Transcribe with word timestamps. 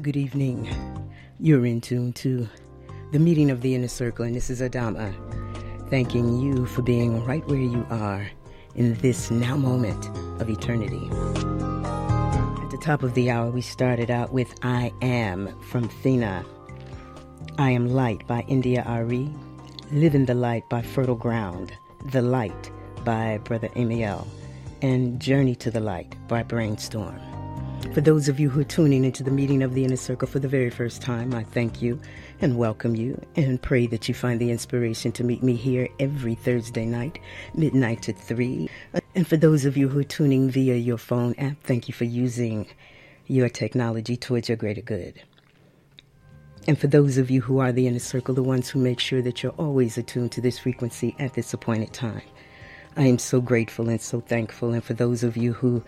Good 0.00 0.16
evening. 0.16 0.68
You're 1.40 1.66
in 1.66 1.80
tune 1.80 2.12
to 2.14 2.48
the 3.10 3.18
meeting 3.18 3.50
of 3.50 3.62
the 3.62 3.74
inner 3.74 3.88
circle, 3.88 4.24
and 4.24 4.32
this 4.32 4.48
is 4.48 4.60
Adama 4.60 5.12
thanking 5.90 6.38
you 6.40 6.66
for 6.66 6.82
being 6.82 7.24
right 7.24 7.44
where 7.48 7.58
you 7.58 7.84
are 7.90 8.30
in 8.76 8.94
this 8.94 9.32
now 9.32 9.56
moment 9.56 10.06
of 10.40 10.48
eternity. 10.48 11.08
At 12.62 12.70
the 12.70 12.78
top 12.80 13.02
of 13.02 13.14
the 13.14 13.28
hour, 13.28 13.50
we 13.50 13.60
started 13.60 14.08
out 14.08 14.32
with 14.32 14.54
I 14.62 14.92
Am 15.02 15.58
from 15.62 15.88
Thina. 15.88 16.44
I 17.58 17.72
Am 17.72 17.88
Light 17.88 18.24
by 18.28 18.42
India.Arie. 18.42 19.28
Living 19.90 20.26
the 20.26 20.34
Light 20.34 20.68
by 20.68 20.80
Fertile 20.80 21.16
Ground. 21.16 21.72
The 22.12 22.22
Light 22.22 22.70
by 23.04 23.38
Brother 23.38 23.70
Amiel. 23.74 24.28
And 24.80 25.18
Journey 25.20 25.56
to 25.56 25.72
the 25.72 25.80
Light 25.80 26.14
by 26.28 26.44
Brainstorm. 26.44 27.27
For 27.94 28.02
those 28.02 28.28
of 28.28 28.38
you 28.38 28.48
who 28.48 28.60
are 28.60 28.64
tuning 28.64 29.04
into 29.04 29.22
the 29.22 29.30
meeting 29.30 29.62
of 29.62 29.74
the 29.74 29.84
Inner 29.84 29.96
Circle 29.96 30.28
for 30.28 30.38
the 30.38 30.46
very 30.46 30.70
first 30.70 31.02
time, 31.02 31.34
I 31.34 31.42
thank 31.42 31.82
you 31.82 32.00
and 32.40 32.56
welcome 32.56 32.94
you 32.94 33.20
and 33.34 33.60
pray 33.60 33.86
that 33.88 34.08
you 34.08 34.14
find 34.14 34.40
the 34.40 34.50
inspiration 34.50 35.10
to 35.12 35.24
meet 35.24 35.42
me 35.42 35.56
here 35.56 35.88
every 35.98 36.34
Thursday 36.36 36.86
night, 36.86 37.18
midnight 37.54 38.02
to 38.02 38.12
3. 38.12 38.70
And 39.14 39.26
for 39.26 39.36
those 39.36 39.64
of 39.64 39.76
you 39.76 39.88
who 39.88 39.98
are 40.00 40.04
tuning 40.04 40.50
via 40.50 40.76
your 40.76 40.98
phone 40.98 41.34
app, 41.38 41.60
thank 41.64 41.88
you 41.88 41.94
for 41.94 42.04
using 42.04 42.66
your 43.26 43.48
technology 43.48 44.16
towards 44.16 44.48
your 44.48 44.56
greater 44.56 44.82
good. 44.82 45.20
And 46.68 46.78
for 46.78 46.86
those 46.86 47.16
of 47.18 47.30
you 47.30 47.40
who 47.40 47.58
are 47.58 47.72
the 47.72 47.86
inner 47.86 47.98
circle, 47.98 48.34
the 48.34 48.42
ones 48.42 48.68
who 48.68 48.78
make 48.78 49.00
sure 49.00 49.22
that 49.22 49.42
you're 49.42 49.52
always 49.52 49.98
attuned 49.98 50.32
to 50.32 50.40
this 50.40 50.58
frequency 50.58 51.16
at 51.18 51.34
this 51.34 51.52
appointed 51.54 51.92
time, 51.92 52.22
I 52.96 53.06
am 53.06 53.18
so 53.18 53.40
grateful 53.40 53.88
and 53.88 54.00
so 54.00 54.20
thankful. 54.20 54.72
And 54.72 54.84
for 54.84 54.94
those 54.94 55.22
of 55.22 55.36
you 55.36 55.52
who 55.52 55.82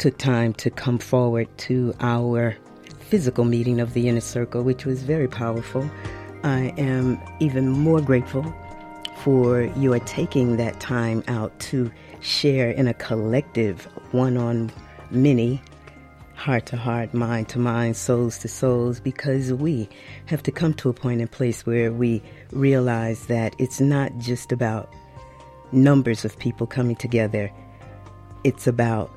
took 0.00 0.16
time 0.16 0.54
to 0.54 0.70
come 0.70 0.98
forward 0.98 1.46
to 1.58 1.94
our 2.00 2.56
physical 3.00 3.44
meeting 3.44 3.80
of 3.80 3.92
the 3.92 4.08
inner 4.08 4.20
circle, 4.20 4.62
which 4.62 4.86
was 4.86 5.02
very 5.02 5.28
powerful. 5.28 5.88
I 6.42 6.72
am 6.78 7.20
even 7.38 7.68
more 7.68 8.00
grateful 8.00 8.42
for 9.18 9.64
your 9.76 9.98
taking 10.00 10.56
that 10.56 10.80
time 10.80 11.22
out 11.28 11.58
to 11.60 11.92
share 12.20 12.70
in 12.70 12.88
a 12.88 12.94
collective 12.94 13.84
one 14.12 14.38
on 14.38 14.72
many, 15.10 15.60
heart 16.34 16.64
to 16.66 16.78
heart, 16.78 17.12
mind 17.12 17.50
to 17.50 17.58
mind, 17.58 17.94
souls 17.94 18.38
to 18.38 18.48
souls, 18.48 19.00
because 19.00 19.52
we 19.52 19.86
have 20.24 20.42
to 20.44 20.50
come 20.50 20.72
to 20.74 20.88
a 20.88 20.94
point 20.94 21.20
and 21.20 21.30
place 21.30 21.66
where 21.66 21.92
we 21.92 22.22
realize 22.52 23.26
that 23.26 23.54
it's 23.58 23.82
not 23.82 24.16
just 24.16 24.50
about 24.50 24.90
numbers 25.72 26.24
of 26.24 26.38
people 26.38 26.66
coming 26.66 26.96
together, 26.96 27.52
it's 28.44 28.66
about 28.66 29.10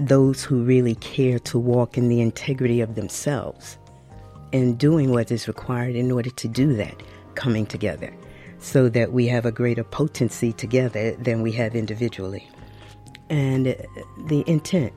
those 0.00 0.42
who 0.42 0.64
really 0.64 0.94
care 0.96 1.38
to 1.38 1.58
walk 1.58 1.98
in 1.98 2.08
the 2.08 2.20
integrity 2.20 2.80
of 2.80 2.94
themselves 2.94 3.76
and 4.52 4.78
doing 4.78 5.10
what 5.10 5.30
is 5.30 5.46
required 5.46 5.94
in 5.94 6.10
order 6.10 6.30
to 6.30 6.48
do 6.48 6.74
that, 6.74 7.02
coming 7.34 7.66
together, 7.66 8.12
so 8.58 8.88
that 8.88 9.12
we 9.12 9.26
have 9.26 9.46
a 9.46 9.52
greater 9.52 9.84
potency 9.84 10.52
together 10.52 11.12
than 11.12 11.42
we 11.42 11.52
have 11.52 11.74
individually. 11.74 12.48
And 13.28 13.76
the 14.26 14.42
intent 14.46 14.92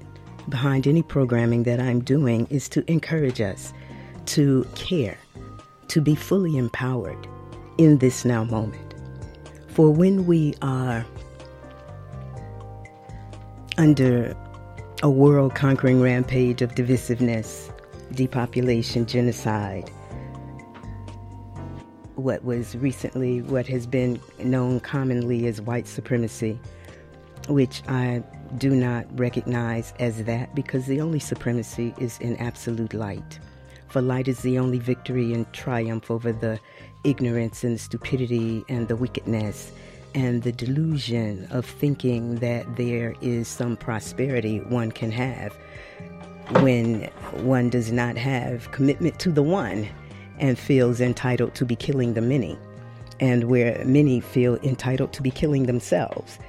behind 0.50 0.88
any 0.88 1.04
programming 1.04 1.64
that 1.64 1.80
I'm 1.80 2.02
doing 2.02 2.48
is 2.50 2.68
to 2.70 2.90
encourage 2.92 3.42
us 3.42 3.74
to 4.28 4.66
care, 4.76 5.18
to 5.90 6.02
be 6.02 6.16
fully 6.16 6.58
empowered 6.58 7.28
in 7.78 8.00
this 8.00 8.26
now 8.26 8.44
moment. 8.44 8.96
For 9.68 9.92
when 9.92 10.26
we 10.26 10.56
are 10.62 11.06
under 13.78 14.36
a 15.04 15.10
world 15.10 15.54
conquering 15.54 16.02
rampage 16.02 16.62
of 16.62 16.76
divisiveness, 16.76 17.70
depopulation, 18.14 19.06
genocide. 19.06 19.92
What 22.16 22.46
was 22.46 22.78
recently 22.78 23.42
what 23.42 23.68
has 23.68 23.86
been 23.86 24.22
known 24.40 24.80
commonly 24.80 25.46
as 25.46 25.60
white 25.60 25.88
supremacy, 25.88 26.58
which 27.50 27.84
I 27.90 28.24
do 28.58 28.70
not 28.70 29.06
recognize 29.20 29.94
as 30.00 30.24
that 30.24 30.56
because 30.56 30.86
the 30.86 31.02
only 31.02 31.20
supremacy 31.20 31.94
is 31.98 32.18
in 32.20 32.38
absolute 32.38 32.94
light. 32.94 33.40
For 33.90 34.02
light 34.02 34.30
is 34.30 34.40
the 34.40 34.58
only 34.58 34.80
victory 34.80 35.34
and 35.34 35.52
triumph 35.52 36.10
over 36.10 36.32
the 36.32 36.62
ignorance 37.04 37.66
and 37.66 37.76
the 37.76 37.80
stupidity 37.80 38.64
and 38.70 38.88
the 38.88 38.96
wickedness 38.96 39.74
and 40.16 40.44
the 40.44 40.52
delusion 40.52 41.48
of 41.52 41.66
thinking 41.66 42.36
that 42.36 42.76
there 42.76 43.16
is 43.22 43.48
some 43.48 43.76
prosperity 43.76 44.60
one 44.60 44.92
can 44.92 45.12
have 45.12 45.54
when 46.62 47.04
one 47.44 47.70
does 47.70 47.92
not 47.92 48.18
have 48.18 48.72
commitment 48.72 49.20
to 49.20 49.32
the 49.32 49.44
one 49.44 49.88
and 50.40 50.58
feels 50.58 51.00
entitled 51.00 51.56
to 51.56 51.66
be 51.66 51.76
killing 51.76 52.14
the 52.14 52.22
many, 52.22 52.58
and 53.20 53.46
where 53.46 53.84
many 53.86 54.20
feel 54.20 54.56
entitled 54.58 55.14
to 55.14 55.22
be 55.22 55.32
killing 55.32 55.66
themselves, 55.66 56.40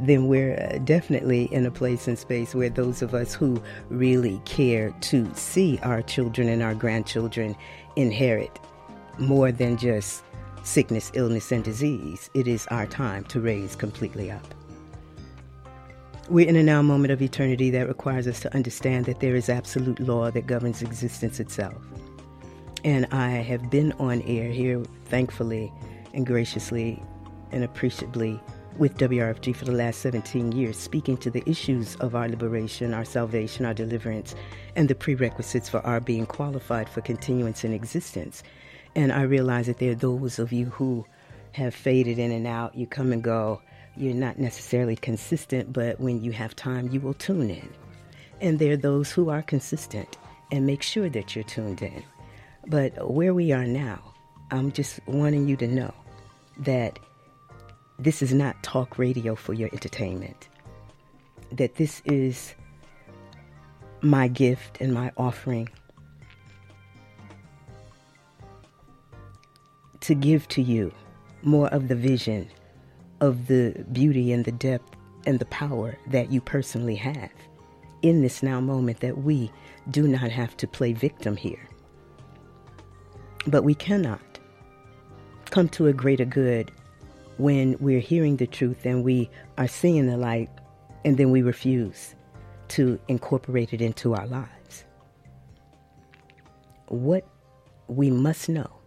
then 0.00 0.26
we're 0.28 0.54
uh, 0.54 0.78
definitely 0.78 1.44
in 1.52 1.64
a 1.64 1.70
place 1.70 2.06
and 2.06 2.18
space 2.18 2.54
where 2.54 2.68
those 2.68 3.00
of 3.00 3.14
us 3.14 3.34
who 3.34 3.60
really 3.88 4.40
care 4.44 4.90
to 5.00 5.28
see 5.34 5.78
our 5.82 6.02
children 6.02 6.48
and 6.48 6.62
our 6.62 6.74
grandchildren 6.74 7.56
inherit 7.96 8.58
more 9.18 9.50
than 9.50 9.76
just 9.76 10.22
sickness, 10.68 11.10
illness, 11.14 11.50
and 11.50 11.64
disease, 11.64 12.28
it 12.34 12.46
is 12.46 12.66
our 12.66 12.86
time 12.86 13.24
to 13.24 13.40
raise 13.40 13.74
completely 13.74 14.30
up. 14.30 14.54
We're 16.28 16.46
in 16.46 16.56
a 16.56 16.62
now 16.62 16.82
moment 16.82 17.10
of 17.10 17.22
eternity 17.22 17.70
that 17.70 17.88
requires 17.88 18.26
us 18.26 18.38
to 18.40 18.54
understand 18.54 19.06
that 19.06 19.20
there 19.20 19.34
is 19.34 19.48
absolute 19.48 19.98
law 19.98 20.30
that 20.30 20.46
governs 20.46 20.82
existence 20.82 21.40
itself. 21.40 21.82
And 22.84 23.06
I 23.06 23.30
have 23.30 23.70
been 23.70 23.92
on 23.92 24.20
air 24.22 24.50
here, 24.50 24.82
thankfully 25.06 25.72
and 26.12 26.26
graciously 26.26 27.02
and 27.50 27.64
appreciably, 27.64 28.38
with 28.76 28.98
WRFG 28.98 29.56
for 29.56 29.64
the 29.64 29.72
last 29.72 30.00
17 30.00 30.52
years, 30.52 30.76
speaking 30.76 31.16
to 31.16 31.30
the 31.30 31.42
issues 31.48 31.96
of 31.96 32.14
our 32.14 32.28
liberation, 32.28 32.92
our 32.92 33.06
salvation, 33.06 33.64
our 33.64 33.74
deliverance, 33.74 34.34
and 34.76 34.88
the 34.88 34.94
prerequisites 34.94 35.68
for 35.68 35.84
our 35.86 35.98
being 35.98 36.26
qualified 36.26 36.90
for 36.90 37.00
continuance 37.00 37.64
in 37.64 37.72
existence 37.72 38.42
and 38.98 39.12
I 39.12 39.22
realize 39.22 39.68
that 39.68 39.78
there 39.78 39.92
are 39.92 39.94
those 39.94 40.40
of 40.40 40.52
you 40.52 40.66
who 40.66 41.06
have 41.52 41.72
faded 41.72 42.18
in 42.18 42.32
and 42.32 42.48
out. 42.48 42.74
You 42.74 42.84
come 42.84 43.12
and 43.12 43.22
go. 43.22 43.62
You're 43.96 44.12
not 44.12 44.40
necessarily 44.40 44.96
consistent, 44.96 45.72
but 45.72 46.00
when 46.00 46.20
you 46.24 46.32
have 46.32 46.56
time, 46.56 46.88
you 46.90 46.98
will 46.98 47.14
tune 47.14 47.48
in. 47.48 47.72
And 48.40 48.58
there 48.58 48.72
are 48.72 48.76
those 48.76 49.12
who 49.12 49.30
are 49.30 49.40
consistent 49.40 50.18
and 50.50 50.66
make 50.66 50.82
sure 50.82 51.08
that 51.10 51.36
you're 51.36 51.44
tuned 51.44 51.80
in. 51.80 52.02
But 52.66 53.08
where 53.08 53.32
we 53.32 53.52
are 53.52 53.66
now, 53.66 54.02
I'm 54.50 54.72
just 54.72 54.98
wanting 55.06 55.46
you 55.46 55.56
to 55.58 55.68
know 55.68 55.94
that 56.58 56.98
this 58.00 58.20
is 58.20 58.34
not 58.34 58.60
talk 58.64 58.98
radio 58.98 59.36
for 59.36 59.54
your 59.54 59.68
entertainment. 59.72 60.48
That 61.52 61.76
this 61.76 62.02
is 62.04 62.52
my 64.02 64.26
gift 64.26 64.78
and 64.80 64.92
my 64.92 65.12
offering 65.16 65.68
to 70.08 70.14
give 70.14 70.48
to 70.48 70.62
you 70.62 70.90
more 71.42 71.68
of 71.68 71.88
the 71.88 71.94
vision 71.94 72.48
of 73.20 73.46
the 73.46 73.84
beauty 73.92 74.32
and 74.32 74.46
the 74.46 74.52
depth 74.52 74.96
and 75.26 75.38
the 75.38 75.44
power 75.44 75.98
that 76.06 76.32
you 76.32 76.40
personally 76.40 76.94
have 76.94 77.30
in 78.00 78.22
this 78.22 78.42
now 78.42 78.58
moment 78.58 79.00
that 79.00 79.18
we 79.18 79.52
do 79.90 80.08
not 80.08 80.30
have 80.30 80.56
to 80.56 80.66
play 80.66 80.94
victim 80.94 81.36
here. 81.36 81.68
But 83.46 83.64
we 83.64 83.74
cannot 83.74 84.38
come 85.50 85.68
to 85.70 85.88
a 85.88 85.92
greater 85.92 86.24
good 86.24 86.72
when 87.36 87.76
we're 87.78 88.00
hearing 88.00 88.38
the 88.38 88.46
truth 88.46 88.86
and 88.86 89.04
we 89.04 89.28
are 89.58 89.68
seeing 89.68 90.06
the 90.06 90.16
light 90.16 90.48
and 91.04 91.18
then 91.18 91.30
we 91.30 91.42
refuse 91.42 92.14
to 92.68 92.98
incorporate 93.08 93.74
it 93.74 93.82
into 93.82 94.14
our 94.14 94.26
lives. 94.26 94.86
What 96.86 97.28
we 97.88 98.10
must 98.10 98.48
know 98.48 98.77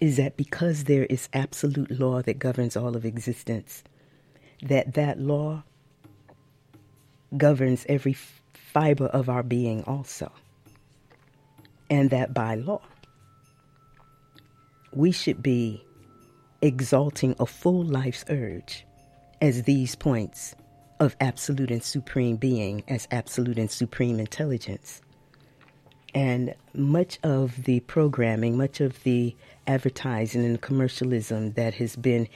is 0.00 0.16
that 0.16 0.36
because 0.36 0.84
there 0.84 1.04
is 1.04 1.28
absolute 1.32 1.90
law 1.90 2.22
that 2.22 2.38
governs 2.38 2.76
all 2.76 2.96
of 2.96 3.04
existence, 3.04 3.84
that 4.62 4.94
that 4.94 5.18
law 5.18 5.62
governs 7.36 7.84
every 7.88 8.16
fiber 8.52 9.06
of 9.06 9.28
our 9.28 9.42
being 9.42 9.84
also. 9.84 10.30
And 11.90 12.10
that 12.10 12.34
by 12.34 12.54
law, 12.56 12.82
we 14.92 15.12
should 15.12 15.42
be 15.42 15.84
exalting 16.62 17.36
a 17.38 17.46
full 17.46 17.84
life's 17.84 18.24
urge 18.28 18.86
as 19.40 19.64
these 19.64 19.94
points 19.94 20.54
of 21.00 21.16
absolute 21.20 21.70
and 21.70 21.82
supreme 21.82 22.36
being, 22.36 22.82
as 22.88 23.06
absolute 23.10 23.58
and 23.58 23.70
supreme 23.70 24.18
intelligence. 24.18 25.02
And 26.14 26.54
much 26.72 27.18
of 27.22 27.64
the 27.64 27.80
programming, 27.80 28.56
much 28.56 28.80
of 28.80 29.02
the 29.02 29.34
advertising 29.66 30.44
and 30.44 30.60
commercialism 30.60 31.52
that 31.52 31.74
has 31.74 31.96
been 31.96 32.28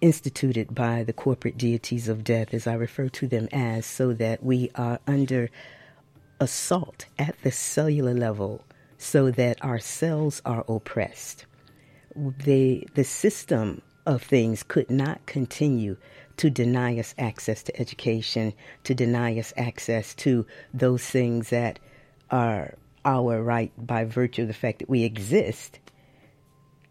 instituted 0.00 0.74
by 0.74 1.02
the 1.02 1.12
corporate 1.12 1.58
deities 1.58 2.08
of 2.08 2.24
death, 2.24 2.54
as 2.54 2.66
I 2.66 2.74
refer 2.74 3.08
to 3.08 3.26
them 3.26 3.48
as, 3.52 3.86
so 3.86 4.12
that 4.14 4.42
we 4.42 4.70
are 4.76 5.00
under 5.06 5.50
assault 6.40 7.06
at 7.18 7.40
the 7.42 7.52
cellular 7.52 8.14
level 8.14 8.64
so 8.98 9.30
that 9.32 9.58
our 9.64 9.80
cells 9.80 10.40
are 10.44 10.64
oppressed. 10.68 11.44
The, 12.14 12.86
the 12.94 13.04
system 13.04 13.82
of 14.06 14.22
things 14.22 14.62
could 14.62 14.90
not 14.90 15.24
continue 15.26 15.96
to 16.36 16.50
deny 16.50 16.98
us 16.98 17.14
access 17.18 17.62
to 17.64 17.80
education, 17.80 18.52
to 18.84 18.94
deny 18.94 19.38
us 19.38 19.52
access 19.56 20.14
to 20.16 20.46
those 20.72 21.04
things 21.04 21.50
that 21.50 21.78
are 22.30 22.74
our 23.04 23.42
right 23.42 23.72
by 23.76 24.04
virtue 24.04 24.42
of 24.42 24.48
the 24.48 24.54
fact 24.54 24.80
that 24.80 24.88
we 24.88 25.04
exist, 25.04 25.78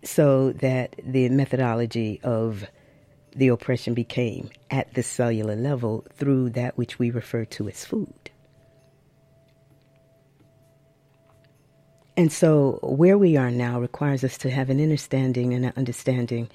so 0.04 0.52
that 0.54 0.96
the 1.04 1.30
methodology 1.30 2.20
of 2.24 2.66
the 3.36 3.48
oppression 3.48 3.94
became 3.94 4.50
at 4.70 4.94
the 4.94 5.04
cellular 5.04 5.56
level 5.56 6.06
through 6.14 6.50
that 6.50 6.78
which 6.78 7.00
we 7.00 7.12
refer 7.12 7.46
to 7.46 7.70
as 7.70 7.86
food. 7.86 8.32
And 12.18 12.32
so, 12.32 12.80
where 12.84 13.18
we 13.18 13.38
are 13.38 13.52
now 13.52 13.80
requires 13.80 14.24
us 14.24 14.38
to 14.40 14.50
have 14.50 14.70
an 14.70 14.82
understanding 14.82 15.54
and 15.54 15.66
an 15.66 15.74
understanding 15.78 16.50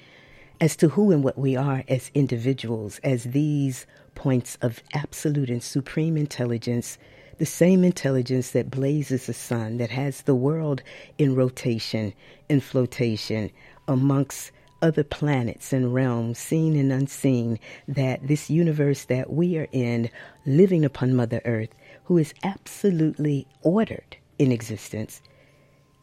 as 0.61 0.75
to 0.77 0.89
who 0.89 1.11
and 1.11 1.23
what 1.23 1.37
we 1.37 1.55
are 1.55 1.83
as 1.87 2.11
individuals, 2.13 2.99
as 3.03 3.23
these 3.25 3.85
points 4.15 4.57
of 4.61 4.81
absolute 4.93 5.49
and 5.49 5.61
supreme 5.61 6.15
intelligence, 6.15 6.97
the 7.37 7.45
same 7.45 7.83
intelligence 7.83 8.51
that 8.51 8.71
blazes 8.71 9.27
the 9.27 9.33
sun, 9.33 9.77
that 9.77 9.91
has 9.91 10.21
the 10.21 10.35
world 10.35 10.81
in 11.17 11.35
rotation, 11.35 12.13
in 12.49 12.59
flotation, 12.59 13.51
amongst 13.87 14.51
other 14.81 15.03
planets 15.03 15.73
and 15.73 15.93
realms, 15.93 16.37
seen 16.37 16.75
and 16.75 16.91
unseen, 16.91 17.59
that 17.87 18.27
this 18.27 18.49
universe 18.49 19.05
that 19.05 19.31
we 19.31 19.57
are 19.57 19.67
in, 19.71 20.09
living 20.45 20.85
upon 20.85 21.15
Mother 21.15 21.41
Earth, 21.45 21.69
who 22.05 22.17
is 22.17 22.33
absolutely 22.43 23.47
ordered 23.63 24.17
in 24.37 24.51
existence, 24.51 25.21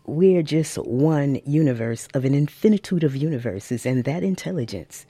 we're 0.07 0.43
just 0.43 0.77
one 0.79 1.41
universe 1.47 2.09
of 2.15 2.25
an 2.25 2.35
infinitude 2.35 3.05
of 3.05 3.17
universes, 3.17 3.87
and 3.87 4.05
that 4.05 4.23
intelligence 4.23 5.07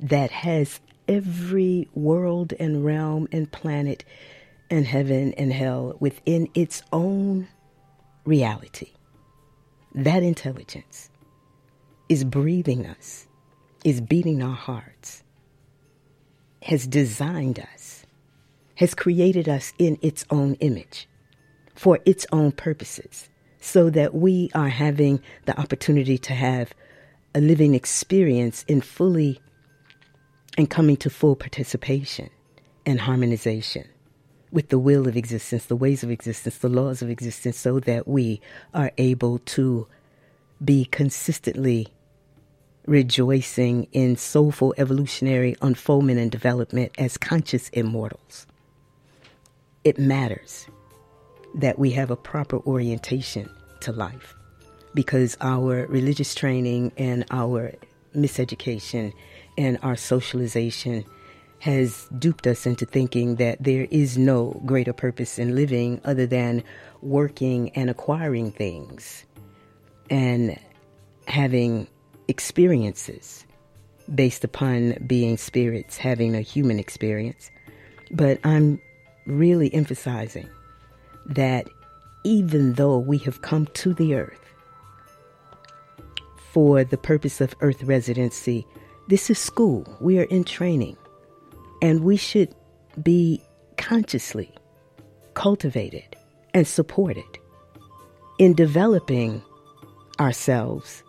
that 0.00 0.30
has 0.30 0.80
every 1.08 1.88
world 1.94 2.52
and 2.60 2.84
realm 2.84 3.26
and 3.32 3.50
planet 3.50 4.04
and 4.70 4.86
heaven 4.86 5.32
and 5.34 5.52
hell 5.52 5.96
within 6.00 6.48
its 6.54 6.82
own 6.92 7.48
reality. 8.24 8.92
That 9.94 10.22
intelligence 10.22 11.10
is 12.08 12.24
breathing 12.24 12.86
us, 12.86 13.26
is 13.84 14.00
beating 14.00 14.42
our 14.42 14.54
hearts, 14.54 15.22
has 16.62 16.86
designed 16.86 17.58
us, 17.58 18.04
has 18.76 18.94
created 18.94 19.48
us 19.48 19.72
in 19.78 19.98
its 20.02 20.24
own 20.30 20.54
image 20.54 21.08
for 21.74 22.00
its 22.04 22.26
own 22.32 22.52
purposes 22.52 23.28
so 23.60 23.90
that 23.90 24.14
we 24.14 24.50
are 24.54 24.68
having 24.68 25.20
the 25.46 25.58
opportunity 25.58 26.18
to 26.18 26.34
have 26.34 26.72
a 27.34 27.40
living 27.40 27.74
experience 27.74 28.64
in 28.68 28.80
fully 28.80 29.40
and 30.56 30.68
coming 30.68 30.96
to 30.96 31.10
full 31.10 31.36
participation 31.36 32.30
and 32.86 33.00
harmonization 33.00 33.84
with 34.50 34.68
the 34.68 34.78
will 34.78 35.06
of 35.06 35.16
existence, 35.16 35.66
the 35.66 35.76
ways 35.76 36.02
of 36.02 36.10
existence, 36.10 36.58
the 36.58 36.68
laws 36.68 37.02
of 37.02 37.10
existence, 37.10 37.58
so 37.58 37.80
that 37.80 38.08
we 38.08 38.40
are 38.72 38.92
able 38.98 39.38
to 39.40 39.86
be 40.64 40.84
consistently 40.86 41.88
rejoicing 42.86 43.86
in 43.92 44.16
soulful 44.16 44.74
evolutionary 44.78 45.54
unfoldment 45.60 46.18
and 46.18 46.30
development 46.30 46.90
as 46.98 47.18
conscious 47.18 47.68
immortals. 47.70 48.46
It 49.84 49.98
matters 49.98 50.66
that 51.54 51.78
we 51.78 51.90
have 51.90 52.10
a 52.10 52.16
proper 52.16 52.58
orientation 52.60 53.48
to 53.80 53.92
life 53.92 54.34
because 54.94 55.36
our 55.40 55.86
religious 55.86 56.34
training 56.34 56.92
and 56.96 57.24
our 57.30 57.72
miseducation 58.16 59.12
and 59.56 59.78
our 59.82 59.96
socialization 59.96 61.04
has 61.60 62.08
duped 62.18 62.46
us 62.46 62.66
into 62.66 62.86
thinking 62.86 63.36
that 63.36 63.62
there 63.62 63.86
is 63.90 64.16
no 64.16 64.60
greater 64.64 64.92
purpose 64.92 65.38
in 65.38 65.54
living 65.54 66.00
other 66.04 66.26
than 66.26 66.62
working 67.02 67.70
and 67.70 67.90
acquiring 67.90 68.52
things 68.52 69.24
and 70.10 70.58
having 71.26 71.88
experiences 72.28 73.44
based 74.14 74.44
upon 74.44 74.94
being 75.06 75.36
spirits, 75.36 75.96
having 75.96 76.34
a 76.34 76.40
human 76.40 76.78
experience. 76.78 77.50
But 78.10 78.38
I'm 78.44 78.80
really 79.26 79.72
emphasizing 79.74 80.48
that 81.26 81.68
even 82.24 82.74
though 82.74 82.98
we 82.98 83.18
have 83.18 83.42
come 83.42 83.66
to 83.66 83.92
the 83.92 84.14
earth 84.14 84.40
for 86.52 86.84
the 86.84 86.96
purpose 86.96 87.40
of 87.40 87.54
earth 87.60 87.82
residency, 87.82 88.66
this 89.08 89.28
is 89.28 89.38
school. 89.38 89.86
We 90.00 90.18
are 90.18 90.24
in 90.24 90.44
training. 90.44 90.96
And 91.82 92.04
we 92.04 92.16
should 92.16 92.54
be 93.02 93.42
consciously 93.76 94.52
cultivated 95.34 96.16
and 96.54 96.66
supported 96.66 97.38
in 98.38 98.54
developing 98.54 99.42
ourselves 100.20 101.02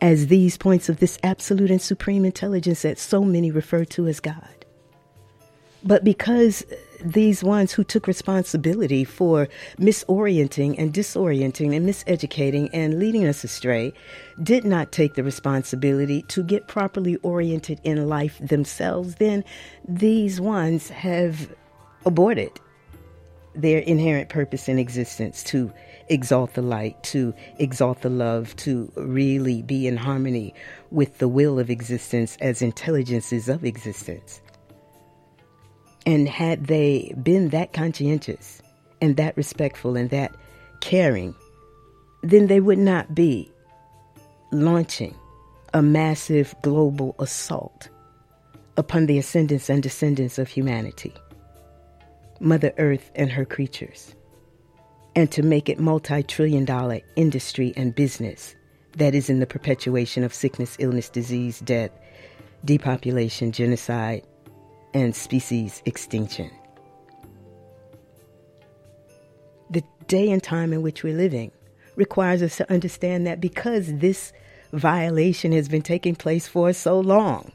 as 0.00 0.26
these 0.26 0.58
points 0.58 0.88
of 0.88 0.98
this 0.98 1.18
absolute 1.22 1.70
and 1.70 1.80
supreme 1.80 2.24
intelligence 2.24 2.82
that 2.82 2.98
so 2.98 3.24
many 3.24 3.50
refer 3.50 3.84
to 3.84 4.06
as 4.06 4.20
God. 4.20 4.55
But 5.86 6.02
because 6.02 6.64
these 7.04 7.44
ones 7.44 7.72
who 7.72 7.84
took 7.84 8.08
responsibility 8.08 9.04
for 9.04 9.48
misorienting 9.78 10.74
and 10.78 10.92
disorienting 10.92 11.76
and 11.76 11.88
miseducating 11.88 12.68
and 12.72 12.98
leading 12.98 13.26
us 13.26 13.44
astray 13.44 13.92
did 14.42 14.64
not 14.64 14.90
take 14.90 15.14
the 15.14 15.22
responsibility 15.22 16.22
to 16.22 16.42
get 16.42 16.66
properly 16.66 17.16
oriented 17.16 17.80
in 17.84 18.08
life 18.08 18.38
themselves, 18.40 19.16
then 19.16 19.44
these 19.86 20.40
ones 20.40 20.88
have 20.88 21.54
aborted 22.04 22.50
their 23.54 23.78
inherent 23.78 24.28
purpose 24.28 24.68
in 24.68 24.78
existence 24.78 25.42
to 25.44 25.72
exalt 26.08 26.54
the 26.54 26.62
light, 26.62 27.00
to 27.02 27.32
exalt 27.58 28.02
the 28.02 28.10
love, 28.10 28.54
to 28.56 28.92
really 28.96 29.62
be 29.62 29.86
in 29.86 29.96
harmony 29.96 30.52
with 30.90 31.18
the 31.18 31.28
will 31.28 31.58
of 31.58 31.70
existence 31.70 32.36
as 32.40 32.60
intelligences 32.60 33.48
of 33.48 33.64
existence. 33.64 34.40
And 36.06 36.28
had 36.28 36.68
they 36.68 37.12
been 37.20 37.48
that 37.48 37.72
conscientious 37.72 38.62
and 39.00 39.16
that 39.16 39.36
respectful 39.36 39.96
and 39.96 40.08
that 40.10 40.32
caring, 40.80 41.34
then 42.22 42.46
they 42.46 42.60
would 42.60 42.78
not 42.78 43.14
be 43.14 43.50
launching 44.52 45.14
a 45.74 45.82
massive 45.82 46.54
global 46.62 47.16
assault 47.18 47.88
upon 48.76 49.06
the 49.06 49.18
ascendants 49.18 49.68
and 49.68 49.82
descendants 49.82 50.38
of 50.38 50.48
humanity, 50.48 51.12
Mother 52.40 52.72
Earth 52.78 53.10
and 53.16 53.30
her 53.30 53.44
creatures, 53.44 54.14
and 55.16 55.30
to 55.32 55.42
make 55.42 55.68
it 55.68 55.80
multi 55.80 56.22
trillion 56.22 56.64
dollar 56.64 57.00
industry 57.16 57.72
and 57.76 57.94
business 57.94 58.54
that 58.96 59.14
is 59.14 59.28
in 59.28 59.40
the 59.40 59.46
perpetuation 59.46 60.22
of 60.22 60.32
sickness, 60.32 60.76
illness, 60.78 61.08
disease, 61.08 61.60
death, 61.60 61.90
depopulation, 62.64 63.50
genocide, 63.52 64.22
and 64.96 65.14
species 65.14 65.82
extinction. 65.84 66.50
The 69.68 69.82
day 70.06 70.30
and 70.30 70.42
time 70.42 70.72
in 70.72 70.80
which 70.80 71.02
we're 71.02 71.14
living 71.14 71.52
requires 71.96 72.42
us 72.42 72.56
to 72.56 72.72
understand 72.72 73.26
that 73.26 73.38
because 73.38 73.92
this 73.98 74.32
violation 74.72 75.52
has 75.52 75.68
been 75.68 75.82
taking 75.82 76.14
place 76.14 76.48
for 76.48 76.72
so 76.72 76.98
long, 76.98 77.52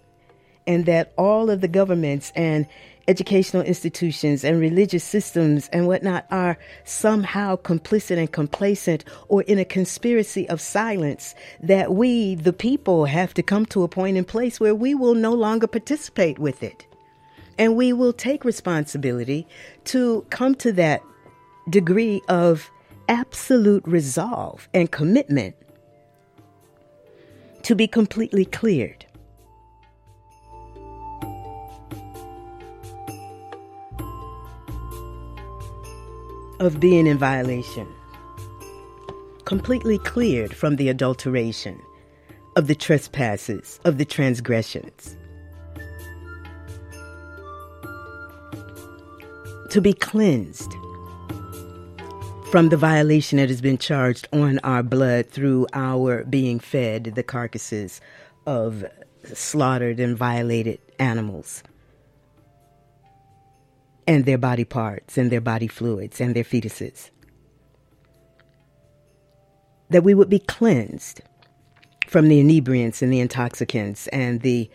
and 0.67 0.85
that 0.85 1.13
all 1.17 1.49
of 1.49 1.61
the 1.61 1.67
governments 1.67 2.31
and 2.35 2.67
educational 3.07 3.63
institutions 3.63 4.43
and 4.43 4.59
religious 4.59 5.03
systems 5.03 5.67
and 5.73 5.87
whatnot 5.87 6.27
are 6.29 6.59
somehow 6.83 7.55
complicit 7.55 8.19
and 8.19 8.31
complacent 8.31 9.03
or 9.29 9.41
in 9.43 9.57
a 9.57 9.65
conspiracy 9.65 10.47
of 10.47 10.61
silence, 10.61 11.33
that 11.63 11.95
we, 11.95 12.35
the 12.35 12.53
people, 12.53 13.05
have 13.05 13.33
to 13.33 13.41
come 13.41 13.65
to 13.65 13.81
a 13.81 13.87
point 13.87 14.15
in 14.15 14.25
place 14.25 14.59
where 14.59 14.75
we 14.75 14.93
will 14.93 15.15
no 15.15 15.33
longer 15.33 15.65
participate 15.65 16.37
with 16.37 16.61
it. 16.61 16.85
And 17.57 17.75
we 17.75 17.93
will 17.93 18.13
take 18.13 18.43
responsibility 18.43 19.47
to 19.85 20.25
come 20.29 20.55
to 20.55 20.71
that 20.73 21.03
degree 21.69 22.21
of 22.27 22.69
absolute 23.07 23.83
resolve 23.85 24.67
and 24.73 24.91
commitment 24.91 25.55
to 27.63 27.75
be 27.75 27.87
completely 27.87 28.45
cleared. 28.45 29.05
Of 36.59 36.79
being 36.79 37.07
in 37.07 37.17
violation, 37.17 37.87
completely 39.45 39.97
cleared 39.97 40.55
from 40.55 40.75
the 40.75 40.89
adulteration, 40.89 41.81
of 42.55 42.67
the 42.67 42.75
trespasses, 42.75 43.79
of 43.83 43.97
the 43.97 44.05
transgressions. 44.05 45.17
To 49.71 49.79
be 49.79 49.93
cleansed 49.93 50.73
from 52.51 52.67
the 52.67 52.75
violation 52.75 53.37
that 53.37 53.47
has 53.47 53.61
been 53.61 53.77
charged 53.77 54.27
on 54.33 54.59
our 54.65 54.83
blood 54.83 55.29
through 55.29 55.65
our 55.71 56.25
being 56.25 56.59
fed 56.59 57.05
the 57.15 57.23
carcasses 57.23 58.01
of 58.45 58.83
slaughtered 59.33 59.97
and 59.97 60.17
violated 60.17 60.77
animals 60.99 61.63
and 64.05 64.25
their 64.25 64.37
body 64.37 64.65
parts 64.65 65.17
and 65.17 65.31
their 65.31 65.39
body 65.39 65.67
fluids 65.67 66.19
and 66.19 66.35
their 66.35 66.43
fetuses. 66.43 67.09
That 69.89 70.03
we 70.03 70.13
would 70.13 70.29
be 70.29 70.39
cleansed 70.39 71.21
from 72.07 72.27
the 72.27 72.41
inebriants 72.41 73.01
and 73.01 73.13
the 73.13 73.21
intoxicants 73.21 74.07
and 74.09 74.41
the 74.41 74.69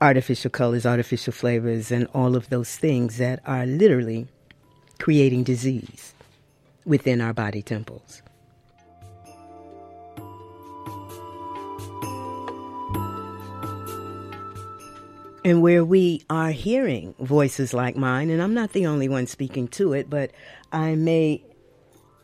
artificial 0.00 0.50
colors, 0.50 0.86
artificial 0.86 1.32
flavors, 1.32 1.90
and 1.90 2.06
all 2.14 2.36
of 2.36 2.48
those 2.50 2.76
things 2.76 3.18
that 3.18 3.40
are 3.44 3.66
literally 3.66 4.26
creating 4.98 5.44
disease 5.44 6.14
within 6.84 7.20
our 7.20 7.32
body 7.32 7.62
temples. 7.62 8.22
And 15.44 15.62
where 15.62 15.84
we 15.84 16.22
are 16.28 16.50
hearing 16.50 17.14
voices 17.18 17.72
like 17.72 17.96
mine, 17.96 18.28
and 18.28 18.42
I'm 18.42 18.54
not 18.54 18.72
the 18.72 18.86
only 18.86 19.08
one 19.08 19.26
speaking 19.26 19.66
to 19.68 19.94
it, 19.94 20.10
but 20.10 20.30
I 20.72 20.94
may 20.94 21.42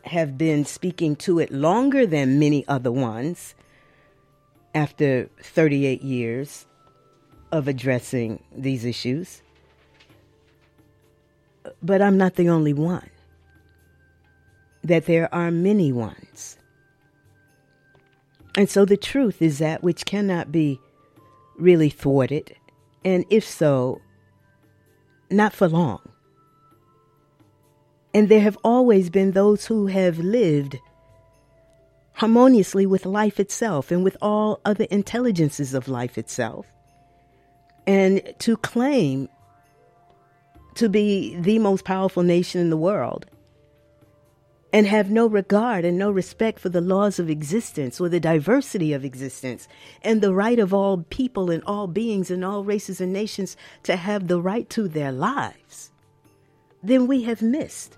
have 0.03 0.37
been 0.37 0.65
speaking 0.65 1.15
to 1.15 1.39
it 1.39 1.51
longer 1.51 2.05
than 2.05 2.37
many 2.37 2.67
other 2.67 2.91
ones 2.91 3.55
after 4.75 5.29
38 5.41 6.03
years 6.03 6.67
of 7.51 7.67
addressing 7.67 8.43
these 8.55 8.85
issues. 8.85 9.41
But 11.81 12.01
I'm 12.01 12.17
not 12.17 12.35
the 12.35 12.49
only 12.49 12.73
one, 12.73 13.09
that 14.83 15.05
there 15.05 15.33
are 15.33 15.51
many 15.51 15.91
ones. 15.91 16.57
And 18.55 18.69
so 18.69 18.85
the 18.85 18.97
truth 18.97 19.41
is 19.41 19.59
that 19.59 19.83
which 19.83 20.05
cannot 20.05 20.51
be 20.51 20.79
really 21.57 21.89
thwarted, 21.89 22.55
and 23.03 23.25
if 23.29 23.43
so, 23.43 24.01
not 25.29 25.53
for 25.53 25.67
long. 25.67 25.99
And 28.13 28.29
there 28.29 28.41
have 28.41 28.57
always 28.63 29.09
been 29.09 29.31
those 29.31 29.65
who 29.65 29.87
have 29.87 30.19
lived 30.19 30.77
harmoniously 32.13 32.85
with 32.85 33.05
life 33.05 33.39
itself 33.41 33.91
and 33.91 34.03
with 34.03 34.15
all 34.21 34.61
other 34.63 34.85
intelligences 34.85 35.73
of 35.73 35.89
life 35.89 36.17
itself. 36.17 36.65
And 37.87 38.33
to 38.39 38.57
claim 38.57 39.29
to 40.75 40.89
be 40.89 41.35
the 41.39 41.59
most 41.59 41.85
powerful 41.85 42.23
nation 42.23 42.61
in 42.61 42.69
the 42.69 42.77
world 42.77 43.25
and 44.75 44.87
have 44.87 45.09
no 45.09 45.25
regard 45.25 45.85
and 45.85 45.97
no 45.97 46.11
respect 46.11 46.59
for 46.59 46.67
the 46.67 46.81
laws 46.81 47.17
of 47.17 47.29
existence 47.29 48.01
or 48.01 48.09
the 48.09 48.19
diversity 48.19 48.91
of 48.91 49.05
existence 49.05 49.69
and 50.01 50.19
the 50.19 50.33
right 50.33 50.59
of 50.59 50.73
all 50.73 51.05
people 51.09 51.49
and 51.49 51.63
all 51.65 51.87
beings 51.87 52.29
and 52.29 52.43
all 52.43 52.61
races 52.61 52.99
and 52.99 53.13
nations 53.13 53.55
to 53.83 53.95
have 53.95 54.27
the 54.27 54.41
right 54.41 54.69
to 54.69 54.89
their 54.89 55.13
lives, 55.13 55.91
then 56.83 57.07
we 57.07 57.23
have 57.23 57.41
missed 57.41 57.97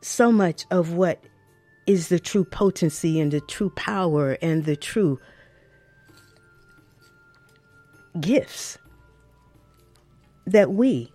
so 0.00 0.32
much 0.32 0.64
of 0.70 0.94
what 0.94 1.22
is 1.86 2.08
the 2.08 2.18
true 2.18 2.44
potency 2.44 3.20
and 3.20 3.30
the 3.30 3.40
true 3.42 3.70
power 3.76 4.38
and 4.40 4.64
the 4.64 4.76
true 4.76 5.20
gifts 8.20 8.78
that 10.46 10.70
we, 10.70 11.12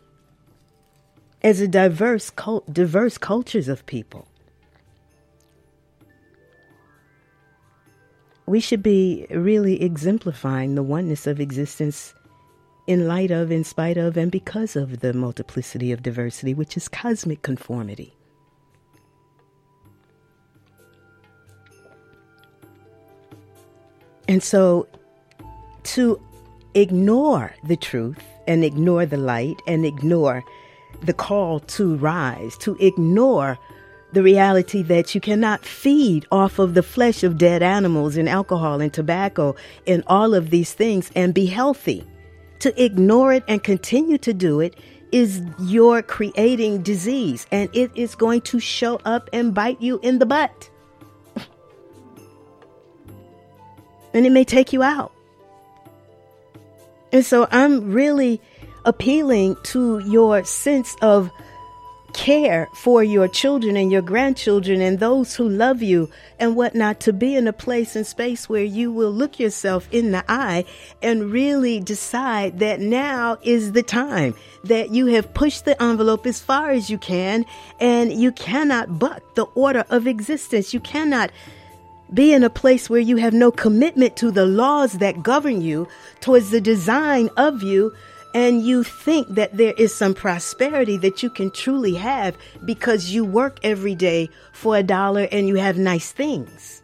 as 1.41 1.59
a 1.59 1.67
diverse 1.67 2.29
cult, 2.29 2.71
diverse 2.73 3.17
cultures 3.17 3.67
of 3.67 3.85
people, 3.85 4.27
we 8.45 8.59
should 8.59 8.83
be 8.83 9.25
really 9.29 9.81
exemplifying 9.81 10.75
the 10.75 10.83
oneness 10.83 11.25
of 11.25 11.39
existence 11.39 12.13
in 12.87 13.07
light 13.07 13.31
of, 13.31 13.51
in 13.51 13.63
spite 13.63 13.97
of, 13.97 14.17
and 14.17 14.31
because 14.31 14.75
of 14.75 14.99
the 14.99 15.13
multiplicity 15.13 15.91
of 15.91 16.03
diversity, 16.03 16.53
which 16.53 16.75
is 16.75 16.89
cosmic 16.89 17.41
conformity. 17.43 18.13
And 24.27 24.41
so 24.41 24.87
to 25.83 26.21
ignore 26.73 27.53
the 27.63 27.75
truth 27.75 28.23
and 28.47 28.63
ignore 28.63 29.05
the 29.05 29.17
light 29.17 29.61
and 29.67 29.85
ignore 29.85 30.43
the 31.01 31.13
call 31.13 31.59
to 31.59 31.95
rise, 31.97 32.57
to 32.59 32.75
ignore 32.79 33.57
the 34.13 34.23
reality 34.23 34.81
that 34.83 35.15
you 35.15 35.21
cannot 35.21 35.65
feed 35.65 36.25
off 36.31 36.59
of 36.59 36.73
the 36.73 36.83
flesh 36.83 37.23
of 37.23 37.37
dead 37.37 37.63
animals 37.63 38.17
and 38.17 38.27
alcohol 38.27 38.81
and 38.81 38.93
tobacco 38.93 39.55
and 39.87 40.03
all 40.07 40.33
of 40.33 40.49
these 40.49 40.73
things 40.73 41.11
and 41.15 41.33
be 41.33 41.45
healthy. 41.45 42.05
To 42.59 42.83
ignore 42.83 43.33
it 43.33 43.43
and 43.47 43.63
continue 43.63 44.17
to 44.19 44.33
do 44.33 44.59
it 44.59 44.75
is 45.11 45.41
your 45.59 46.01
creating 46.01 46.83
disease 46.83 47.47
and 47.51 47.69
it 47.73 47.91
is 47.95 48.15
going 48.15 48.41
to 48.41 48.59
show 48.59 48.99
up 49.05 49.29
and 49.33 49.53
bite 49.53 49.81
you 49.81 49.99
in 50.03 50.19
the 50.19 50.25
butt. 50.25 50.69
and 54.13 54.25
it 54.25 54.31
may 54.31 54.43
take 54.43 54.73
you 54.73 54.83
out. 54.83 55.13
And 57.11 57.25
so 57.25 57.47
I'm 57.51 57.91
really 57.91 58.41
appealing 58.85 59.57
to 59.63 59.99
your 59.99 60.43
sense 60.43 60.95
of 61.01 61.31
care 62.13 62.67
for 62.73 63.03
your 63.03 63.27
children 63.27 63.77
and 63.77 63.91
your 63.91 64.01
grandchildren 64.01 64.81
and 64.81 64.99
those 64.99 65.35
who 65.35 65.47
love 65.47 65.81
you 65.81 66.09
and 66.39 66.55
whatnot 66.55 66.99
to 67.01 67.13
be 67.13 67.35
in 67.35 67.47
a 67.47 67.53
place 67.53 67.95
and 67.95 68.05
space 68.05 68.49
where 68.49 68.63
you 68.63 68.91
will 68.91 69.11
look 69.11 69.39
yourself 69.39 69.87
in 69.91 70.11
the 70.11 70.23
eye 70.27 70.65
and 71.01 71.31
really 71.31 71.79
decide 71.79 72.59
that 72.59 72.79
now 72.79 73.37
is 73.43 73.71
the 73.71 73.83
time 73.83 74.35
that 74.63 74.91
you 74.91 75.07
have 75.07 75.33
pushed 75.33 75.65
the 75.65 75.81
envelope 75.81 76.25
as 76.25 76.39
far 76.39 76.71
as 76.71 76.89
you 76.89 76.97
can 76.97 77.45
and 77.79 78.11
you 78.11 78.31
cannot 78.31 78.99
buck 78.99 79.21
the 79.35 79.45
order 79.55 79.85
of 79.89 80.07
existence. 80.07 80.73
You 80.73 80.79
cannot 80.79 81.31
be 82.13 82.33
in 82.33 82.43
a 82.43 82.49
place 82.49 82.89
where 82.89 82.99
you 82.99 83.17
have 83.17 83.33
no 83.33 83.51
commitment 83.51 84.15
to 84.17 84.31
the 84.31 84.45
laws 84.45 84.93
that 84.93 85.23
govern 85.23 85.61
you, 85.61 85.87
towards 86.19 86.49
the 86.49 86.61
design 86.61 87.29
of 87.37 87.63
you, 87.63 87.93
and 88.33 88.61
you 88.61 88.83
think 88.83 89.27
that 89.29 89.57
there 89.57 89.73
is 89.77 89.93
some 89.93 90.13
prosperity 90.13 90.97
that 90.97 91.21
you 91.21 91.29
can 91.29 91.51
truly 91.51 91.95
have 91.95 92.37
because 92.63 93.11
you 93.11 93.25
work 93.25 93.59
every 93.63 93.95
day 93.95 94.29
for 94.53 94.77
a 94.77 94.83
dollar 94.83 95.27
and 95.31 95.47
you 95.47 95.55
have 95.55 95.77
nice 95.77 96.11
things. 96.11 96.81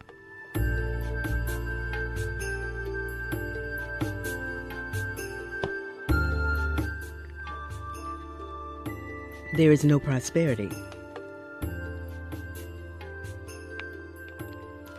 There 9.55 9.71
is 9.71 9.83
no 9.83 9.99
prosperity. 9.99 10.69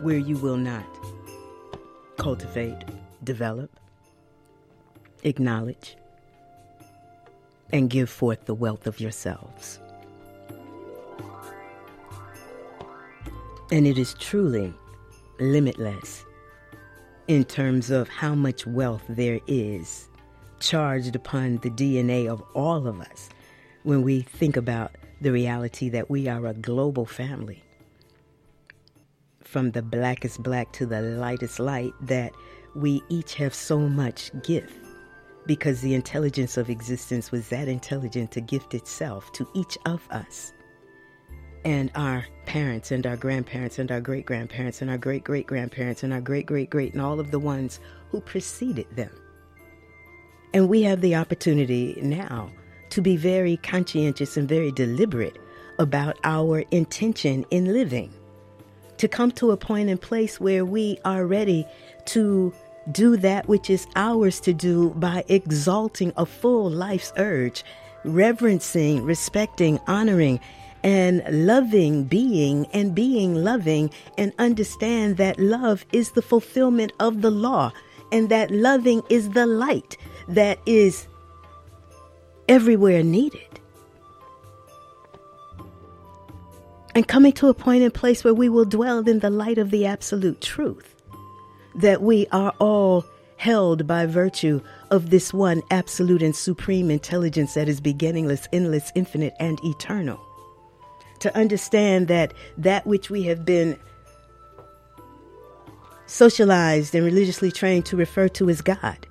Where 0.01 0.17
you 0.17 0.37
will 0.37 0.57
not 0.57 0.85
cultivate, 2.17 2.77
develop, 3.23 3.79
acknowledge, 5.23 5.95
and 7.71 7.89
give 7.89 8.09
forth 8.09 8.45
the 8.45 8.53
wealth 8.53 8.87
of 8.87 8.99
yourselves. 8.99 9.79
And 13.71 13.85
it 13.85 13.97
is 13.97 14.15
truly 14.15 14.73
limitless 15.39 16.25
in 17.27 17.43
terms 17.45 17.91
of 17.91 18.09
how 18.09 18.33
much 18.33 18.65
wealth 18.65 19.03
there 19.07 19.39
is 19.47 20.09
charged 20.59 21.15
upon 21.15 21.57
the 21.57 21.69
DNA 21.69 22.27
of 22.27 22.43
all 22.53 22.87
of 22.87 22.99
us 22.99 23.29
when 23.83 24.01
we 24.01 24.21
think 24.21 24.57
about 24.57 24.91
the 25.21 25.31
reality 25.31 25.89
that 25.89 26.09
we 26.09 26.27
are 26.27 26.47
a 26.47 26.53
global 26.53 27.05
family 27.05 27.63
from 29.49 29.71
the 29.71 29.81
blackest 29.81 30.43
black 30.43 30.71
to 30.73 30.85
the 30.85 31.01
lightest 31.01 31.59
light, 31.59 31.93
that 32.01 32.31
we 32.75 33.01
each 33.09 33.33
have 33.33 33.53
so 33.53 33.79
much 33.79 34.31
gift 34.43 34.85
because 35.47 35.81
the 35.81 35.95
intelligence 35.95 36.57
of 36.57 36.69
existence 36.69 37.31
was 37.31 37.49
that 37.49 37.67
intelligent 37.67 38.31
to 38.31 38.41
gift 38.41 38.75
itself 38.75 39.31
to 39.31 39.47
each 39.55 39.75
of 39.85 40.07
us. 40.11 40.53
And 41.65 41.89
our 41.95 42.23
parents 42.45 42.91
and 42.91 43.05
our 43.07 43.17
grandparents 43.17 43.79
and 43.79 43.91
our 43.91 43.99
great 43.99 44.27
grandparents 44.27 44.83
and 44.83 44.91
our 44.91 44.97
great 44.99 45.23
great 45.23 45.47
grandparents 45.47 46.03
and 46.03 46.13
our 46.13 46.21
great 46.21 46.45
great 46.45 46.69
great 46.69 46.93
and 46.93 47.01
all 47.01 47.19
of 47.19 47.31
the 47.31 47.39
ones 47.39 47.79
who 48.11 48.21
preceded 48.21 48.85
them. 48.95 49.11
And 50.53 50.69
we 50.69 50.83
have 50.83 51.01
the 51.01 51.15
opportunity 51.15 51.97
now 52.01 52.51
to 52.91 53.01
be 53.01 53.17
very 53.17 53.57
conscientious 53.57 54.37
and 54.37 54.47
very 54.47 54.71
deliberate 54.71 55.39
about 55.79 56.17
our 56.23 56.59
intention 56.71 57.45
in 57.49 57.73
living 57.73 58.13
to 58.99 59.07
come 59.07 59.31
to 59.31 59.51
a 59.51 59.57
point 59.57 59.89
and 59.89 59.99
place 59.99 60.39
where 60.39 60.63
we 60.63 60.99
are 61.05 61.25
ready 61.25 61.65
to 62.05 62.53
do 62.91 63.17
that 63.17 63.47
which 63.47 63.69
is 63.69 63.87
ours 63.95 64.39
to 64.41 64.53
do 64.53 64.91
by 64.91 65.23
exalting 65.27 66.13
a 66.17 66.25
full 66.25 66.69
life's 66.69 67.13
urge, 67.17 67.63
reverencing, 68.03 69.03
respecting, 69.03 69.79
honoring, 69.87 70.39
and 70.83 71.21
loving 71.45 72.03
being 72.03 72.65
and 72.67 72.95
being 72.95 73.35
loving 73.35 73.89
and 74.17 74.33
understand 74.39 75.17
that 75.17 75.39
love 75.39 75.85
is 75.91 76.11
the 76.11 76.21
fulfillment 76.21 76.91
of 76.99 77.21
the 77.21 77.31
law 77.31 77.71
and 78.11 78.29
that 78.29 78.49
loving 78.51 79.01
is 79.09 79.29
the 79.31 79.45
light 79.45 79.97
that 80.27 80.59
is 80.65 81.07
everywhere 82.47 83.03
needed. 83.03 83.58
And 86.95 87.07
coming 87.07 87.33
to 87.33 87.47
a 87.47 87.53
point 87.53 87.83
and 87.83 87.93
place 87.93 88.23
where 88.23 88.33
we 88.33 88.49
will 88.49 88.65
dwell 88.65 89.07
in 89.07 89.19
the 89.19 89.29
light 89.29 89.57
of 89.57 89.69
the 89.69 89.85
absolute 89.85 90.41
truth, 90.41 90.95
that 91.75 92.01
we 92.01 92.27
are 92.31 92.53
all 92.59 93.05
held 93.37 93.87
by 93.87 94.05
virtue 94.05 94.59
of 94.91 95.11
this 95.11 95.33
one 95.33 95.61
absolute 95.71 96.21
and 96.21 96.35
supreme 96.35 96.91
intelligence 96.91 97.53
that 97.53 97.69
is 97.69 97.79
beginningless, 97.79 98.47
endless, 98.51 98.91
infinite, 98.95 99.33
and 99.39 99.59
eternal. 99.63 100.19
To 101.19 101.35
understand 101.37 102.07
that 102.07 102.33
that 102.57 102.85
which 102.85 103.09
we 103.09 103.23
have 103.23 103.45
been 103.45 103.77
socialized 106.05 106.95
and 106.95 107.05
religiously 107.05 107.51
trained 107.51 107.85
to 107.85 107.95
refer 107.95 108.27
to 108.29 108.49
as 108.49 108.61
God 108.61 109.05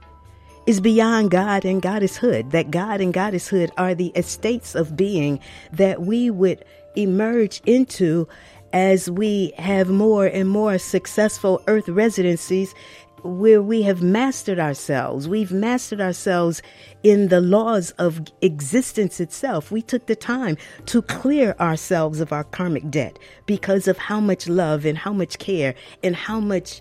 is 0.66 0.80
beyond 0.80 1.30
God 1.30 1.64
and 1.64 1.80
goddesshood, 1.80 2.50
that 2.50 2.70
God 2.70 3.00
and 3.00 3.14
goddesshood 3.14 3.70
are 3.78 3.94
the 3.94 4.08
estates 4.08 4.74
of 4.74 4.96
being 4.96 5.40
that 5.72 6.02
we 6.02 6.28
would 6.28 6.62
emerge 6.98 7.60
into 7.64 8.28
as 8.72 9.10
we 9.10 9.52
have 9.56 9.88
more 9.88 10.26
and 10.26 10.48
more 10.48 10.78
successful 10.78 11.62
earth 11.66 11.88
residencies 11.88 12.74
where 13.22 13.62
we 13.62 13.82
have 13.82 14.02
mastered 14.02 14.58
ourselves. 14.58 15.26
We've 15.28 15.50
mastered 15.50 16.00
ourselves 16.00 16.62
in 17.02 17.28
the 17.28 17.40
laws 17.40 17.90
of 17.92 18.20
existence 18.42 19.20
itself. 19.20 19.70
We 19.70 19.82
took 19.82 20.06
the 20.06 20.16
time 20.16 20.56
to 20.86 21.02
clear 21.02 21.54
ourselves 21.58 22.20
of 22.20 22.32
our 22.32 22.44
karmic 22.44 22.90
debt 22.90 23.18
because 23.46 23.88
of 23.88 23.98
how 23.98 24.20
much 24.20 24.48
love 24.48 24.84
and 24.84 24.96
how 24.96 25.12
much 25.12 25.38
care 25.38 25.74
and 26.02 26.14
how 26.14 26.40
much 26.40 26.80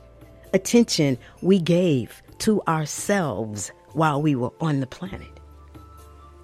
attention 0.53 1.17
we 1.41 1.59
gave 1.59 2.21
to 2.39 2.61
ourselves 2.67 3.71
while 3.93 4.21
we 4.21 4.35
were 4.35 4.51
on 4.61 4.79
the 4.79 4.87
planet. 4.87 5.36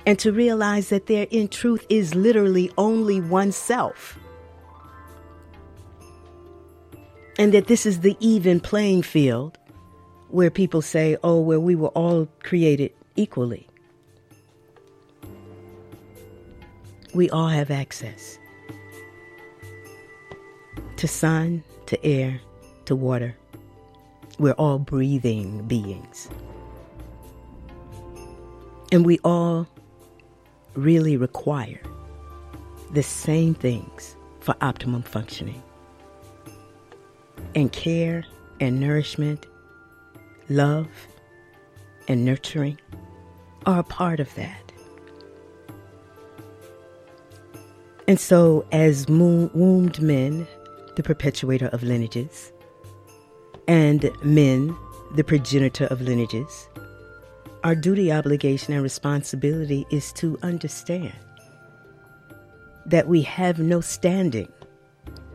And 0.06 0.20
to 0.20 0.32
realize 0.32 0.90
that 0.90 1.08
there, 1.08 1.28
in 1.32 1.48
truth, 1.48 1.86
is 1.90 2.14
literally 2.14 2.72
only 2.78 3.22
oneself. 3.22 4.20
And 7.40 7.54
that 7.54 7.68
this 7.68 7.86
is 7.86 8.02
the 8.02 8.18
even 8.20 8.60
playing 8.60 9.04
field 9.04 9.58
where 10.30 10.50
people 10.50 10.82
say, 10.82 11.16
oh, 11.24 11.40
where 11.40 11.60
we 11.60 11.76
were 11.76 11.90
all 11.90 12.28
created 12.44 12.92
equally. 13.16 13.68
We 17.14 17.30
all 17.30 17.48
have 17.48 17.70
access 17.70 18.40
to 20.98 21.08
sun, 21.08 21.64
to 21.86 22.06
air, 22.06 22.42
to 22.86 22.96
water. 22.96 23.36
We're 24.40 24.54
all 24.54 24.80
breathing 24.80 25.68
beings. 25.68 26.30
And 28.92 29.06
we 29.06 29.20
all 29.24 29.68
really 30.76 31.18
require 31.18 31.80
the 32.92 33.04
same 33.04 33.54
things 33.54 34.16
for 34.40 34.56
optimum 34.62 35.02
functioning. 35.04 35.62
And 37.56 37.72
care 37.72 38.24
and 38.60 38.80
nourishment 38.80 39.46
love, 40.50 40.88
and 42.08 42.26
nurturing 42.26 42.80
are 43.66 43.80
a 43.80 43.84
part 43.84 44.20
of 44.20 44.34
that. 44.36 44.72
And 48.08 48.20
so, 48.20 48.66
as 48.72 49.08
wombed 49.08 50.02
men, 50.02 50.46
the 50.96 51.04
perpetuator 51.04 51.68
of 51.68 51.84
lineages, 51.84 52.52
and 53.68 54.10
men, 54.24 54.76
the 55.16 55.24
progenitor 55.24 55.86
of 55.86 56.02
lineages, 56.02 56.68
our 57.64 57.76
duty, 57.76 58.12
obligation, 58.12 58.74
and 58.74 58.84
responsibility 58.84 59.86
is 59.90 60.12
to 60.14 60.38
understand 60.44 61.14
that 62.86 63.08
we 63.08 63.22
have 63.22 63.60
no 63.60 63.80
standing 63.80 64.52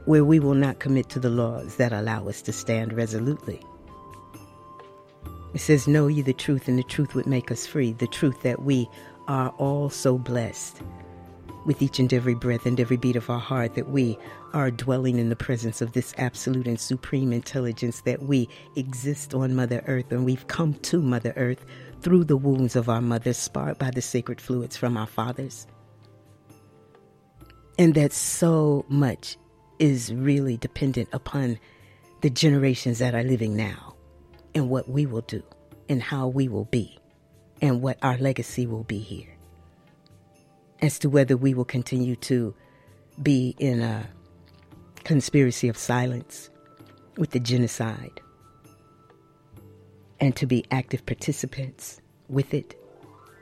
where 0.04 0.24
we 0.24 0.38
will 0.38 0.54
not 0.54 0.78
commit 0.78 1.08
to 1.10 1.20
the 1.20 1.30
laws 1.30 1.76
that 1.76 1.92
allow 1.92 2.28
us 2.28 2.42
to 2.42 2.52
stand 2.52 2.92
resolutely. 2.92 3.62
It 5.54 5.60
says, 5.60 5.88
Know 5.88 6.06
ye 6.06 6.22
the 6.22 6.34
truth, 6.34 6.68
and 6.68 6.78
the 6.78 6.82
truth 6.82 7.14
would 7.14 7.26
make 7.26 7.50
us 7.50 7.66
free. 7.66 7.92
The 7.92 8.06
truth 8.06 8.42
that 8.42 8.62
we 8.62 8.88
are 9.26 9.48
all 9.58 9.88
so 9.88 10.18
blessed 10.18 10.82
with 11.68 11.82
each 11.82 11.98
and 11.98 12.14
every 12.14 12.32
breath 12.32 12.64
and 12.64 12.80
every 12.80 12.96
beat 12.96 13.14
of 13.14 13.28
our 13.28 13.38
heart 13.38 13.74
that 13.74 13.90
we 13.90 14.18
are 14.54 14.70
dwelling 14.70 15.18
in 15.18 15.28
the 15.28 15.36
presence 15.36 15.82
of 15.82 15.92
this 15.92 16.14
absolute 16.16 16.66
and 16.66 16.80
supreme 16.80 17.30
intelligence, 17.30 18.00
that 18.00 18.22
we 18.22 18.48
exist 18.74 19.34
on 19.34 19.54
Mother 19.54 19.84
Earth 19.86 20.10
and 20.10 20.24
we've 20.24 20.46
come 20.46 20.72
to 20.74 21.02
Mother 21.02 21.34
Earth 21.36 21.66
through 22.00 22.24
the 22.24 22.38
wounds 22.38 22.74
of 22.74 22.88
our 22.88 23.02
mothers, 23.02 23.36
sparked 23.36 23.78
by 23.78 23.90
the 23.90 24.00
sacred 24.00 24.40
fluids 24.40 24.78
from 24.78 24.96
our 24.96 25.06
fathers. 25.06 25.66
And 27.78 27.94
that 27.96 28.14
so 28.14 28.86
much 28.88 29.36
is 29.78 30.10
really 30.14 30.56
dependent 30.56 31.10
upon 31.12 31.58
the 32.22 32.30
generations 32.30 32.98
that 33.00 33.14
are 33.14 33.22
living 33.22 33.54
now 33.54 33.94
and 34.54 34.70
what 34.70 34.88
we 34.88 35.04
will 35.04 35.20
do 35.20 35.42
and 35.90 36.02
how 36.02 36.28
we 36.28 36.48
will 36.48 36.64
be 36.64 36.98
and 37.60 37.82
what 37.82 37.98
our 38.00 38.16
legacy 38.16 38.66
will 38.66 38.84
be 38.84 39.00
here. 39.00 39.37
As 40.80 40.98
to 41.00 41.08
whether 41.08 41.36
we 41.36 41.54
will 41.54 41.64
continue 41.64 42.16
to 42.16 42.54
be 43.20 43.56
in 43.58 43.80
a 43.80 44.06
conspiracy 45.02 45.68
of 45.68 45.76
silence 45.76 46.50
with 47.16 47.30
the 47.30 47.40
genocide 47.40 48.20
and 50.20 50.36
to 50.36 50.46
be 50.46 50.64
active 50.70 51.04
participants 51.04 52.00
with 52.28 52.54
it 52.54 52.78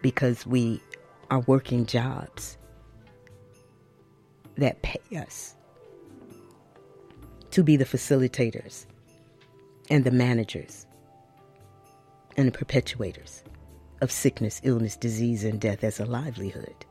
because 0.01 0.47
we 0.47 0.81
are 1.31 1.41
working 1.41 1.85
jobs 1.85 2.57
that 4.57 4.81
pay 4.83 5.01
us 5.17 5.55
to 7.51 7.63
be 7.63 7.77
the 7.77 7.85
facilitators 7.85 8.87
and 9.91 10.05
the 10.05 10.11
managers 10.11 10.87
and 12.37 12.49
the 12.49 12.53
perpetuators 12.59 13.43
of 14.01 14.11
sickness, 14.11 14.61
illness, 14.63 14.97
disease, 14.97 15.45
and 15.45 15.61
death 15.61 15.85
as 15.85 16.01
a 16.01 16.07
livelihood. 16.07 16.86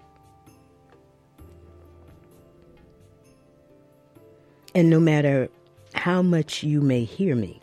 And 4.75 4.89
no 4.89 4.99
matter 4.99 5.49
how 5.93 6.21
much 6.21 6.61
you 6.61 6.81
may 6.81 7.05
hear 7.05 7.35
me, 7.35 7.61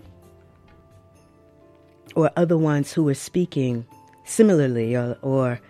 or 2.17 2.31
other 2.37 2.59
ones 2.59 2.93
who 2.93 3.09
are 3.09 3.15
speaking 3.15 3.87
similarly 4.25 4.97
or, 4.97 5.17
or 5.23 5.61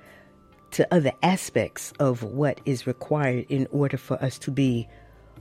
to 0.73 0.95
other 0.95 1.13
aspects 1.23 1.93
of 1.99 2.23
what 2.23 2.61
is 2.65 2.87
required 2.87 3.47
in 3.49 3.67
order 3.73 3.97
for 3.97 4.23
us 4.23 4.39
to 4.39 4.51
be 4.51 4.89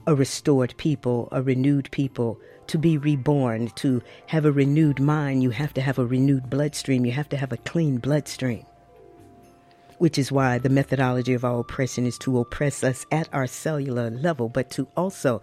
a 0.06 0.14
restored 0.14 0.74
people, 0.76 1.28
a 1.32 1.42
renewed 1.42 1.90
people, 1.92 2.38
to 2.66 2.78
be 2.78 2.98
reborn, 2.98 3.68
to 3.76 4.02
have 4.26 4.44
a 4.44 4.52
renewed 4.52 5.00
mind, 5.00 5.42
you 5.42 5.50
have 5.50 5.72
to 5.74 5.80
have 5.80 5.98
a 5.98 6.06
renewed 6.06 6.50
bloodstream. 6.50 7.04
You 7.04 7.12
have 7.12 7.28
to 7.30 7.36
have 7.36 7.52
a 7.52 7.56
clean 7.58 7.98
bloodstream. 7.98 8.64
Which 9.98 10.18
is 10.18 10.32
why 10.32 10.58
the 10.58 10.68
methodology 10.68 11.32
of 11.34 11.44
our 11.44 11.60
oppression 11.60 12.06
is 12.06 12.18
to 12.18 12.40
oppress 12.40 12.82
us 12.82 13.06
at 13.12 13.28
our 13.32 13.46
cellular 13.46 14.10
level, 14.10 14.48
but 14.48 14.70
to 14.70 14.88
also 14.96 15.40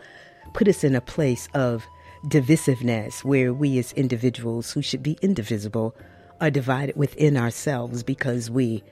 put 0.50 0.68
us 0.68 0.84
in 0.84 0.96
a 0.96 1.02
place 1.02 1.48
of 1.54 1.86
divisiveness 2.26 3.24
where 3.24 3.54
we 3.54 3.80
as 3.80 3.94
individuals 3.94 4.72
who 4.72 4.82
should 4.82 5.02
be 5.02 5.18
indivisible 5.22 5.96
are 6.42 6.52
divided 6.52 6.96
within 6.96 7.38
ourselves 7.38 8.04
because 8.04 8.50
we 8.50 8.84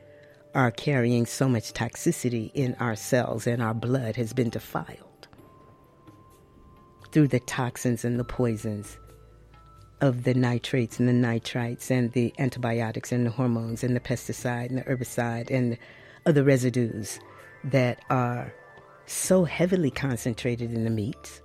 are 0.55 0.71
carrying 0.71 1.25
so 1.25 1.47
much 1.47 1.73
toxicity 1.73 2.51
in 2.53 2.75
ourselves 2.75 3.47
and 3.47 3.61
our 3.61 3.73
blood 3.73 4.15
has 4.15 4.33
been 4.33 4.49
defiled 4.49 5.27
through 7.11 7.27
the 7.27 7.39
toxins 7.41 8.05
and 8.05 8.19
the 8.19 8.23
poisons 8.23 8.97
of 10.01 10.23
the 10.23 10.33
nitrates 10.33 10.99
and 10.99 11.09
the 11.09 11.13
nitrites 11.13 11.89
and 11.89 12.11
the 12.13 12.33
antibiotics 12.37 13.11
and 13.11 13.25
the 13.25 13.31
hormones 13.31 13.83
and 13.83 13.95
the 13.95 13.99
pesticide 13.99 14.69
and 14.69 14.77
the 14.77 14.83
herbicide 14.83 15.49
and 15.49 15.77
other 16.25 16.43
residues 16.43 17.19
that 17.63 17.99
are 18.09 18.53
so 19.05 19.45
heavily 19.45 19.89
concentrated 19.89 20.71
in 20.73 20.83
the 20.83 20.89
meats, 20.89 21.41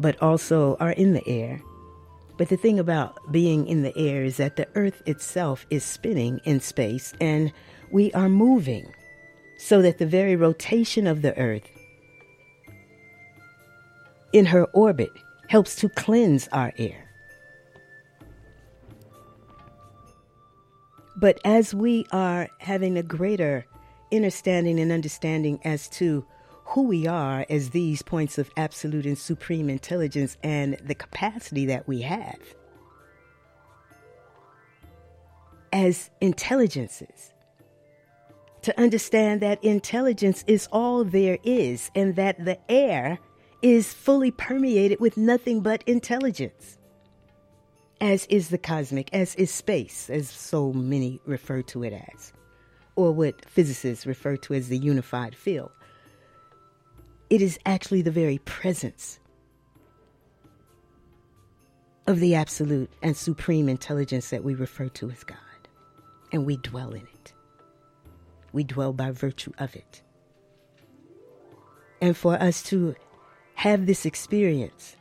but 0.00 0.20
also 0.22 0.76
are 0.80 0.92
in 0.92 1.12
the 1.12 1.26
air. 1.28 1.60
But 2.38 2.48
the 2.48 2.56
thing 2.56 2.78
about 2.78 3.18
being 3.30 3.66
in 3.66 3.82
the 3.82 3.96
air 3.96 4.24
is 4.24 4.38
that 4.38 4.56
the 4.56 4.66
earth 4.74 5.02
itself 5.06 5.66
is 5.68 5.84
spinning 5.84 6.40
in 6.44 6.60
space 6.60 7.12
and 7.20 7.52
we 7.90 8.10
are 8.12 8.28
moving, 8.28 8.90
so 9.58 9.82
that 9.82 9.98
the 9.98 10.06
very 10.06 10.36
rotation 10.36 11.06
of 11.06 11.20
the 11.20 11.36
earth 11.36 11.68
in 14.32 14.46
her 14.46 14.64
orbit 14.72 15.10
helps 15.48 15.76
to 15.76 15.88
cleanse 15.90 16.48
our 16.48 16.72
air. 16.78 17.06
But 21.16 21.38
as 21.44 21.74
we 21.74 22.06
are 22.12 22.48
having 22.58 22.96
a 22.96 23.02
greater 23.02 23.66
understanding 24.10 24.80
and 24.80 24.90
understanding 24.90 25.60
as 25.64 25.88
to 25.90 26.24
who 26.70 26.84
we 26.84 27.06
are 27.06 27.44
as 27.50 27.70
these 27.70 28.00
points 28.00 28.38
of 28.38 28.50
absolute 28.56 29.04
and 29.04 29.18
supreme 29.18 29.68
intelligence 29.68 30.36
and 30.42 30.76
the 30.84 30.94
capacity 30.94 31.66
that 31.66 31.86
we 31.88 32.00
have 32.02 32.38
as 35.72 36.10
intelligences. 36.20 37.32
To 38.62 38.80
understand 38.80 39.40
that 39.40 39.62
intelligence 39.64 40.44
is 40.46 40.68
all 40.70 41.02
there 41.02 41.38
is 41.42 41.90
and 41.94 42.14
that 42.16 42.44
the 42.44 42.58
air 42.70 43.18
is 43.62 43.92
fully 43.92 44.30
permeated 44.30 45.00
with 45.00 45.16
nothing 45.16 45.62
but 45.62 45.82
intelligence, 45.88 46.78
as 48.00 48.26
is 48.26 48.48
the 48.50 48.58
cosmic, 48.58 49.12
as 49.12 49.34
is 49.34 49.50
space, 49.50 50.08
as 50.08 50.28
so 50.28 50.72
many 50.72 51.20
refer 51.26 51.62
to 51.62 51.82
it 51.82 51.92
as, 52.14 52.32
or 52.94 53.12
what 53.12 53.44
physicists 53.50 54.06
refer 54.06 54.36
to 54.36 54.54
as 54.54 54.68
the 54.68 54.78
unified 54.78 55.34
field. 55.34 55.70
It 57.30 57.40
is 57.40 57.58
actually 57.64 58.02
the 58.02 58.10
very 58.10 58.38
presence 58.38 59.20
of 62.08 62.18
the 62.18 62.34
absolute 62.34 62.90
and 63.02 63.16
supreme 63.16 63.68
intelligence 63.68 64.30
that 64.30 64.42
we 64.42 64.54
refer 64.54 64.88
to 64.88 65.10
as 65.10 65.22
God. 65.22 65.38
And 66.32 66.44
we 66.44 66.56
dwell 66.56 66.90
in 66.90 67.02
it. 67.02 67.32
We 68.52 68.64
dwell 68.64 68.92
by 68.92 69.12
virtue 69.12 69.52
of 69.58 69.76
it. 69.76 70.02
And 72.00 72.16
for 72.16 72.34
us 72.34 72.64
to 72.64 72.96
have 73.54 73.86
this 73.86 74.04
experience 74.04 74.96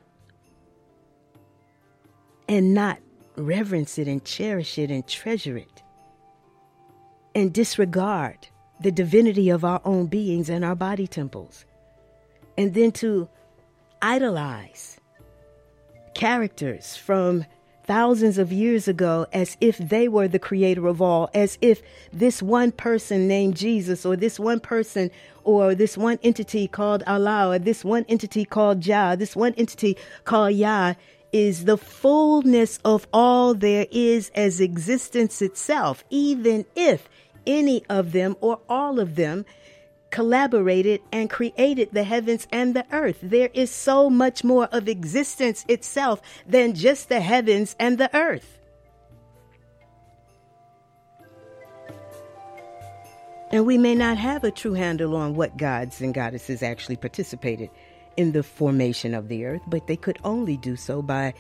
and 2.48 2.74
not 2.74 3.00
reverence 3.38 3.98
it 3.98 4.08
and 4.08 4.24
cherish 4.24 4.78
it 4.78 4.92
and 4.92 5.08
treasure 5.08 5.58
it 5.58 5.82
and 7.34 7.54
disregard 7.54 8.48
the 8.82 8.92
divinity 8.92 9.50
of 9.50 9.64
our 9.64 9.82
own 9.86 10.08
beings 10.08 10.50
and 10.50 10.66
our 10.66 10.76
body 10.76 11.08
temples 11.08 11.66
and 12.60 12.74
then 12.74 12.92
to 12.92 13.30
idolize 14.02 15.00
characters 16.14 16.98
from 16.98 17.46
thousands 17.86 18.38
of 18.38 18.52
years 18.52 18.86
ago 18.86 19.26
as 19.32 19.56
if 19.62 19.78
they 19.78 20.10
were 20.10 20.28
the 20.28 20.40
creator 20.40 20.86
of 20.86 21.02
all, 21.02 21.30
as 21.34 21.58
if 21.62 21.82
this 22.12 22.44
one 22.44 22.74
person 22.74 23.30
named 23.30 23.56
Jesus, 23.56 24.06
or 24.06 24.18
this 24.18 24.38
one 24.38 24.60
person, 24.60 25.10
or 25.46 25.74
this 25.74 25.98
one 25.98 26.20
entity 26.22 26.68
called 26.68 27.02
Allah, 27.08 27.48
or 27.48 27.60
this 27.60 27.86
one 27.86 28.06
entity 28.10 28.44
called 28.44 28.82
Jah, 28.82 29.16
this 29.18 29.38
one 29.38 29.54
entity 29.54 29.96
called 30.26 30.54
Yah, 30.54 30.96
is 31.32 31.64
the 31.64 31.78
fullness 31.78 32.78
of 32.84 33.08
all 33.14 33.54
there 33.54 33.88
is 33.90 34.32
as 34.36 34.60
existence 34.60 35.42
itself, 35.42 36.04
even 36.10 36.66
if 36.76 37.08
any 37.48 37.86
of 37.88 38.12
them 38.12 38.36
or 38.42 38.60
all 38.68 39.00
of 39.00 39.16
them 39.16 39.46
collaborated 40.12 41.02
and 41.12 41.30
created 41.30 41.90
the 41.92 42.04
heavens 42.04 42.48
and 42.52 42.76
the 42.76 42.86
earth. 42.92 43.20
There 43.22 43.50
is 43.54 43.72
so 43.72 44.10
much 44.10 44.44
more 44.44 44.66
of 44.66 44.88
existence 44.88 45.66
itself 45.68 46.22
than 46.48 46.74
just 46.74 47.10
the 47.10 47.20
heavens 47.20 47.76
and 47.80 47.98
the 47.98 48.16
earth. 48.16 48.60
And 53.52 53.66
we 53.66 53.78
may 53.78 53.96
not 53.96 54.18
have 54.18 54.44
a 54.44 54.52
true 54.52 54.74
handle 54.74 55.16
on 55.16 55.36
what 55.36 55.58
gods 55.58 56.02
and 56.02 56.14
goddesses 56.14 56.62
actually 56.62 56.98
participated 56.98 57.70
in 58.16 58.32
the 58.32 58.44
formation 58.44 59.16
of 59.16 59.28
the 59.28 59.46
earth, 59.46 59.62
but 59.68 59.88
they 59.88 59.96
could 59.96 60.20
only 60.24 60.58
do 60.58 60.76
so 60.76 61.02
by 61.02 61.34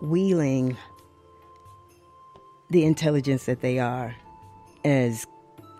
wielding 0.00 0.76
the 2.70 2.84
intelligence 2.84 3.46
that 3.46 3.60
they 3.60 3.78
are 3.78 4.14
as 4.84 5.26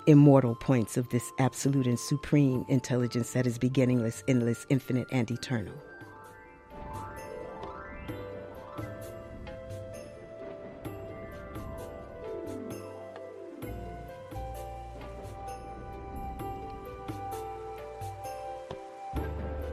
immortal 0.07 0.55
points 0.55 0.97
of 0.97 1.09
this 1.09 1.33
absolute 1.39 1.87
and 1.87 1.99
supreme 1.99 2.65
intelligence 2.69 3.33
that 3.33 3.47
is 3.47 3.59
beginningless, 3.59 4.23
endless, 4.29 4.65
infinite, 4.69 5.09
and 5.11 5.31
eternal. 5.31 5.75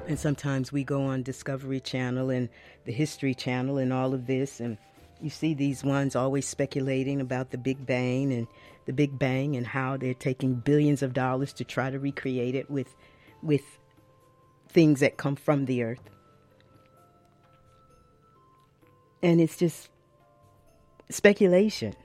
And 0.07 0.19
sometimes 0.19 0.71
we 0.71 0.83
go 0.83 1.03
on 1.05 1.23
Discovery 1.23 1.79
Channel 1.79 2.29
and 2.29 2.49
the 2.85 2.91
History 2.91 3.33
Channel 3.33 3.77
and 3.77 3.93
all 3.93 4.13
of 4.13 4.27
this, 4.27 4.59
and 4.59 4.77
you 5.21 5.29
see 5.29 5.53
these 5.53 5.83
ones 5.83 6.15
always 6.15 6.47
speculating 6.47 7.21
about 7.21 7.51
the 7.51 7.57
Big 7.57 7.85
Bang 7.85 8.33
and 8.33 8.47
the 8.85 8.93
Big 8.93 9.17
Bang 9.17 9.55
and 9.55 9.65
how 9.65 9.97
they're 9.97 10.13
taking 10.13 10.55
billions 10.55 11.01
of 11.01 11.13
dollars 11.13 11.53
to 11.53 11.63
try 11.63 11.89
to 11.89 11.99
recreate 11.99 12.55
it 12.55 12.69
with 12.69 12.95
with 13.41 13.79
things 14.69 14.99
that 15.01 15.17
come 15.17 15.35
from 15.35 15.65
the 15.65 15.83
earth. 15.83 16.09
And 19.21 19.39
it's 19.39 19.57
just 19.57 19.89
speculation. 21.09 21.95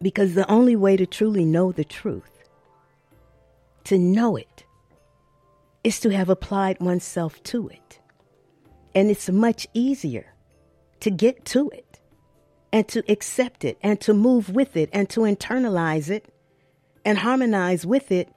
Because 0.00 0.34
the 0.34 0.50
only 0.50 0.74
way 0.74 0.96
to 0.96 1.06
truly 1.06 1.44
know 1.44 1.70
the 1.70 1.84
truth, 1.84 2.42
to 3.84 3.98
know 3.98 4.36
it, 4.36 4.64
is 5.84 6.00
to 6.00 6.10
have 6.10 6.28
applied 6.28 6.80
oneself 6.80 7.40
to 7.44 7.68
it. 7.68 8.00
And 8.94 9.10
it's 9.10 9.30
much 9.30 9.66
easier 9.74 10.32
to 11.00 11.10
get 11.10 11.44
to 11.46 11.68
it 11.70 11.91
and 12.72 12.88
to 12.88 13.04
accept 13.10 13.64
it 13.64 13.78
and 13.82 14.00
to 14.00 14.14
move 14.14 14.50
with 14.50 14.76
it 14.76 14.88
and 14.92 15.08
to 15.10 15.20
internalize 15.20 16.08
it 16.08 16.32
and 17.04 17.18
harmonize 17.18 17.84
with 17.84 18.10
it 18.10 18.28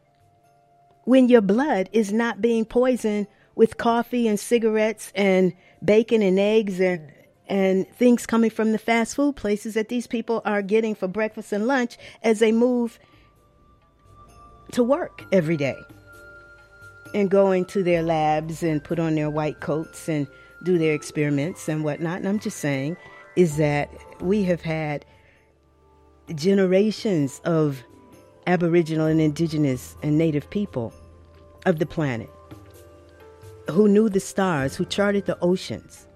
when 1.06 1.30
your 1.30 1.42
blood 1.42 1.90
is 1.94 2.12
not 2.12 2.42
being 2.42 2.66
poisoned 2.66 3.28
with 3.56 3.78
coffee 3.78 4.28
and 4.28 4.40
cigarettes 4.40 5.12
and 5.16 5.54
bacon 5.84 6.22
and 6.22 6.40
eggs 6.40 6.80
and 6.80 7.12
and 7.48 7.88
things 7.96 8.26
coming 8.26 8.50
from 8.50 8.72
the 8.72 8.78
fast 8.78 9.16
food 9.16 9.36
places 9.36 9.76
that 9.76 9.88
these 9.88 10.08
people 10.08 10.42
are 10.46 10.64
getting 10.64 10.96
for 10.96 11.08
breakfast 11.08 11.54
and 11.54 11.68
lunch 11.68 11.96
as 12.24 12.40
they 12.40 12.52
move 12.52 13.00
to 14.72 14.84
work 14.84 15.24
every 15.32 15.56
day 15.56 15.78
and 17.14 17.30
going 17.30 17.64
to 17.64 17.84
their 17.84 18.02
labs 18.02 18.64
and 18.64 18.84
put 18.84 18.98
on 18.98 19.14
their 19.14 19.30
white 19.30 19.60
coats 19.60 20.10
and 20.10 20.28
do 20.64 20.80
their 20.80 20.96
experiments 20.96 21.70
and 21.70 21.84
whatnot. 21.84 22.18
And 22.18 22.28
I'm 22.28 22.40
just 22.40 22.58
saying 22.58 22.98
is 23.36 23.58
that 23.58 23.90
we 24.22 24.44
have 24.44 24.62
had 24.62 25.06
generations 26.34 27.42
of 27.46 27.84
Aboriginal 28.48 29.08
and 29.08 29.22
Indigenous 29.22 29.96
and 30.02 30.18
Native 30.18 30.50
people 30.50 30.94
of 31.66 31.80
the 31.80 31.86
planet 31.86 32.30
who 33.72 33.88
knew 33.88 34.10
the 34.10 34.20
stars, 34.20 34.76
who 34.76 34.86
charted 34.86 35.26
the 35.26 35.38
oceans, 35.40 36.08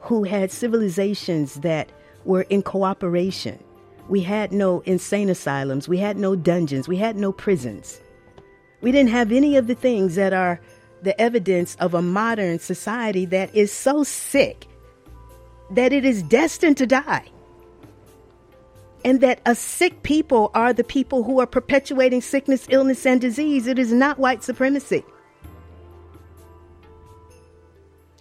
who 0.00 0.24
had 0.24 0.50
civilizations 0.50 1.54
that 1.56 1.90
were 2.24 2.42
in 2.42 2.62
cooperation. 2.62 3.62
We 4.08 4.20
had 4.20 4.52
no 4.52 4.80
insane 4.80 5.30
asylums, 5.30 5.88
we 5.88 5.98
had 5.98 6.16
no 6.16 6.34
dungeons, 6.34 6.88
we 6.88 6.96
had 6.96 7.16
no 7.16 7.32
prisons. 7.32 8.00
We 8.80 8.90
didn't 8.90 9.10
have 9.10 9.30
any 9.30 9.56
of 9.56 9.68
the 9.68 9.76
things 9.76 10.16
that 10.16 10.32
are 10.32 10.60
the 11.02 11.18
evidence 11.20 11.76
of 11.76 11.94
a 11.94 12.02
modern 12.02 12.58
society 12.58 13.24
that 13.26 13.54
is 13.54 13.72
so 13.72 14.02
sick 14.02 14.66
that 15.70 15.92
it 15.92 16.04
is 16.04 16.22
destined 16.22 16.76
to 16.78 16.86
die. 16.86 17.26
And 19.04 19.20
that 19.20 19.40
a 19.44 19.54
sick 19.54 20.02
people 20.02 20.50
are 20.54 20.72
the 20.72 20.84
people 20.84 21.24
who 21.24 21.40
are 21.40 21.46
perpetuating 21.46 22.20
sickness, 22.20 22.66
illness, 22.70 23.04
and 23.04 23.20
disease. 23.20 23.66
It 23.66 23.78
is 23.78 23.92
not 23.92 24.18
white 24.18 24.44
supremacy. 24.44 25.04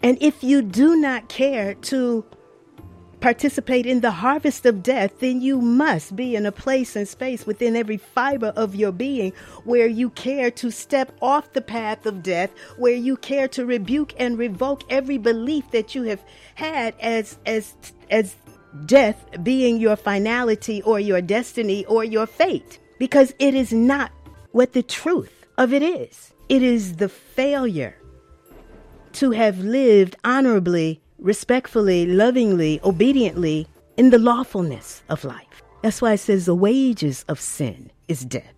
And 0.01 0.17
if 0.21 0.43
you 0.43 0.63
do 0.63 0.95
not 0.95 1.29
care 1.29 1.75
to 1.75 2.25
participate 3.21 3.85
in 3.85 4.01
the 4.01 4.11
harvest 4.11 4.65
of 4.65 4.83
death, 4.83 5.19
then 5.19 5.41
you 5.41 5.61
must 5.61 6.15
be 6.15 6.35
in 6.35 6.45
a 6.45 6.51
place 6.51 6.95
and 6.95 7.07
space 7.07 7.45
within 7.45 7.75
every 7.75 7.97
fiber 7.97 8.51
of 8.55 8.75
your 8.75 8.91
being 8.91 9.31
where 9.63 9.87
you 9.87 10.09
care 10.09 10.51
to 10.51 10.71
step 10.71 11.15
off 11.21 11.53
the 11.53 11.61
path 11.61 12.05
of 12.05 12.23
death, 12.23 12.51
where 12.77 12.95
you 12.95 13.15
care 13.15 13.47
to 13.47 13.65
rebuke 13.65 14.13
and 14.17 14.37
revoke 14.37 14.83
every 14.89 15.17
belief 15.17 15.69
that 15.71 15.95
you 15.95 16.03
have 16.03 16.23
had 16.55 16.95
as 16.99 17.37
as 17.45 17.75
as 18.09 18.35
death 18.85 19.25
being 19.43 19.77
your 19.77 19.95
finality 19.95 20.81
or 20.81 20.99
your 20.99 21.21
destiny 21.21 21.85
or 21.85 22.03
your 22.03 22.25
fate 22.25 22.79
because 22.97 23.33
it 23.37 23.53
is 23.53 23.71
not 23.73 24.11
what 24.51 24.73
the 24.73 24.83
truth 24.83 25.45
of 25.57 25.73
it 25.73 25.83
is. 25.83 26.33
It 26.49 26.61
is 26.61 26.95
the 26.95 27.09
failure 27.09 27.95
to 29.13 29.31
have 29.31 29.59
lived 29.59 30.15
honorably 30.23 31.01
respectfully, 31.21 32.05
lovingly, 32.05 32.79
obediently 32.83 33.67
in 33.95 34.09
the 34.09 34.17
lawfulness 34.17 35.03
of 35.09 35.23
life. 35.23 35.61
That's 35.81 36.01
why 36.01 36.13
it 36.13 36.17
says 36.17 36.45
the 36.45 36.55
wages 36.55 37.23
of 37.27 37.39
sin 37.39 37.91
is 38.07 38.25
death. 38.25 38.53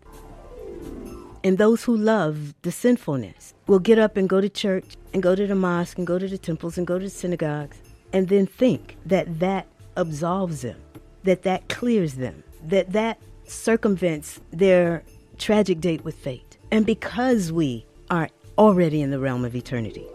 And 1.44 1.58
those 1.58 1.84
who 1.84 1.96
love 1.96 2.56
the 2.62 2.72
sinfulness 2.72 3.54
will 3.68 3.80
get 3.80 4.00
up 4.00 4.16
and 4.16 4.30
go 4.30 4.40
to 4.40 4.50
church 4.50 4.96
and 5.14 5.22
go 5.22 5.36
to 5.36 5.46
the 5.46 5.56
mosque 5.56 5.98
and 5.98 6.08
go 6.08 6.18
to 6.18 6.28
the 6.28 6.38
temples 6.38 6.78
and 6.78 6.88
go 6.88 6.98
to 6.98 7.06
the 7.06 7.12
synagogues 7.12 7.82
and 8.14 8.30
then 8.30 8.46
think 8.46 8.96
that 9.06 9.40
that 9.40 9.68
absolves 9.98 10.62
them, 10.62 10.80
that 11.24 11.44
that 11.44 11.68
clears 11.68 12.14
them, 12.14 12.44
that 12.64 12.92
that 12.94 13.20
circumvents 13.46 14.40
their 14.52 15.04
tragic 15.38 15.82
date 15.82 16.04
with 16.06 16.16
fate. 16.16 16.58
And 16.72 16.86
because 16.86 17.52
we 17.52 17.86
are 18.10 18.30
already 18.58 19.02
in 19.02 19.12
the 19.12 19.20
realm 19.20 19.44
of 19.44 19.56
eternity, 19.56 20.06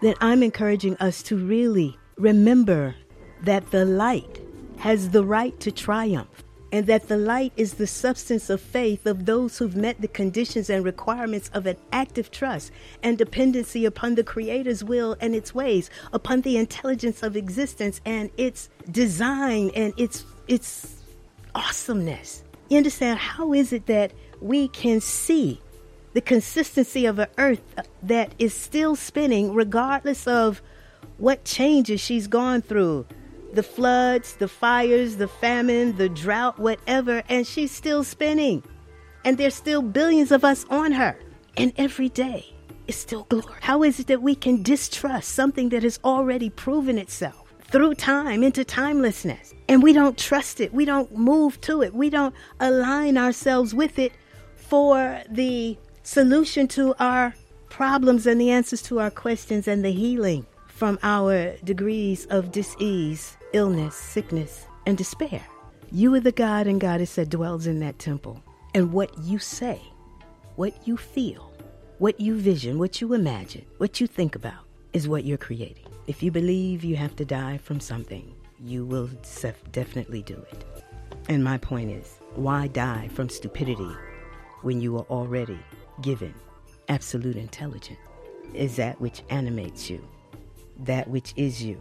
then 0.00 0.14
I'm 0.20 0.42
encouraging 0.42 0.96
us 0.96 1.22
to 1.24 1.36
really 1.36 1.96
remember 2.16 2.94
that 3.42 3.70
the 3.70 3.84
light 3.84 4.40
has 4.78 5.10
the 5.10 5.24
right 5.24 5.58
to 5.60 5.72
triumph 5.72 6.44
and 6.72 6.86
that 6.86 7.08
the 7.08 7.16
light 7.16 7.52
is 7.56 7.74
the 7.74 7.86
substance 7.86 8.50
of 8.50 8.60
faith 8.60 9.06
of 9.06 9.24
those 9.24 9.56
who've 9.56 9.76
met 9.76 10.00
the 10.00 10.08
conditions 10.08 10.68
and 10.68 10.84
requirements 10.84 11.50
of 11.54 11.66
an 11.66 11.76
active 11.92 12.30
trust 12.30 12.72
and 13.02 13.16
dependency 13.16 13.84
upon 13.84 14.14
the 14.14 14.24
Creator's 14.24 14.82
will 14.82 15.16
and 15.20 15.34
its 15.34 15.54
ways, 15.54 15.90
upon 16.12 16.40
the 16.40 16.56
intelligence 16.56 17.22
of 17.22 17.36
existence 17.36 18.00
and 18.04 18.30
its 18.36 18.68
design 18.90 19.70
and 19.74 19.94
its 19.96 20.24
its 20.48 21.02
awesomeness. 21.54 22.42
You 22.68 22.78
understand? 22.78 23.18
How 23.18 23.52
is 23.52 23.72
it 23.72 23.86
that 23.86 24.12
we 24.40 24.68
can 24.68 25.00
see 25.00 25.60
the 26.16 26.22
consistency 26.22 27.04
of 27.04 27.18
an 27.18 27.28
earth 27.36 27.60
that 28.02 28.34
is 28.38 28.54
still 28.54 28.96
spinning 28.96 29.52
regardless 29.52 30.26
of 30.26 30.62
what 31.18 31.44
changes 31.44 32.00
she's 32.00 32.26
gone 32.26 32.62
through? 32.62 33.04
the 33.52 33.62
floods, 33.62 34.34
the 34.36 34.48
fires, 34.48 35.16
the 35.16 35.28
famine, 35.28 35.96
the 35.96 36.08
drought, 36.08 36.58
whatever, 36.58 37.22
and 37.28 37.46
she's 37.46 37.70
still 37.70 38.04
spinning. 38.04 38.62
And 39.24 39.38
there's 39.38 39.54
still 39.54 39.82
billions 39.82 40.30
of 40.30 40.44
us 40.44 40.64
on 40.70 40.92
her. 40.92 41.18
And 41.56 41.72
every 41.76 42.10
day 42.10 42.54
is 42.86 42.96
still 42.96 43.24
glory. 43.24 43.56
How 43.60 43.82
is 43.82 43.98
it 43.98 44.06
that 44.08 44.22
we 44.22 44.34
can 44.34 44.62
distrust 44.62 45.30
something 45.30 45.70
that 45.70 45.82
has 45.82 45.98
already 46.04 46.50
proven 46.50 46.98
itself 46.98 47.54
through 47.62 47.94
time 47.94 48.42
into 48.42 48.64
timelessness? 48.64 49.54
And 49.68 49.82
we 49.82 49.92
don't 49.92 50.18
trust 50.18 50.60
it. 50.60 50.72
We 50.72 50.84
don't 50.84 51.16
move 51.16 51.60
to 51.62 51.82
it. 51.82 51.94
We 51.94 52.10
don't 52.10 52.34
align 52.60 53.16
ourselves 53.16 53.74
with 53.74 53.98
it 53.98 54.12
for 54.54 55.22
the 55.30 55.78
solution 56.06 56.68
to 56.68 56.94
our 57.00 57.34
problems 57.68 58.28
and 58.28 58.40
the 58.40 58.48
answers 58.48 58.80
to 58.80 59.00
our 59.00 59.10
questions 59.10 59.66
and 59.66 59.84
the 59.84 59.90
healing 59.90 60.46
from 60.68 61.00
our 61.02 61.56
degrees 61.64 62.26
of 62.26 62.52
disease, 62.52 63.36
illness, 63.52 63.96
sickness, 63.96 64.66
and 64.86 64.96
despair. 64.96 65.44
You 65.90 66.14
are 66.14 66.20
the 66.20 66.30
God 66.30 66.68
and 66.68 66.80
Goddess 66.80 67.16
that 67.16 67.28
dwells 67.28 67.66
in 67.66 67.80
that 67.80 67.98
temple. 67.98 68.40
And 68.72 68.92
what 68.92 69.18
you 69.18 69.40
say, 69.40 69.82
what 70.54 70.86
you 70.86 70.96
feel, 70.96 71.52
what 71.98 72.20
you 72.20 72.36
vision, 72.36 72.78
what 72.78 73.00
you 73.00 73.12
imagine, 73.12 73.66
what 73.78 74.00
you 74.00 74.06
think 74.06 74.36
about 74.36 74.64
is 74.92 75.08
what 75.08 75.24
you're 75.24 75.36
creating. 75.36 75.86
If 76.06 76.22
you 76.22 76.30
believe 76.30 76.84
you 76.84 76.94
have 76.94 77.16
to 77.16 77.24
die 77.24 77.58
from 77.58 77.80
something, 77.80 78.32
you 78.60 78.86
will 78.86 79.10
definitely 79.72 80.22
do 80.22 80.34
it. 80.52 80.64
And 81.28 81.42
my 81.42 81.58
point 81.58 81.90
is, 81.90 82.20
why 82.36 82.68
die 82.68 83.08
from 83.12 83.28
stupidity 83.28 83.90
when 84.62 84.80
you 84.80 84.96
are 84.98 85.06
already 85.10 85.58
given 86.02 86.34
absolute 86.88 87.36
intelligence? 87.36 87.98
Is 88.54 88.76
that 88.76 89.00
which 89.00 89.22
animates 89.28 89.90
you 89.90 90.06
that 90.80 91.08
which 91.08 91.32
is 91.36 91.62
you, 91.62 91.80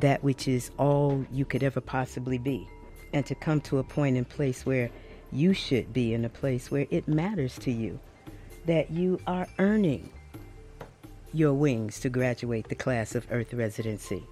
that 0.00 0.22
which 0.22 0.46
is 0.48 0.70
all 0.78 1.24
you 1.32 1.44
could 1.44 1.62
ever 1.62 1.80
possibly 1.80 2.38
be, 2.38 2.68
and 3.12 3.24
to 3.26 3.34
come 3.34 3.60
to 3.62 3.78
a 3.78 3.84
point 3.84 4.16
and 4.16 4.28
place 4.28 4.64
where 4.64 4.90
you 5.32 5.52
should 5.52 5.92
be 5.92 6.14
in 6.14 6.24
a 6.24 6.28
place 6.28 6.70
where 6.70 6.86
it 6.90 7.08
matters 7.08 7.58
to 7.58 7.72
you 7.72 7.98
that 8.66 8.90
you 8.90 9.20
are 9.26 9.46
earning 9.58 10.08
your 11.32 11.52
wings 11.52 12.00
to 12.00 12.08
graduate 12.08 12.68
the 12.68 12.74
class 12.74 13.14
of 13.14 13.26
earth 13.30 13.52
residency. 13.54 14.22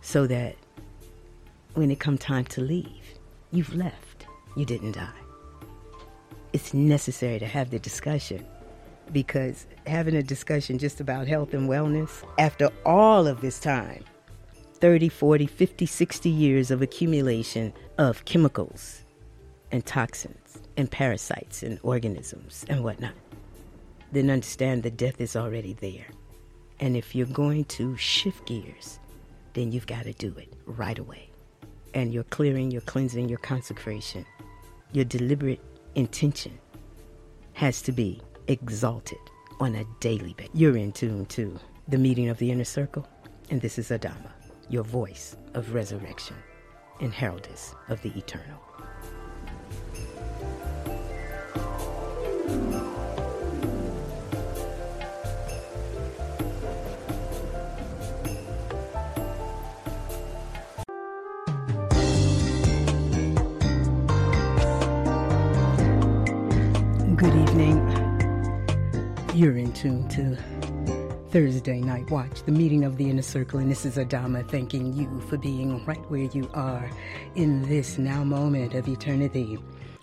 So 0.00 0.26
that 0.26 0.56
when 1.74 1.90
it 1.90 1.98
come 1.98 2.18
time 2.18 2.44
to 2.46 2.60
leave 2.60 2.88
you've 3.50 3.74
left. 3.74 4.26
You 4.56 4.64
didn't 4.64 4.92
die 4.92 5.25
it's 6.52 6.74
necessary 6.74 7.38
to 7.38 7.46
have 7.46 7.70
the 7.70 7.78
discussion 7.78 8.44
because 9.12 9.66
having 9.86 10.16
a 10.16 10.22
discussion 10.22 10.78
just 10.78 11.00
about 11.00 11.28
health 11.28 11.54
and 11.54 11.68
wellness 11.68 12.24
after 12.38 12.70
all 12.84 13.26
of 13.26 13.40
this 13.40 13.60
time 13.60 14.04
30, 14.74 15.08
40, 15.08 15.46
50, 15.46 15.86
60 15.86 16.28
years 16.28 16.70
of 16.70 16.82
accumulation 16.82 17.72
of 17.98 18.24
chemicals 18.26 19.04
and 19.72 19.84
toxins 19.86 20.58
and 20.76 20.90
parasites 20.90 21.62
and 21.62 21.78
organisms 21.82 22.64
and 22.68 22.84
whatnot, 22.84 23.14
then 24.12 24.30
understand 24.30 24.82
that 24.82 24.96
death 24.96 25.20
is 25.20 25.34
already 25.34 25.72
there. 25.74 26.06
And 26.78 26.96
if 26.96 27.14
you're 27.14 27.26
going 27.26 27.64
to 27.66 27.96
shift 27.96 28.46
gears, 28.46 28.98
then 29.54 29.72
you've 29.72 29.86
got 29.86 30.04
to 30.04 30.12
do 30.12 30.34
it 30.36 30.52
right 30.66 30.98
away. 30.98 31.30
And 31.94 32.12
you're 32.12 32.24
clearing, 32.24 32.70
you're 32.70 32.82
cleansing, 32.82 33.30
your 33.30 33.38
consecration, 33.38 34.26
your 34.92 35.06
deliberate 35.06 35.60
intention 35.96 36.58
has 37.54 37.80
to 37.82 37.90
be 37.90 38.20
exalted 38.48 39.18
on 39.58 39.74
a 39.74 39.84
daily 39.98 40.34
basis. 40.34 40.54
You're 40.54 40.76
in 40.76 40.92
tune 40.92 41.24
to 41.26 41.58
the 41.88 41.96
meeting 41.96 42.28
of 42.28 42.36
the 42.38 42.50
inner 42.50 42.64
circle, 42.64 43.08
and 43.50 43.60
this 43.60 43.78
is 43.78 43.88
Adama, 43.88 44.30
your 44.68 44.84
voice 44.84 45.36
of 45.54 45.72
resurrection 45.72 46.36
and 47.00 47.12
heraldess 47.12 47.74
of 47.88 48.00
the 48.02 48.10
eternal. 48.10 48.60
You're 69.36 69.58
in 69.58 69.70
tune 69.74 70.08
to 70.08 70.34
Thursday 71.28 71.78
Night 71.82 72.10
Watch, 72.10 72.42
the 72.44 72.52
meeting 72.52 72.84
of 72.84 72.96
the 72.96 73.10
inner 73.10 73.20
circle, 73.20 73.58
and 73.58 73.70
this 73.70 73.84
is 73.84 73.98
Adama 73.98 74.48
thanking 74.48 74.94
you 74.94 75.20
for 75.28 75.36
being 75.36 75.84
right 75.84 76.00
where 76.10 76.22
you 76.22 76.48
are 76.54 76.90
in 77.34 77.60
this 77.68 77.98
now 77.98 78.24
moment 78.24 78.72
of 78.72 78.88
eternity. 78.88 79.58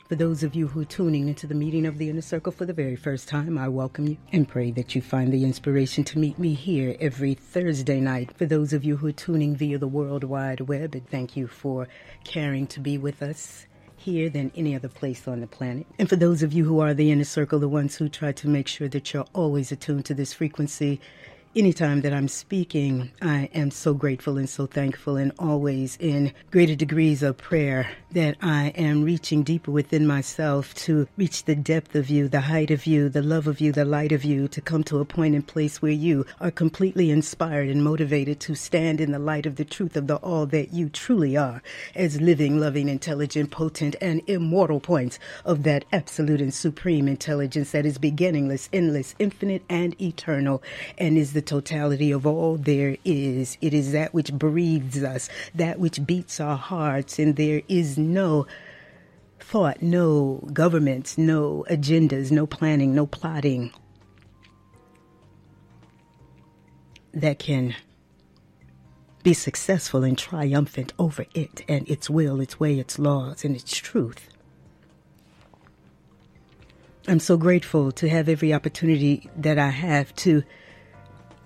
For 0.08 0.14
those 0.14 0.44
of 0.44 0.54
you 0.54 0.68
who 0.68 0.82
are 0.82 0.86
tuning 0.86 1.30
into 1.30 1.48
the 1.48 1.56
meeting 1.56 1.88
of 1.88 1.98
the 1.98 2.12
inner 2.12 2.22
circle 2.22 2.52
for 2.52 2.68
the 2.68 2.74
very 2.74 2.96
first 2.96 3.28
time, 3.28 3.58
I 3.58 3.70
welcome 3.70 4.08
you 4.08 4.18
and 4.32 4.48
pray 4.48 4.70
that 4.70 4.94
you 4.94 5.02
find 5.02 5.34
the 5.34 5.44
inspiration 5.44 6.04
to 6.04 6.20
meet 6.20 6.38
me 6.38 6.54
here 6.54 6.96
every 7.00 7.34
Thursday 7.34 8.00
night. 8.00 8.38
For 8.38 8.46
those 8.46 8.72
of 8.72 8.84
you 8.84 8.98
who 8.98 9.08
are 9.08 9.14
tuning 9.14 9.56
via 9.56 9.80
the 9.80 9.88
World 9.88 10.24
Wide 10.24 10.62
Web, 10.62 11.08
thank 11.10 11.36
you 11.36 11.48
for 11.48 11.88
caring 12.24 12.68
to 12.68 12.80
be 12.80 13.00
with 13.00 13.24
us 13.24 13.66
here 14.04 14.30
than 14.30 14.52
any 14.56 14.76
other 14.76 14.90
place 14.90 15.28
on 15.28 15.40
the 15.40 15.48
planet. 15.48 15.88
And 15.98 16.10
for 16.10 16.18
those 16.18 16.44
of 16.44 16.52
you 16.52 16.66
who 16.66 16.80
are 16.80 16.94
the 16.94 17.12
inner 17.12 17.24
circle, 17.24 17.58
the 17.60 17.70
ones 17.70 17.96
who 17.96 18.10
try 18.10 18.34
to 18.34 18.48
make 18.48 18.68
sure 18.68 18.90
that 18.90 19.14
you're 19.14 19.26
always 19.34 19.72
attuned 19.72 20.06
to 20.06 20.14
this 20.14 20.34
frequency, 20.34 21.00
anytime 21.56 22.02
that 22.02 22.14
I'm 22.14 22.28
speaking, 22.28 23.12
I 23.22 23.50
am 23.54 23.70
so 23.70 23.94
grateful 23.94 24.38
and 24.38 24.50
so 24.50 24.66
thankful, 24.66 25.18
and 25.18 25.32
always 25.38 25.98
in 25.98 26.34
greater 26.52 26.76
degrees 26.76 27.22
of 27.22 27.38
prayer 27.38 27.90
that 28.12 28.38
I 28.42 28.70
am 28.70 29.04
reaching 29.04 29.44
deeper 29.44 29.72
within 29.72 30.08
myself 30.08 30.74
to 30.76 31.08
reach 31.18 31.46
the 31.46 31.56
depth 31.56 31.96
of 31.96 32.10
you, 32.10 32.28
the 32.28 32.42
height 32.42 32.72
of 32.72 32.88
you, 32.88 33.10
the 33.10 33.22
love 33.22 33.48
of 33.48 33.62
you, 33.62 33.72
the 33.72 33.86
light 33.86 34.12
of 34.12 34.24
you, 34.24 34.48
to 34.48 34.62
come 34.62 34.84
to 34.86 35.00
a 35.00 35.06
point 35.06 35.36
and 35.36 35.46
place 35.46 35.82
where 35.82 35.92
you 35.92 36.26
are 36.42 36.52
completely 36.52 37.12
inspired 37.12 37.70
and 37.70 37.84
motivated 37.84 38.40
to 38.42 38.56
stand 38.56 39.00
in 39.00 39.12
the 39.12 39.20
light 39.20 39.46
of 39.46 39.56
the 39.56 39.66
truth 39.66 39.96
of 39.96 40.08
the 40.08 40.16
all 40.18 40.46
that 40.48 40.74
you 40.74 40.90
truly 40.90 41.38
are 41.38 41.62
as 41.96 42.22
living, 42.22 42.60
loving, 42.60 42.90
intelligent, 42.90 43.52
potent, 43.52 43.96
and 44.02 44.22
immortal 44.28 44.80
points 44.80 45.20
of 45.46 45.64
that 45.64 45.86
absolute 45.92 46.42
and 46.42 46.54
supreme 46.54 47.08
intelligence 47.08 47.72
that 47.72 47.86
is 47.86 47.98
beginningless, 47.98 48.70
endless, 48.74 49.16
infinite, 49.20 49.64
and 49.70 50.00
eternal, 50.02 50.62
and 50.98 51.18
is 51.18 51.34
the 51.34 51.43
totality 51.44 52.12
of 52.12 52.26
all 52.26 52.58
there 52.58 52.98
is. 53.06 53.58
It 53.62 53.74
is 53.74 53.92
that 53.92 54.14
which 54.14 54.34
breathes 54.34 55.04
us, 55.04 55.30
that 55.54 55.80
which 55.80 56.06
beats 56.06 56.40
our 56.40 56.58
hearts, 56.58 57.20
and 57.20 57.36
there 57.36 57.62
is 57.68 57.98
no 57.98 58.48
thought, 59.40 59.82
no 59.82 60.48
governments, 60.54 61.18
no 61.18 61.66
agendas, 61.70 62.32
no 62.32 62.48
planning, 62.48 62.96
no 62.96 63.06
plotting 63.06 63.72
that 67.14 67.38
can 67.40 67.76
be 69.22 69.34
successful 69.34 70.04
and 70.04 70.18
triumphant 70.18 70.92
over 71.00 71.26
it 71.34 71.64
and 71.68 71.88
its 71.90 72.10
will, 72.10 72.42
its 72.42 72.60
way, 72.60 72.80
its 72.80 73.00
laws, 73.00 73.46
and 73.46 73.56
its 73.56 73.78
truth. 73.78 74.30
I'm 77.08 77.20
so 77.20 77.38
grateful 77.38 77.92
to 77.94 78.10
have 78.10 78.30
every 78.30 78.54
opportunity 78.54 79.30
that 79.36 79.60
I 79.60 79.70
have 79.70 80.16
to 80.18 80.44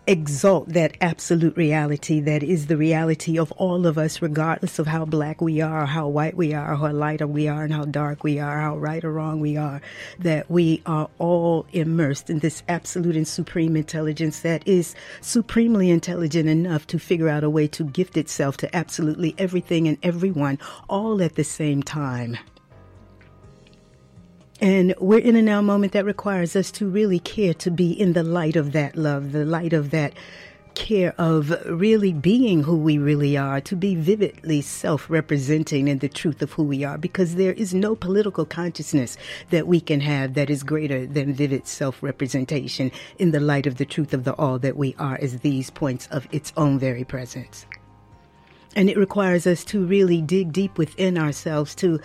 exalt 0.07 0.69
that 0.69 0.95
absolute 1.01 1.57
reality 1.57 2.21
that 2.21 2.41
is 2.41 2.67
the 2.67 2.77
reality 2.77 3.37
of 3.37 3.51
all 3.53 3.85
of 3.85 3.97
us, 3.97 4.21
regardless 4.21 4.79
of 4.79 4.87
how 4.87 5.03
black 5.03 5.41
we 5.41 5.59
are, 5.59 5.85
how 5.85 6.07
white 6.07 6.37
we 6.37 6.53
are, 6.53 6.75
how 6.77 6.91
light 6.93 7.27
we 7.27 7.49
are, 7.49 7.65
and 7.65 7.73
how 7.73 7.83
dark 7.83 8.23
we 8.23 8.39
are, 8.39 8.61
how 8.61 8.77
right 8.77 9.03
or 9.03 9.11
wrong 9.11 9.41
we 9.41 9.57
are, 9.57 9.81
that 10.17 10.49
we 10.49 10.81
are 10.85 11.09
all 11.19 11.65
immersed 11.73 12.29
in 12.29 12.39
this 12.39 12.63
absolute 12.69 13.17
and 13.17 13.27
supreme 13.27 13.75
intelligence 13.75 14.39
that 14.39 14.65
is 14.65 14.95
supremely 15.19 15.89
intelligent 15.89 16.47
enough 16.47 16.87
to 16.87 16.97
figure 16.97 17.27
out 17.27 17.43
a 17.43 17.49
way 17.49 17.67
to 17.67 17.83
gift 17.83 18.15
itself 18.15 18.55
to 18.55 18.73
absolutely 18.73 19.35
everything 19.37 19.87
and 19.89 19.97
everyone 20.03 20.57
all 20.89 21.21
at 21.21 21.35
the 21.35 21.43
same 21.43 21.83
time. 21.83 22.37
And 24.59 24.95
we're 24.99 25.19
in 25.19 25.35
a 25.35 25.41
now 25.41 25.61
moment 25.61 25.93
that 25.93 26.05
requires 26.05 26.55
us 26.55 26.71
to 26.71 26.89
really 26.89 27.19
care 27.19 27.53
to 27.55 27.69
be 27.69 27.91
in 27.91 28.13
the 28.13 28.23
light 28.23 28.55
of 28.55 28.71
that 28.71 28.95
love, 28.95 29.31
the 29.31 29.45
light 29.45 29.73
of 29.73 29.91
that 29.91 30.13
care 30.73 31.15
of 31.17 31.49
really 31.65 32.13
being 32.13 32.63
who 32.63 32.77
we 32.77 32.97
really 32.99 33.35
are, 33.35 33.59
to 33.61 33.75
be 33.75 33.95
vividly 33.95 34.61
self 34.61 35.09
representing 35.09 35.87
in 35.87 35.99
the 35.99 36.09
truth 36.09 36.41
of 36.41 36.53
who 36.53 36.63
we 36.63 36.83
are, 36.83 36.97
because 36.97 37.35
there 37.35 37.53
is 37.53 37.73
no 37.73 37.95
political 37.95 38.45
consciousness 38.45 39.17
that 39.49 39.67
we 39.67 39.79
can 39.79 39.99
have 40.01 40.35
that 40.35 40.49
is 40.49 40.63
greater 40.63 41.05
than 41.05 41.33
vivid 41.33 41.67
self 41.67 42.01
representation 42.01 42.91
in 43.17 43.31
the 43.31 43.39
light 43.39 43.65
of 43.65 43.77
the 43.77 43.85
truth 43.85 44.13
of 44.13 44.23
the 44.23 44.33
all 44.33 44.59
that 44.59 44.77
we 44.77 44.95
are 44.97 45.17
as 45.21 45.39
these 45.39 45.69
points 45.69 46.07
of 46.07 46.27
its 46.31 46.53
own 46.57 46.77
very 46.79 47.03
presence. 47.03 47.65
And 48.75 48.89
it 48.89 48.97
requires 48.97 49.47
us 49.47 49.63
to 49.65 49.85
really 49.85 50.21
dig 50.21 50.51
deep 50.51 50.77
within 50.77 51.17
ourselves 51.17 51.73
to 51.75 51.99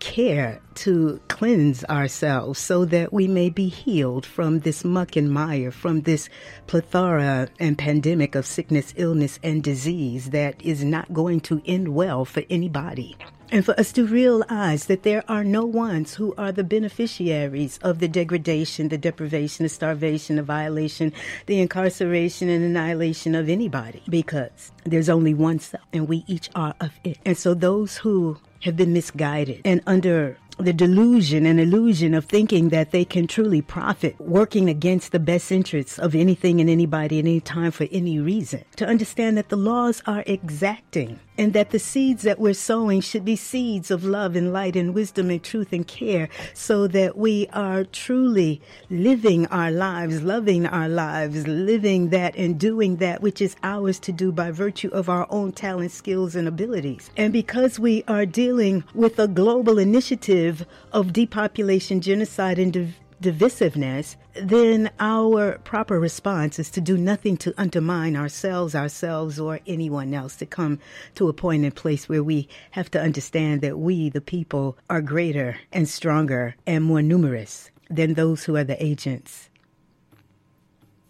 care 0.00 0.60
to 0.74 1.20
cleanse 1.28 1.84
ourselves 1.84 2.58
so 2.58 2.84
that 2.86 3.12
we 3.12 3.28
may 3.28 3.50
be 3.50 3.68
healed 3.68 4.26
from 4.26 4.60
this 4.60 4.84
muck 4.84 5.14
and 5.14 5.30
mire, 5.30 5.70
from 5.70 6.00
this 6.00 6.28
plethora 6.66 7.48
and 7.60 7.78
pandemic 7.78 8.34
of 8.34 8.46
sickness, 8.46 8.92
illness, 8.96 9.38
and 9.42 9.62
disease 9.62 10.30
that 10.30 10.60
is 10.62 10.82
not 10.82 11.12
going 11.12 11.40
to 11.40 11.62
end 11.66 11.88
well 11.94 12.24
for 12.24 12.42
anybody. 12.50 13.16
And 13.52 13.64
for 13.64 13.78
us 13.80 13.90
to 13.92 14.06
realize 14.06 14.86
that 14.86 15.02
there 15.02 15.24
are 15.28 15.42
no 15.42 15.64
ones 15.64 16.14
who 16.14 16.34
are 16.38 16.52
the 16.52 16.62
beneficiaries 16.62 17.78
of 17.82 17.98
the 17.98 18.06
degradation, 18.06 18.88
the 18.88 18.98
deprivation, 18.98 19.64
the 19.64 19.68
starvation, 19.68 20.36
the 20.36 20.44
violation, 20.44 21.12
the 21.46 21.60
incarceration, 21.60 22.48
and 22.48 22.64
annihilation 22.64 23.34
of 23.34 23.48
anybody, 23.48 24.02
because 24.08 24.70
there's 24.84 25.08
only 25.08 25.34
one 25.34 25.58
self, 25.58 25.82
and 25.92 26.08
we 26.08 26.22
each 26.28 26.48
are 26.54 26.74
of 26.80 26.92
it. 27.02 27.18
And 27.24 27.36
so 27.36 27.54
those 27.54 27.96
who 27.96 28.38
have 28.60 28.76
been 28.76 28.92
misguided. 28.92 29.62
And 29.64 29.82
under 29.86 30.36
the 30.64 30.72
delusion 30.72 31.46
and 31.46 31.60
illusion 31.60 32.14
of 32.14 32.24
thinking 32.24 32.68
that 32.70 32.90
they 32.90 33.04
can 33.04 33.26
truly 33.26 33.62
profit 33.62 34.20
working 34.20 34.68
against 34.68 35.12
the 35.12 35.18
best 35.18 35.50
interests 35.52 35.98
of 35.98 36.14
anything 36.14 36.60
and 36.60 36.70
anybody 36.70 37.18
at 37.18 37.24
any 37.24 37.40
time 37.40 37.70
for 37.70 37.86
any 37.90 38.18
reason. 38.18 38.64
To 38.76 38.86
understand 38.86 39.36
that 39.36 39.48
the 39.48 39.56
laws 39.56 40.02
are 40.06 40.24
exacting 40.26 41.20
and 41.40 41.54
that 41.54 41.70
the 41.70 41.78
seeds 41.78 42.22
that 42.24 42.38
we're 42.38 42.52
sowing 42.52 43.00
should 43.00 43.24
be 43.24 43.34
seeds 43.34 43.90
of 43.90 44.04
love 44.04 44.36
and 44.36 44.52
light 44.52 44.76
and 44.76 44.94
wisdom 44.94 45.30
and 45.30 45.42
truth 45.42 45.72
and 45.72 45.86
care 45.86 46.28
so 46.52 46.86
that 46.86 47.16
we 47.16 47.46
are 47.54 47.82
truly 47.84 48.60
living 48.90 49.46
our 49.46 49.70
lives, 49.70 50.22
loving 50.22 50.66
our 50.66 50.88
lives, 50.88 51.46
living 51.46 52.10
that 52.10 52.36
and 52.36 52.60
doing 52.60 52.96
that 52.96 53.22
which 53.22 53.40
is 53.40 53.56
ours 53.62 53.98
to 53.98 54.12
do 54.12 54.30
by 54.30 54.50
virtue 54.50 54.90
of 54.92 55.08
our 55.08 55.26
own 55.30 55.50
talents, 55.50 55.94
skills, 55.94 56.36
and 56.36 56.46
abilities. 56.46 57.10
And 57.16 57.32
because 57.32 57.78
we 57.78 58.04
are 58.06 58.26
dealing 58.26 58.84
with 58.94 59.18
a 59.18 59.26
global 59.26 59.78
initiative 59.78 60.49
of 60.92 61.12
depopulation, 61.12 62.00
genocide, 62.00 62.58
and 62.58 62.72
div- 62.72 62.98
divisiveness, 63.22 64.16
then 64.34 64.90
our 64.98 65.58
proper 65.58 66.00
response 66.00 66.58
is 66.58 66.70
to 66.70 66.80
do 66.80 66.96
nothing 66.96 67.36
to 67.36 67.54
undermine 67.58 68.16
ourselves, 68.16 68.74
ourselves, 68.74 69.38
or 69.38 69.60
anyone 69.66 70.14
else, 70.14 70.36
to 70.36 70.46
come 70.46 70.78
to 71.14 71.28
a 71.28 71.32
point 71.32 71.64
and 71.64 71.74
place 71.74 72.08
where 72.08 72.22
we 72.22 72.48
have 72.70 72.90
to 72.90 73.00
understand 73.00 73.60
that 73.60 73.78
we, 73.78 74.08
the 74.08 74.20
people, 74.20 74.78
are 74.88 75.02
greater 75.02 75.58
and 75.72 75.88
stronger 75.88 76.54
and 76.66 76.84
more 76.84 77.02
numerous 77.02 77.70
than 77.90 78.14
those 78.14 78.44
who 78.44 78.56
are 78.56 78.64
the 78.64 78.82
agents 78.82 79.50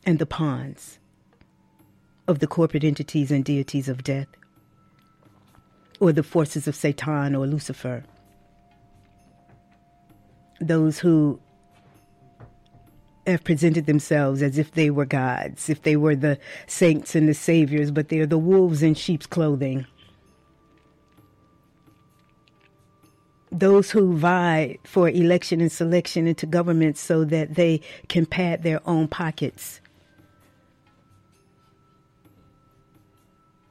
and 0.04 0.18
the 0.18 0.26
pawns 0.26 0.98
of 2.26 2.38
the 2.38 2.46
corporate 2.46 2.84
entities 2.84 3.30
and 3.30 3.44
deities 3.44 3.88
of 3.88 4.02
death, 4.02 4.28
or 6.00 6.12
the 6.12 6.22
forces 6.22 6.66
of 6.66 6.74
Satan 6.74 7.34
or 7.34 7.46
Lucifer. 7.46 8.04
Those 10.60 10.98
who 10.98 11.40
have 13.26 13.44
presented 13.44 13.86
themselves 13.86 14.42
as 14.42 14.58
if 14.58 14.72
they 14.72 14.90
were 14.90 15.04
gods, 15.04 15.68
if 15.68 15.82
they 15.82 15.96
were 15.96 16.16
the 16.16 16.38
saints 16.66 17.14
and 17.14 17.28
the 17.28 17.34
saviors, 17.34 17.90
but 17.90 18.08
they're 18.08 18.26
the 18.26 18.38
wolves 18.38 18.82
in 18.82 18.94
sheep's 18.94 19.26
clothing. 19.26 19.86
Those 23.52 23.90
who 23.90 24.16
vie 24.16 24.78
for 24.84 25.08
election 25.08 25.60
and 25.60 25.72
selection 25.72 26.26
into 26.26 26.46
government 26.46 26.96
so 26.96 27.24
that 27.24 27.54
they 27.56 27.80
can 28.08 28.26
pad 28.26 28.62
their 28.62 28.80
own 28.88 29.08
pockets 29.08 29.80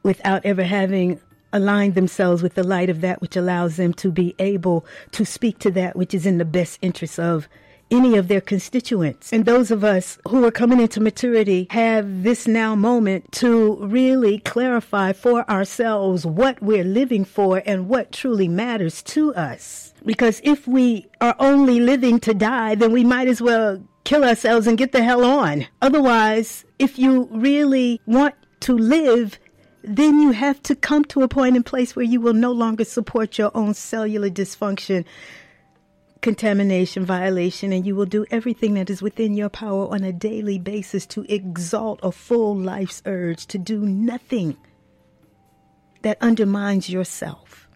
without 0.03 0.45
ever 0.45 0.63
having 0.63 1.19
aligned 1.53 1.95
themselves 1.95 2.43
with 2.43 2.55
the 2.55 2.63
light 2.63 2.89
of 2.89 3.01
that 3.01 3.21
which 3.21 3.35
allows 3.35 3.77
them 3.77 3.93
to 3.93 4.11
be 4.11 4.35
able 4.39 4.85
to 5.11 5.25
speak 5.25 5.59
to 5.59 5.71
that 5.71 5.95
which 5.95 6.13
is 6.13 6.25
in 6.25 6.37
the 6.37 6.45
best 6.45 6.79
interest 6.81 7.19
of 7.19 7.47
any 7.91 8.15
of 8.15 8.27
their 8.27 8.41
constituents. 8.41 9.33
And 9.33 9.45
those 9.45 9.71
of 9.71 9.83
us 9.83 10.17
who 10.27 10.45
are 10.45 10.51
coming 10.51 10.79
into 10.79 10.99
maturity 10.99 11.67
have 11.71 12.23
this 12.23 12.47
now 12.47 12.75
moment 12.75 13.31
to 13.33 13.75
really 13.85 14.39
clarify 14.39 15.13
for 15.13 15.49
ourselves 15.49 16.25
what 16.25 16.61
we're 16.61 16.83
living 16.83 17.25
for 17.25 17.63
and 17.65 17.89
what 17.89 18.11
truly 18.11 18.47
matters 18.47 19.01
to 19.03 19.33
us. 19.35 19.93
Because 20.05 20.39
if 20.43 20.67
we 20.67 21.07
are 21.21 21.35
only 21.39 21.79
living 21.79 22.19
to 22.21 22.33
die, 22.33 22.75
then 22.75 22.91
we 22.91 23.03
might 23.03 23.27
as 23.27 23.41
well 23.41 23.81
kill 24.03 24.23
ourselves 24.23 24.67
and 24.67 24.77
get 24.77 24.91
the 24.91 25.03
hell 25.03 25.25
on. 25.25 25.65
Otherwise, 25.81 26.65
if 26.79 26.97
you 26.97 27.27
really 27.31 28.01
want 28.05 28.35
to 28.61 28.77
live, 28.77 29.39
then 29.83 30.19
you 30.21 30.31
have 30.31 30.61
to 30.63 30.75
come 30.75 31.05
to 31.05 31.21
a 31.21 31.27
point 31.27 31.55
in 31.55 31.63
place 31.63 31.95
where 31.95 32.05
you 32.05 32.19
will 32.19 32.33
no 32.33 32.51
longer 32.51 32.83
support 32.83 33.37
your 33.37 33.51
own 33.55 33.73
cellular 33.73 34.29
dysfunction 34.29 35.05
contamination, 36.21 37.05
violation, 37.05 37.71
and 37.71 37.85
you 37.85 37.95
will 37.95 38.05
do 38.05 38.25
everything 38.31 38.73
that 38.73 38.89
is 38.89 39.01
within 39.01 39.35
your 39.35 39.49
power 39.49 39.87
on 39.93 40.03
a 40.03 40.11
daily 40.11 40.59
basis 40.59 41.05
to 41.05 41.25
exalt 41.33 41.99
a 42.03 42.11
full 42.11 42.55
life's 42.55 43.01
urge 43.05 43.45
to 43.47 43.57
do 43.57 43.85
nothing 43.85 44.57
that 46.01 46.17
undermines 46.21 46.89
yourself. 46.89 47.67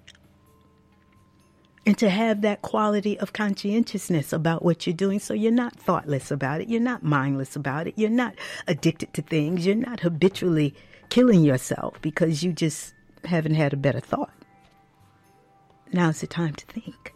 And 1.85 1.97
to 1.97 2.09
have 2.09 2.41
that 2.41 2.61
quality 2.61 3.19
of 3.19 3.33
conscientiousness 3.33 4.31
about 4.31 4.63
what 4.63 4.87
you're 4.87 4.95
doing 4.95 5.19
so 5.19 5.33
you're 5.33 5.51
not 5.51 5.75
thoughtless 5.75 6.31
about 6.31 6.61
it, 6.61 6.69
you're 6.69 6.79
not 6.79 7.03
mindless 7.03 7.57
about 7.57 7.87
it, 7.87 7.93
you're 7.97 8.09
not 8.09 8.35
addicted 8.67 9.13
to 9.13 9.21
things, 9.21 9.65
you're 9.65 9.75
not 9.75 9.99
habitually 9.99 10.73
killing 11.13 11.43
yourself 11.43 11.93
because 12.01 12.41
you 12.41 12.51
just 12.51 12.91
haven't 13.23 13.53
had 13.53 13.71
a 13.71 13.77
better 13.77 13.99
thought. 13.99 14.33
Now's 15.91 16.21
the 16.21 16.27
time 16.27 16.55
to 16.55 16.65
think. 16.65 17.13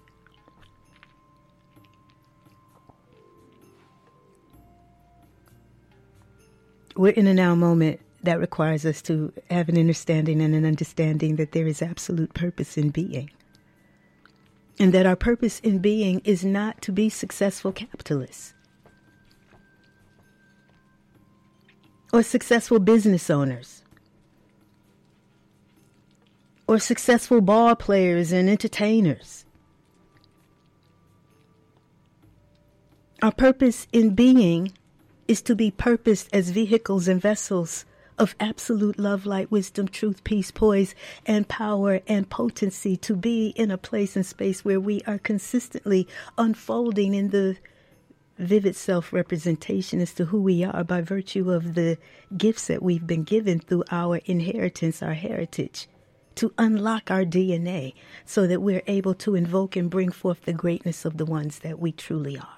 we're 6.95 7.11
in 7.13 7.27
a 7.27 7.33
now 7.33 7.53
moment 7.53 7.99
that 8.23 8.39
requires 8.39 8.85
us 8.85 9.01
to 9.03 9.31
have 9.51 9.69
an 9.69 9.77
understanding 9.77 10.41
and 10.41 10.55
an 10.55 10.65
understanding 10.65 11.35
that 11.35 11.51
there 11.51 11.67
is 11.67 11.81
absolute 11.81 12.33
purpose 12.33 12.77
in 12.77 12.89
being. 12.89 13.29
And 14.79 14.93
that 14.93 15.05
our 15.05 15.15
purpose 15.15 15.59
in 15.59 15.77
being 15.79 16.21
is 16.23 16.43
not 16.43 16.81
to 16.83 16.91
be 16.91 17.09
successful 17.09 17.71
capitalists 17.71 18.53
or 22.13 22.23
successful 22.23 22.79
business 22.79 23.29
owners 23.29 23.83
or 26.67 26.79
successful 26.79 27.41
ball 27.41 27.75
players 27.75 28.31
and 28.31 28.49
entertainers. 28.49 29.45
Our 33.21 33.31
purpose 33.31 33.87
in 33.91 34.13
being 34.13 34.73
is 35.27 35.41
to 35.43 35.55
be 35.55 35.71
purposed 35.71 36.29
as 36.31 36.51
vehicles 36.51 37.07
and 37.07 37.21
vessels 37.21 37.85
of 38.17 38.35
absolute 38.39 38.97
love, 38.97 39.25
light, 39.25 39.51
wisdom, 39.51 39.87
truth, 39.87 40.23
peace, 40.23 40.51
poise, 40.51 40.95
and 41.25 41.47
power 41.47 42.01
and 42.07 42.29
potency 42.29 42.97
to 42.97 43.15
be 43.15 43.49
in 43.49 43.71
a 43.71 43.77
place 43.77 44.15
and 44.15 44.25
space 44.25 44.65
where 44.65 44.79
we 44.79 45.01
are 45.05 45.19
consistently 45.19 46.07
unfolding 46.37 47.13
in 47.13 47.29
the 47.29 47.57
vivid 48.37 48.75
self 48.75 49.13
representation 49.13 49.99
as 49.99 50.13
to 50.13 50.25
who 50.25 50.41
we 50.41 50.63
are 50.63 50.83
by 50.83 51.01
virtue 51.01 51.51
of 51.51 51.73
the 51.73 51.97
gifts 52.37 52.67
that 52.67 52.83
we've 52.83 53.07
been 53.07 53.23
given 53.23 53.59
through 53.59 53.83
our 53.91 54.17
inheritance, 54.25 55.01
our 55.01 55.13
heritage, 55.13 55.87
to 56.37 56.53
unlock 56.57 57.11
our 57.11 57.25
DNA 57.25 57.93
so 58.25 58.47
that 58.47 58.61
we're 58.61 58.83
able 58.87 59.13
to 59.15 59.35
invoke 59.35 59.75
and 59.75 59.89
bring 59.89 60.11
forth 60.11 60.43
the 60.45 60.53
greatness 60.53 61.03
of 61.05 61.17
the 61.17 61.25
ones 61.25 61.59
that 61.59 61.79
we 61.79 61.91
truly 61.91 62.37
are. 62.37 62.57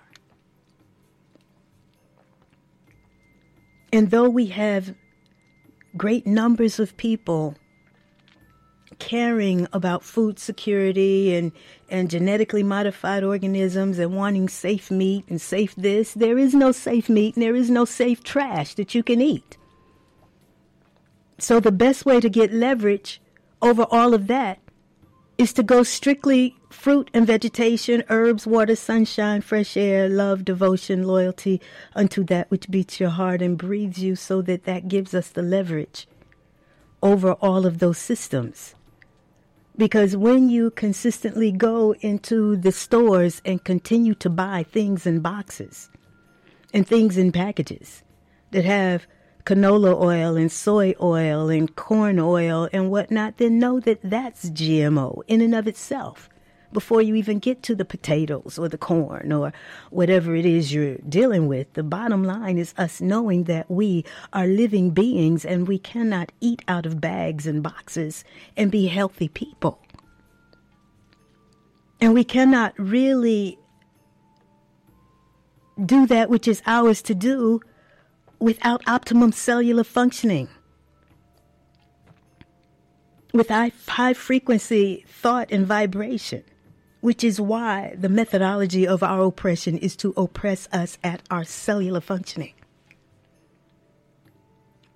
And 3.92 4.12
though 4.12 4.30
we 4.30 4.48
have 4.48 4.94
great 5.98 6.28
numbers 6.28 6.80
of 6.80 6.96
people 6.98 7.56
caring 9.00 9.68
about 9.72 10.04
food 10.04 10.38
security 10.38 11.34
and, 11.36 11.52
and 11.90 12.10
genetically 12.10 12.64
modified 12.64 13.24
organisms 13.24 13.98
and 13.98 14.16
wanting 14.16 14.50
safe 14.50 14.92
meat 14.92 15.26
and 15.30 15.42
safe 15.42 15.74
this, 15.76 16.14
there 16.14 16.38
is 16.38 16.54
no 16.54 16.72
safe 16.72 17.10
meat 17.10 17.36
and 17.36 17.44
there 17.44 17.56
is 17.56 17.70
no 17.70 17.86
safe 17.86 18.24
trash 18.24 18.76
that 18.76 18.94
you 18.94 19.02
can 19.02 19.22
eat. 19.22 19.58
So 21.40 21.60
the 21.60 21.72
best 21.72 22.06
way 22.06 22.20
to 22.20 22.30
get 22.30 22.52
leverage 22.52 23.22
over 23.62 23.86
all 23.90 24.14
of 24.14 24.28
that 24.28 24.60
is 25.38 25.54
to 25.54 25.64
go 25.64 25.84
strictly 25.84 26.56
fruit 26.70 27.10
and 27.14 27.26
vegetation, 27.26 28.04
herbs, 28.10 28.46
water, 28.46 28.76
sunshine, 28.76 29.42
fresh 29.42 29.78
air, 29.78 30.10
love, 30.10 30.44
devotion, 30.44 31.04
loyalty 31.04 31.62
unto 31.96 32.24
that 32.26 32.52
which 32.52 32.70
beats 32.70 33.00
your 33.00 33.10
heart 33.10 33.42
and 33.42 33.58
breathes 33.58 34.00
you, 34.00 34.16
so 34.16 34.42
that 34.42 34.66
that 34.66 34.88
gives 34.88 35.14
us 35.14 35.30
the 35.30 35.42
leverage 35.42 36.08
over 37.02 37.34
all 37.34 37.66
of 37.66 37.80
those 37.80 37.98
systems. 37.98 38.76
Because 39.78 40.18
when 40.18 40.50
you 40.50 40.72
consistently 40.72 41.54
go 41.54 41.96
into 42.02 42.58
the 42.58 42.74
stores 42.74 43.42
and 43.46 43.64
continue 43.64 44.14
to 44.16 44.30
buy 44.30 44.64
things 44.64 45.06
in 45.06 45.22
boxes 45.22 45.90
and 46.74 46.86
things 46.86 47.18
in 47.18 47.32
packages 47.32 48.04
that 48.52 48.66
have 48.66 49.08
canola 49.46 50.00
oil 50.00 50.36
and 50.36 50.52
soy 50.52 50.94
oil 51.02 51.50
and 51.50 51.76
corn 51.76 52.20
oil 52.20 52.70
and 52.72 52.92
whatnot, 52.92 53.38
then 53.38 53.60
know 53.60 53.80
that 53.80 54.00
that's 54.04 54.50
GMO 54.50 55.22
in 55.28 55.42
and 55.42 55.56
of 55.56 55.68
itself 55.68 56.30
before 56.72 57.02
you 57.02 57.16
even 57.16 57.40
get 57.40 57.64
to 57.64 57.76
the 57.76 57.86
potatoes 57.86 58.60
or 58.60 58.70
the 58.70 58.78
corn 58.78 59.32
or 59.32 59.52
whatever 59.90 60.36
it 60.36 60.46
is 60.46 60.74
you're 60.74 60.98
dealing 60.98 61.48
with. 61.48 61.72
The 61.74 61.84
bottom 61.84 62.24
line 62.24 62.58
is 62.58 62.74
us 62.78 63.02
knowing 63.02 63.46
that 63.46 63.70
we 63.70 64.06
are 64.34 64.48
living 64.48 64.92
beings 64.92 65.46
and 65.46 65.68
we 65.68 65.80
cannot 65.80 66.32
eat 66.40 66.62
out 66.68 66.86
of 66.86 67.02
bags 67.02 67.48
and 67.48 67.64
boxes 67.64 68.24
and 68.56 68.72
be 68.72 68.88
healthy 68.88 69.30
people. 69.30 69.80
And 72.02 72.14
we 72.14 72.24
cannot 72.24 72.74
really 72.78 73.58
do 75.86 76.06
that 76.08 76.30
which 76.30 76.48
is 76.48 76.62
ours 76.66 77.02
to 77.04 77.16
do 77.16 77.62
without 78.40 78.82
optimum 78.88 79.32
cellular 79.32 79.84
functioning. 79.84 80.50
With 83.34 83.50
high 83.50 84.14
frequency 84.14 85.06
thought 85.08 85.52
and 85.52 85.68
vibration 85.68 86.44
which 87.02 87.24
is 87.24 87.40
why 87.40 87.96
the 87.98 88.10
methodology 88.10 88.88
of 88.88 89.04
our 89.04 89.24
oppression 89.24 89.78
is 89.78 89.96
to 89.96 90.14
oppress 90.18 90.68
us 90.72 90.98
at 91.04 91.22
our 91.32 91.44
cellular 91.44 92.02
functioning. 92.02 92.54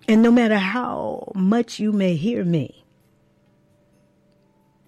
And 0.06 0.22
no 0.22 0.30
matter 0.30 0.58
how 0.58 1.32
much 1.34 1.78
you 1.78 1.92
may 1.92 2.16
hear 2.16 2.44
me, 2.44 2.84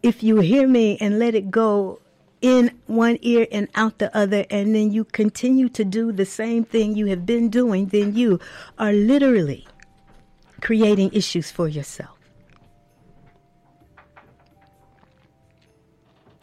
if 0.02 0.22
you 0.22 0.40
hear 0.40 0.68
me 0.68 0.98
and 1.00 1.18
let 1.18 1.34
it 1.34 1.50
go 1.50 2.00
in 2.40 2.78
one 2.86 3.18
ear 3.22 3.46
and 3.50 3.68
out 3.74 3.98
the 3.98 4.14
other, 4.16 4.44
and 4.50 4.74
then 4.74 4.92
you 4.92 5.04
continue 5.04 5.68
to 5.70 5.84
do 5.84 6.12
the 6.12 6.26
same 6.26 6.64
thing 6.64 6.94
you 6.94 7.06
have 7.06 7.24
been 7.26 7.48
doing, 7.48 7.86
then 7.86 8.14
you 8.14 8.38
are 8.78 8.92
literally 8.92 9.66
creating 10.60 11.10
issues 11.12 11.50
for 11.50 11.68
yourself. 11.68 12.16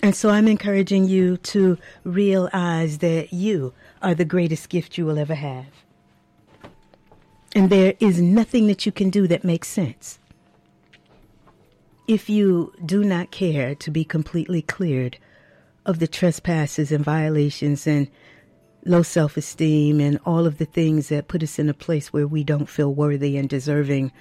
And 0.01 0.13
so 0.13 0.29
I'm 0.29 0.49
encouraging 0.49 1.07
you 1.07 1.37
to 1.37 1.77
realize 2.03 2.97
that 2.97 3.31
you 3.31 3.73
are 4.01 4.13
the 4.13 4.25
greatest 4.25 4.67
gift 4.67 4.97
you 4.97 5.05
will 5.05 5.17
ever 5.17 5.35
have. 5.35 5.65
And 7.55 7.69
there 7.69 7.93
is 7.99 8.19
nothing 8.19 8.67
that 8.67 8.85
you 8.85 8.91
can 8.91 9.09
do 9.09 9.27
that 9.27 9.45
makes 9.45 9.69
sense. 9.69 10.19
If 12.05 12.29
you 12.29 12.73
do 12.85 13.03
not 13.05 13.31
care 13.31 13.75
to 13.75 13.91
be 13.91 14.03
completely 14.03 14.61
cleared 14.61 15.17
of 15.85 15.99
the 15.99 16.07
trespasses 16.07 16.91
and 16.91 17.03
violations 17.03 17.85
and 17.87 18.09
low 18.85 19.03
self 19.03 19.37
esteem 19.37 19.99
and 19.99 20.19
all 20.25 20.45
of 20.45 20.57
the 20.57 20.65
things 20.65 21.09
that 21.09 21.27
put 21.27 21.43
us 21.43 21.59
in 21.59 21.69
a 21.69 21.73
place 21.73 22.11
where 22.11 22.27
we 22.27 22.43
don't 22.43 22.69
feel 22.69 22.93
worthy 22.93 23.37
and 23.37 23.49
deserving 23.49 24.11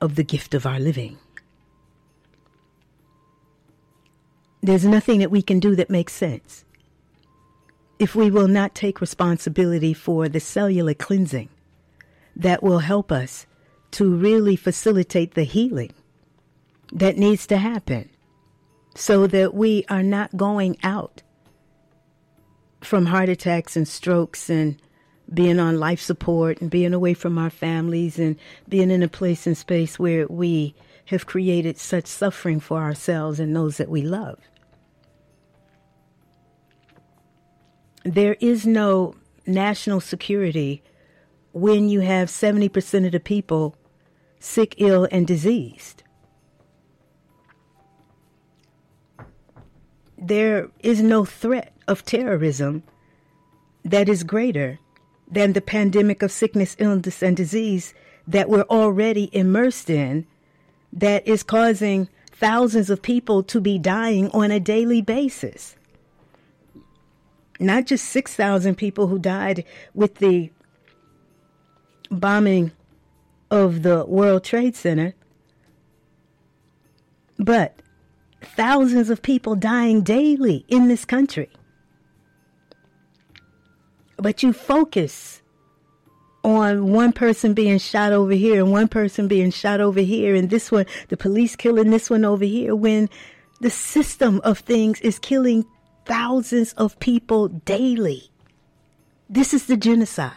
of 0.00 0.14
the 0.14 0.24
gift 0.24 0.54
of 0.54 0.66
our 0.66 0.78
living. 0.78 1.18
There's 4.60 4.84
nothing 4.84 5.20
that 5.20 5.30
we 5.30 5.42
can 5.42 5.60
do 5.60 5.76
that 5.76 5.90
makes 5.90 6.12
sense. 6.12 6.64
If 7.98 8.14
we 8.14 8.30
will 8.30 8.48
not 8.48 8.74
take 8.74 9.00
responsibility 9.00 9.94
for 9.94 10.28
the 10.28 10.40
cellular 10.40 10.94
cleansing 10.94 11.48
that 12.36 12.62
will 12.62 12.80
help 12.80 13.10
us 13.10 13.46
to 13.92 14.14
really 14.14 14.56
facilitate 14.56 15.34
the 15.34 15.44
healing 15.44 15.92
that 16.92 17.16
needs 17.16 17.46
to 17.48 17.56
happen 17.56 18.08
so 18.98 19.28
that 19.28 19.54
we 19.54 19.84
are 19.88 20.02
not 20.02 20.36
going 20.36 20.76
out 20.82 21.22
from 22.80 23.06
heart 23.06 23.28
attacks 23.28 23.76
and 23.76 23.86
strokes 23.86 24.50
and 24.50 24.76
being 25.32 25.60
on 25.60 25.78
life 25.78 26.00
support 26.00 26.60
and 26.60 26.68
being 26.68 26.92
away 26.92 27.14
from 27.14 27.38
our 27.38 27.48
families 27.48 28.18
and 28.18 28.34
being 28.68 28.90
in 28.90 29.00
a 29.04 29.08
place 29.08 29.46
and 29.46 29.56
space 29.56 30.00
where 30.00 30.26
we 30.26 30.74
have 31.06 31.26
created 31.26 31.78
such 31.78 32.06
suffering 32.06 32.58
for 32.58 32.82
ourselves 32.82 33.38
and 33.38 33.54
those 33.54 33.76
that 33.76 33.88
we 33.88 34.02
love. 34.02 34.40
There 38.04 38.36
is 38.40 38.66
no 38.66 39.14
national 39.46 40.00
security 40.00 40.82
when 41.52 41.88
you 41.88 42.00
have 42.00 42.28
70% 42.28 43.06
of 43.06 43.12
the 43.12 43.20
people 43.20 43.76
sick, 44.40 44.74
ill, 44.78 45.06
and 45.12 45.24
diseased. 45.24 46.02
There 50.18 50.68
is 50.80 51.00
no 51.00 51.24
threat 51.24 51.72
of 51.86 52.04
terrorism 52.04 52.82
that 53.84 54.08
is 54.08 54.24
greater 54.24 54.80
than 55.30 55.52
the 55.52 55.60
pandemic 55.60 56.22
of 56.22 56.32
sickness, 56.32 56.74
illness, 56.78 57.22
and 57.22 57.36
disease 57.36 57.94
that 58.26 58.48
we're 58.48 58.62
already 58.62 59.30
immersed 59.32 59.88
in 59.88 60.26
that 60.92 61.26
is 61.26 61.42
causing 61.42 62.08
thousands 62.32 62.90
of 62.90 63.00
people 63.00 63.42
to 63.44 63.60
be 63.60 63.78
dying 63.78 64.30
on 64.30 64.50
a 64.50 64.60
daily 64.60 65.00
basis. 65.00 65.76
Not 67.60 67.86
just 67.86 68.06
6,000 68.06 68.76
people 68.76 69.08
who 69.08 69.18
died 69.18 69.64
with 69.94 70.16
the 70.16 70.50
bombing 72.10 72.72
of 73.50 73.82
the 73.82 74.04
World 74.04 74.44
Trade 74.44 74.76
Center, 74.76 75.14
but 77.38 77.80
thousands 78.42 79.10
of 79.10 79.22
people 79.22 79.54
dying 79.56 80.02
daily 80.02 80.64
in 80.68 80.88
this 80.88 81.04
country. 81.04 81.50
But 84.16 84.42
you 84.42 84.52
focus 84.52 85.42
on 86.44 86.92
one 86.92 87.12
person 87.12 87.54
being 87.54 87.78
shot 87.78 88.12
over 88.12 88.32
here 88.32 88.62
and 88.62 88.72
one 88.72 88.88
person 88.88 89.28
being 89.28 89.50
shot 89.50 89.80
over 89.80 90.00
here 90.00 90.34
and 90.34 90.50
this 90.50 90.70
one, 90.70 90.86
the 91.08 91.16
police 91.16 91.56
killing 91.56 91.90
this 91.90 92.08
one 92.10 92.24
over 92.24 92.44
here, 92.44 92.74
when 92.74 93.08
the 93.60 93.70
system 93.70 94.40
of 94.44 94.60
things 94.60 95.00
is 95.00 95.18
killing 95.18 95.64
thousands 96.04 96.72
of 96.74 96.98
people 97.00 97.48
daily. 97.48 98.30
This 99.28 99.52
is 99.52 99.66
the 99.66 99.76
genocide. 99.76 100.32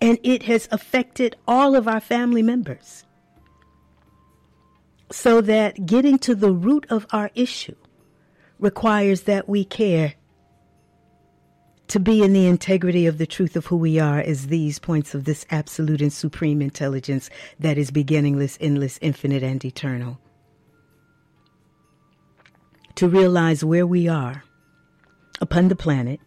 And 0.00 0.18
it 0.22 0.44
has 0.44 0.68
affected 0.70 1.36
all 1.46 1.76
of 1.76 1.86
our 1.86 2.00
family 2.00 2.42
members. 2.42 3.04
So 5.12 5.40
that 5.40 5.86
getting 5.86 6.18
to 6.20 6.34
the 6.34 6.52
root 6.52 6.86
of 6.88 7.06
our 7.12 7.30
issue 7.34 7.74
requires 8.58 9.22
that 9.22 9.48
we 9.48 9.64
care 9.64 10.14
to 11.88 11.98
be 11.98 12.22
in 12.22 12.32
the 12.32 12.46
integrity 12.46 13.06
of 13.06 13.18
the 13.18 13.26
truth 13.26 13.56
of 13.56 13.66
who 13.66 13.76
we 13.76 13.98
are 13.98 14.20
as 14.20 14.46
these 14.46 14.78
points 14.78 15.12
of 15.12 15.24
this 15.24 15.44
absolute 15.50 16.00
and 16.00 16.12
supreme 16.12 16.62
intelligence 16.62 17.28
that 17.58 17.76
is 17.76 17.90
beginningless, 17.90 18.56
endless, 18.60 18.96
infinite, 19.02 19.42
and 19.42 19.64
eternal. 19.64 20.20
To 22.94 23.08
realize 23.08 23.64
where 23.64 23.86
we 23.86 24.06
are 24.06 24.44
upon 25.40 25.66
the 25.66 25.74
planet 25.74 26.20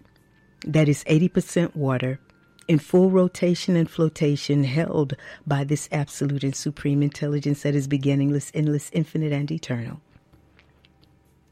that 0.65 0.89
is 0.89 1.05
80% 1.05 1.75
water 1.75 2.19
in 2.67 2.79
full 2.79 3.09
rotation 3.09 3.75
and 3.75 3.89
flotation 3.89 4.63
held 4.63 5.15
by 5.45 5.63
this 5.63 5.89
absolute 5.91 6.43
and 6.43 6.55
supreme 6.55 7.03
intelligence 7.03 7.63
that 7.63 7.75
is 7.75 7.87
beginningless, 7.87 8.51
endless, 8.53 8.89
infinite, 8.93 9.33
and 9.33 9.51
eternal. 9.51 10.01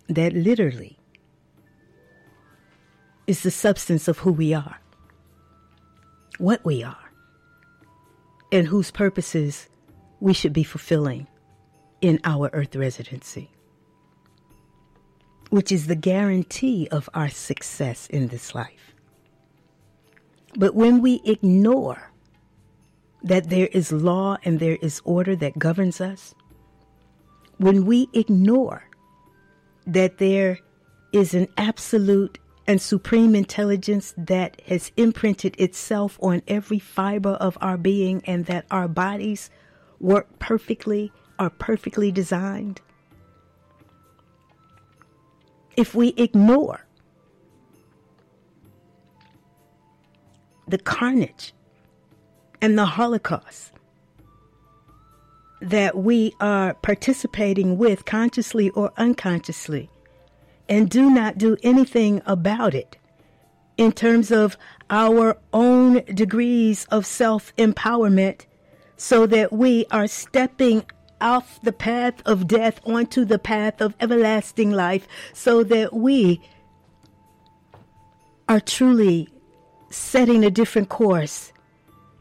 That 0.07 0.33
literally 0.33 0.97
is 3.27 3.43
the 3.43 3.51
substance 3.51 4.07
of 4.07 4.19
who 4.19 4.31
we 4.31 4.53
are, 4.53 4.79
what 6.37 6.63
we 6.65 6.83
are, 6.83 7.11
and 8.51 8.67
whose 8.67 8.91
purposes 8.91 9.69
we 10.19 10.33
should 10.33 10.53
be 10.53 10.63
fulfilling 10.63 11.27
in 12.01 12.19
our 12.23 12.49
earth 12.53 12.75
residency, 12.75 13.49
which 15.49 15.71
is 15.71 15.87
the 15.87 15.95
guarantee 15.95 16.87
of 16.91 17.09
our 17.13 17.29
success 17.29 18.07
in 18.07 18.27
this 18.27 18.53
life. 18.55 18.90
But 20.55 20.75
when 20.75 21.01
we 21.01 21.21
ignore 21.23 22.11
that 23.23 23.49
there 23.49 23.67
is 23.67 23.91
law 23.91 24.37
and 24.43 24.59
there 24.59 24.77
is 24.81 25.01
order 25.03 25.35
that 25.37 25.59
governs 25.59 26.01
us, 26.01 26.33
when 27.57 27.85
we 27.85 28.09
ignore 28.13 28.89
that 29.85 30.17
there 30.17 30.59
is 31.13 31.33
an 31.33 31.47
absolute 31.57 32.39
and 32.67 32.81
supreme 32.81 33.35
intelligence 33.35 34.13
that 34.17 34.61
has 34.67 34.91
imprinted 34.97 35.55
itself 35.59 36.17
on 36.21 36.41
every 36.47 36.79
fiber 36.79 37.31
of 37.31 37.57
our 37.61 37.77
being 37.77 38.21
and 38.25 38.45
that 38.45 38.65
our 38.71 38.87
bodies 38.87 39.49
work 39.99 40.39
perfectly, 40.39 41.11
are 41.37 41.49
perfectly 41.49 42.11
designed. 42.11 42.81
if 45.77 45.95
we 45.95 46.09
ignore 46.17 46.85
the 50.71 50.77
carnage 50.77 51.53
and 52.61 52.77
the 52.77 52.85
Holocaust 52.85 53.71
that 55.61 55.95
we 55.95 56.33
are 56.39 56.73
participating 56.75 57.77
with 57.77 58.05
consciously 58.05 58.71
or 58.71 58.91
unconsciously 58.97 59.89
and 60.67 60.89
do 60.89 61.09
not 61.09 61.37
do 61.37 61.55
anything 61.61 62.21
about 62.25 62.73
it 62.73 62.97
in 63.77 63.91
terms 63.91 64.31
of 64.31 64.57
our 64.89 65.37
own 65.53 66.03
degrees 66.05 66.85
of 66.85 67.05
self 67.05 67.55
empowerment 67.57 68.45
so 68.97 69.25
that 69.27 69.51
we 69.53 69.85
are 69.91 70.07
stepping 70.07 70.83
off 71.19 71.59
the 71.61 71.71
path 71.71 72.15
of 72.25 72.47
death 72.47 72.79
onto 72.85 73.23
the 73.25 73.39
path 73.39 73.81
of 73.81 73.95
everlasting 73.99 74.71
life 74.71 75.07
so 75.33 75.63
that 75.63 75.93
we 75.93 76.41
are 78.49 78.59
truly 78.59 79.27
setting 79.91 80.43
a 80.43 80.51
different 80.51 80.89
course 80.89 81.51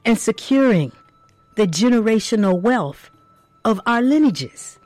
and 0.05 0.19
securing 0.19 0.93
the 1.57 1.67
generational 1.67 2.61
wealth 2.61 3.11
of 3.65 3.81
our 3.87 4.03
lineages. 4.03 4.79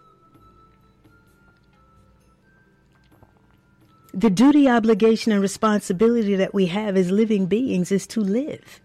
The 4.12 4.30
duty, 4.30 4.68
obligation, 4.68 5.32
and 5.32 5.40
responsibility 5.40 6.36
that 6.36 6.54
we 6.54 6.66
have 6.66 6.96
as 6.96 7.10
living 7.10 7.46
beings 7.46 7.90
is 7.90 8.06
to 8.08 8.20
live. 8.20 8.80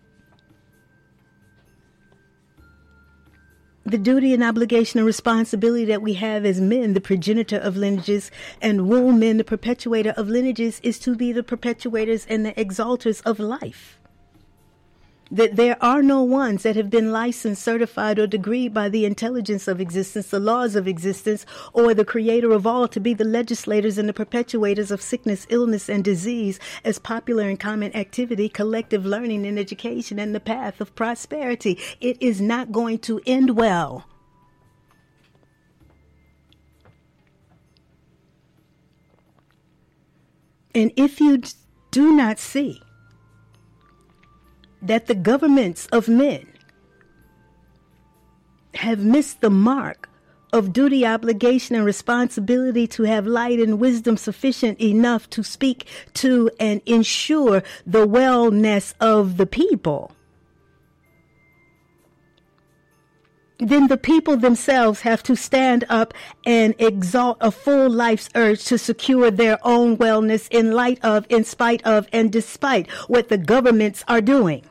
The 3.89 3.97
duty 3.97 4.33
and 4.33 4.43
obligation 4.43 4.99
and 4.99 5.07
responsibility 5.07 5.85
that 5.85 6.01
we 6.01 6.13
have 6.13 6.45
as 6.45 6.61
men, 6.61 6.93
the 6.93 7.01
progenitor 7.01 7.57
of 7.57 7.75
lineages, 7.75 8.29
and 8.61 8.87
womb 8.87 9.19
men, 9.19 9.37
the 9.37 9.43
perpetuator 9.43 10.11
of 10.11 10.29
lineages, 10.29 10.79
is 10.83 10.99
to 10.99 11.15
be 11.15 11.31
the 11.31 11.43
perpetuators 11.43 12.25
and 12.29 12.45
the 12.45 12.53
exalters 12.53 13.21
of 13.25 13.39
life 13.39 13.99
that 15.32 15.55
there 15.55 15.77
are 15.84 16.01
no 16.01 16.23
ones 16.23 16.63
that 16.63 16.75
have 16.75 16.89
been 16.89 17.11
licensed, 17.11 17.61
certified, 17.61 18.17
or 18.17 18.27
degreed 18.27 18.73
by 18.73 18.89
the 18.89 19.05
intelligence 19.05 19.67
of 19.67 19.80
existence, 19.80 20.27
the 20.27 20.39
laws 20.39 20.75
of 20.75 20.88
existence, 20.88 21.45
or 21.73 21.93
the 21.93 22.05
creator 22.05 22.51
of 22.51 22.65
all 22.65 22.88
to 22.88 22.99
be 22.99 23.13
the 23.13 23.23
legislators 23.23 23.97
and 23.97 24.09
the 24.09 24.13
perpetuators 24.13 24.91
of 24.91 25.01
sickness, 25.01 25.45
illness, 25.49 25.89
and 25.89 26.03
disease 26.03 26.59
as 26.84 26.97
popular 26.99 27.47
and 27.47 27.59
common 27.59 27.95
activity, 27.95 28.49
collective 28.49 29.05
learning 29.05 29.45
and 29.45 29.59
education, 29.59 30.19
and 30.19 30.34
the 30.34 30.39
path 30.39 30.82
of 30.82 30.95
prosperity. 30.95 31.77
It 32.01 32.17
is 32.21 32.41
not 32.41 32.71
going 32.71 32.99
to 32.99 33.21
end 33.25 33.55
well. 33.55 34.05
And 40.73 40.91
if 40.95 41.19
you 41.19 41.41
do 41.91 42.15
not 42.15 42.39
see 42.39 42.82
that 44.82 45.07
the 45.07 45.15
governments 45.15 45.88
of 45.88 46.07
men 46.07 46.47
have 48.75 48.99
missed 48.99 49.41
the 49.41 49.49
mark 49.49 50.09
of 50.51 50.73
duty, 50.73 51.05
obligation, 51.05 51.75
and 51.75 51.86
responsibility 51.86 52.88
to 52.88 53.03
have 53.03 53.27
light 53.27 53.59
and 53.59 53.80
wisdom 53.80 54.17
sufficient 54.17 54.80
enough 54.82 55.30
to 55.30 55.43
speak 55.43 55.86
to 56.13 56.49
and 56.59 56.82
ensure 56.86 57.61
the 57.86 58.07
wellness 58.07 58.93
of 58.99 59.38
the 59.38 59.45
people. 59.45 60.11
Then 63.60 63.88
the 63.88 63.97
people 63.97 64.38
themselves 64.38 65.01
have 65.01 65.22
to 65.24 65.36
stand 65.36 65.86
up 65.89 66.14
and 66.45 66.74
exalt 66.80 67.38
a 67.41 67.51
full 67.51 67.89
life's 67.89 68.30
urge 68.34 68.64
to 68.66 68.78
secure 68.78 69.30
their 69.30 69.60
own 69.64 69.97
wellness 69.97 70.47
in 70.49 70.72
light 70.72 70.99
of, 71.03 71.26
in 71.30 71.43
spite 71.43 71.86
of, 71.86 72.07
and 72.14 72.32
despite 72.32 72.89
what 73.07 73.28
the 73.28 73.38
governments 73.38 74.03
are 74.07 74.22
doing. 74.22 74.64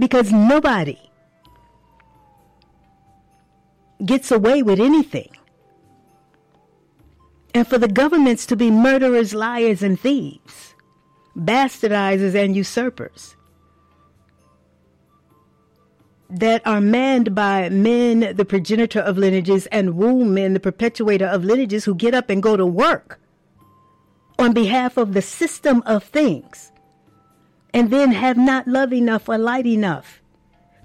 because 0.00 0.32
nobody 0.32 0.98
gets 4.04 4.30
away 4.30 4.62
with 4.62 4.80
anything. 4.80 5.30
And 7.54 7.66
for 7.66 7.78
the 7.78 7.88
governments 7.88 8.46
to 8.46 8.56
be 8.56 8.70
murderers, 8.70 9.34
liars, 9.34 9.82
and 9.82 9.98
thieves, 9.98 10.74
bastardizers, 11.36 12.34
and 12.34 12.56
usurpers 12.56 13.36
that 16.30 16.66
are 16.66 16.80
manned 16.80 17.34
by 17.34 17.68
men, 17.68 18.36
the 18.36 18.44
progenitor 18.44 19.00
of 19.00 19.18
lineages, 19.18 19.66
and 19.66 19.96
womb 19.96 20.34
men, 20.34 20.54
the 20.54 20.60
perpetuator 20.60 21.26
of 21.26 21.44
lineages, 21.44 21.84
who 21.84 21.94
get 21.94 22.14
up 22.14 22.30
and 22.30 22.42
go 22.42 22.56
to 22.56 22.66
work 22.66 23.20
on 24.38 24.52
behalf 24.52 24.96
of 24.96 25.12
the 25.12 25.22
system 25.22 25.82
of 25.86 26.04
things 26.04 26.72
and 27.74 27.90
then 27.90 28.12
have 28.12 28.36
not 28.36 28.66
love 28.66 28.92
enough 28.92 29.28
or 29.28 29.38
light 29.38 29.66
enough 29.66 30.20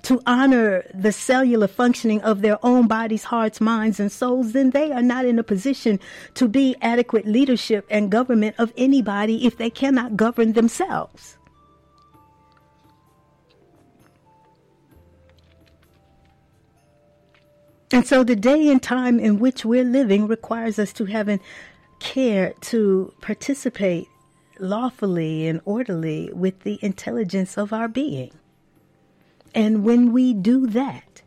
to 0.03 0.21
honor 0.27 0.83
the 0.93 1.11
cellular 1.11 1.67
functioning 1.67 2.21
of 2.21 2.41
their 2.41 2.63
own 2.63 2.87
bodies, 2.87 3.23
hearts, 3.23 3.59
minds, 3.59 3.99
and 3.99 4.11
souls, 4.11 4.51
then 4.51 4.69
they 4.69 4.91
are 4.91 5.01
not 5.01 5.25
in 5.25 5.39
a 5.39 5.43
position 5.43 5.99
to 6.35 6.47
be 6.47 6.75
adequate 6.79 7.25
leadership 7.25 7.87
and 7.89 8.11
government 8.11 8.55
of 8.59 8.71
anybody 8.77 9.47
if 9.47 9.57
they 9.57 9.69
cannot 9.69 10.15
govern 10.15 10.53
themselves. 10.53 11.39
And 17.95 18.05
so 18.05 18.25
the 18.25 18.35
day 18.35 18.67
and 18.67 18.83
time 18.83 19.21
in 19.21 19.39
which 19.39 19.63
we're 19.63 19.85
living 19.85 20.27
requires 20.27 20.77
us 20.79 20.91
to 20.91 21.05
have 21.05 21.29
an 21.29 21.39
care 21.99 22.53
to 22.59 23.13
participate 23.21 24.09
lawfully 24.59 25.47
and 25.47 25.61
orderly 25.63 26.29
with 26.33 26.59
the 26.63 26.77
intelligence 26.81 27.57
of 27.57 27.71
our 27.71 27.87
being. 27.87 28.33
And 29.53 29.85
when 29.85 30.11
we 30.11 30.33
do 30.33 30.67
that, 30.67 31.21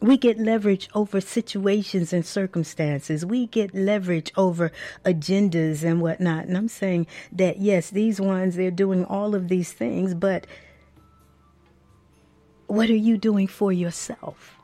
we 0.00 0.16
get 0.16 0.36
leverage 0.36 0.88
over 0.94 1.20
situations 1.20 2.12
and 2.12 2.26
circumstances. 2.26 3.24
We 3.24 3.46
get 3.46 3.72
leverage 3.72 4.32
over 4.36 4.72
agendas 5.04 5.84
and 5.84 6.00
whatnot. 6.00 6.46
And 6.46 6.56
I'm 6.56 6.66
saying 6.66 7.06
that, 7.30 7.60
yes, 7.60 7.88
these 7.88 8.20
ones, 8.20 8.56
they're 8.56 8.72
doing 8.72 9.04
all 9.04 9.36
of 9.36 9.46
these 9.46 9.72
things, 9.72 10.12
but 10.12 10.44
what 12.66 12.90
are 12.90 12.96
you 12.96 13.16
doing 13.16 13.46
for 13.46 13.72
yourself? 13.72 14.58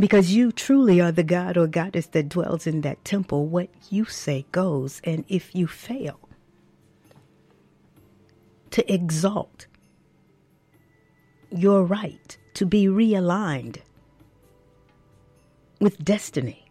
Because 0.00 0.32
you 0.32 0.50
truly 0.50 0.98
are 0.98 1.12
the 1.12 1.22
God 1.22 1.58
or 1.58 1.66
goddess 1.66 2.06
that 2.06 2.30
dwells 2.30 2.66
in 2.66 2.80
that 2.80 3.04
temple. 3.04 3.46
What 3.46 3.68
you 3.90 4.06
say 4.06 4.46
goes. 4.50 5.02
And 5.04 5.26
if 5.28 5.54
you 5.54 5.66
fail 5.66 6.18
to 8.70 8.92
exalt 8.92 9.66
your 11.50 11.84
right 11.84 12.38
to 12.54 12.64
be 12.64 12.86
realigned 12.86 13.80
with 15.80 16.02
destiny, 16.02 16.64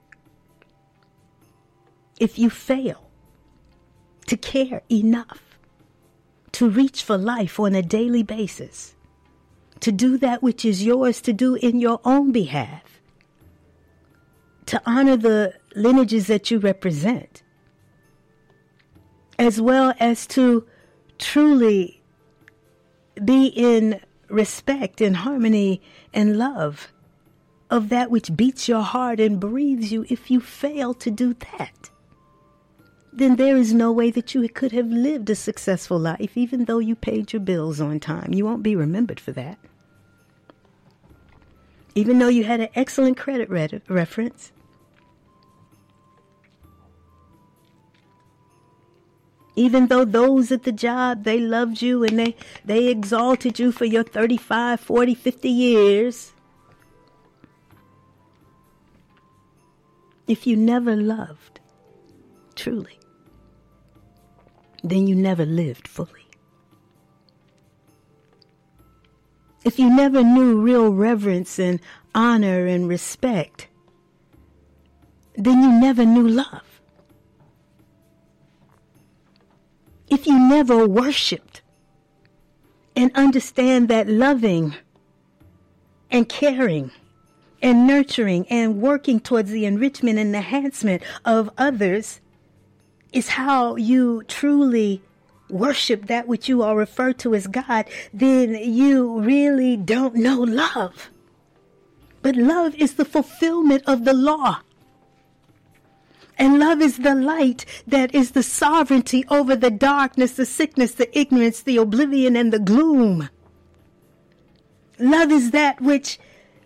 if 2.20 2.40
you 2.40 2.50
fail 2.50 3.12
to 4.26 4.38
care 4.38 4.82
enough 4.90 5.60
to 6.54 6.68
reach 6.68 7.04
for 7.04 7.16
life 7.18 7.60
on 7.60 7.76
a 7.76 7.84
daily 7.84 8.24
basis, 8.24 8.96
to 9.82 9.92
do 9.92 10.18
that 10.18 10.42
which 10.42 10.66
is 10.66 10.84
yours 10.84 11.22
to 11.22 11.32
do 11.32 11.54
in 11.54 11.80
your 11.80 12.02
own 12.04 12.32
behalf, 12.32 12.99
to 14.70 14.80
honor 14.86 15.18
the 15.18 15.52
lineages 15.76 16.28
that 16.28 16.52
you 16.52 16.60
represent, 16.60 17.42
as 19.40 19.60
well 19.60 19.96
as 20.00 20.28
to 20.28 20.64
truly 21.18 22.04
be 23.26 23.48
in 23.48 24.00
respect 24.28 25.02
and 25.02 25.18
harmony 25.18 25.82
and 26.14 26.38
love 26.38 26.90
of 27.72 27.90
that 27.90 28.12
which 28.12 28.36
beats 28.36 28.68
your 28.68 28.84
heart 28.84 29.20
and 29.20 29.40
breathes 29.40 29.92
you, 29.92 30.06
if 30.08 30.30
you 30.30 30.40
fail 30.40 30.94
to 30.94 31.10
do 31.10 31.34
that, 31.34 31.90
then 33.12 33.38
there 33.38 33.58
is 33.58 33.74
no 33.74 33.92
way 33.92 34.12
that 34.12 34.36
you 34.36 34.48
could 34.50 34.72
have 34.72 34.88
lived 34.88 35.32
a 35.32 35.36
successful 35.36 35.98
life, 35.98 36.38
even 36.38 36.66
though 36.66 36.78
you 36.78 36.96
paid 36.96 37.34
your 37.34 37.40
bills 37.40 37.82
on 37.82 38.00
time. 38.00 38.36
You 38.36 38.46
won't 38.46 38.62
be 38.62 38.76
remembered 38.76 39.20
for 39.20 39.32
that. 39.32 39.58
Even 41.96 42.20
though 42.20 42.28
you 42.28 42.44
had 42.44 42.60
an 42.60 42.70
excellent 42.76 43.18
credit 43.18 43.50
re- 43.50 43.82
reference, 43.88 44.52
even 49.60 49.88
though 49.88 50.06
those 50.06 50.52
at 50.52 50.64
the 50.64 50.72
job 50.72 51.24
they 51.24 51.40
loved 51.40 51.82
you 51.82 52.04
and 52.04 52.20
they 52.20 52.36
they 52.66 52.88
exalted 52.88 53.60
you 53.60 53.72
for 53.72 53.86
your 53.86 54.04
35 54.04 54.80
40 54.80 55.16
50 55.16 55.50
years 55.50 56.34
if 60.28 60.46
you 60.48 60.56
never 60.56 60.96
loved 60.96 61.60
truly 62.56 63.00
then 64.84 65.08
you 65.08 65.16
never 65.16 65.46
lived 65.46 65.88
fully 65.88 66.20
if 69.66 69.78
you 69.78 69.90
never 69.90 70.24
knew 70.24 70.62
real 70.62 70.92
reverence 70.94 71.60
and 71.60 71.80
honor 72.16 72.66
and 72.66 72.88
respect, 72.88 73.68
then 75.36 75.62
you 75.62 75.72
never 75.72 76.06
knew 76.06 76.28
love. 76.28 76.69
If 80.10 80.26
you 80.26 80.40
never 80.40 80.88
worshiped 80.88 81.62
and 82.96 83.12
understand 83.16 83.88
that 83.90 84.08
loving 84.08 84.76
and 86.10 86.28
caring 86.28 86.92
and 87.62 87.86
nurturing 87.86 88.48
and 88.50 88.82
working 88.82 89.20
towards 89.20 89.52
the 89.52 89.66
enrichment 89.66 90.18
and 90.18 90.36
enhancement 90.36 91.04
of 91.26 91.50
others 91.58 92.22
is 93.14 93.30
how 93.30 93.76
you 93.76 94.24
truly 94.28 95.02
worship 95.50 96.08
that 96.08 96.28
which 96.28 96.48
you 96.48 96.62
are 96.62 96.76
referred 96.76 97.18
to 97.20 97.34
as 97.36 97.48
God, 97.48 97.86
then 98.14 98.56
you 98.56 99.20
really 99.20 99.78
don't 99.78 100.16
know 100.16 100.42
love. 100.42 101.10
But 102.22 102.36
love 102.36 102.76
is 102.76 102.96
the 102.96 103.06
fulfillment 103.06 103.84
of 103.88 104.06
the 104.06 104.14
law. 104.14 104.62
And 106.40 106.58
love 106.58 106.82
is 106.82 107.00
the 107.00 107.16
light 107.16 107.66
that 107.86 108.16
is 108.16 108.32
the 108.32 108.44
sovereignty 108.44 109.26
over 109.30 109.58
the 109.58 109.70
darkness, 109.70 110.34
the 110.34 110.46
sickness, 110.46 110.94
the 110.94 111.18
ignorance, 111.18 111.62
the 111.62 111.76
oblivion, 111.76 112.38
and 112.38 112.54
the 112.54 112.60
gloom. 112.60 113.30
Love 114.98 115.34
is 115.34 115.52
that 115.52 115.82
which, 115.82 116.18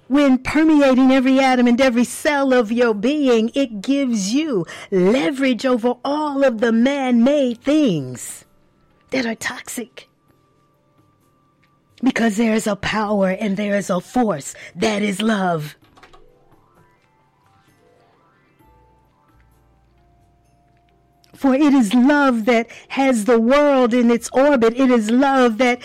when 0.07 0.38
permeating 0.38 1.11
every 1.11 1.39
atom 1.39 1.65
and 1.65 1.82
every 1.82 2.03
cell 2.03 2.53
of 2.53 2.71
your 2.71 2.93
being, 2.93 3.49
it 3.55 3.82
gives 3.82 4.32
you 4.32 4.65
leverage 4.91 5.65
over 5.65 5.95
all 6.05 6.43
of 6.43 6.61
the 6.61 6.71
man 6.71 7.24
made 7.24 7.59
things 7.61 8.45
that 9.09 9.26
are 9.26 9.36
toxic. 9.36 10.07
Because 12.03 12.38
there 12.38 12.53
is 12.53 12.67
a 12.67 12.76
power 12.76 13.30
and 13.30 13.57
there 13.57 13.76
is 13.76 13.89
a 13.89 14.01
force 14.01 14.53
that 14.76 15.01
is 15.01 15.21
love. 15.21 15.76
For 21.43 21.53
it 21.53 21.73
is 21.73 21.93
love 21.93 22.45
that 22.45 22.67
has 22.87 23.25
the 23.25 23.37
world 23.37 23.93
in 23.93 24.09
its 24.09 24.29
orbit. 24.31 24.79
It 24.79 24.89
is 24.89 25.11
love 25.11 25.57
that 25.57 25.81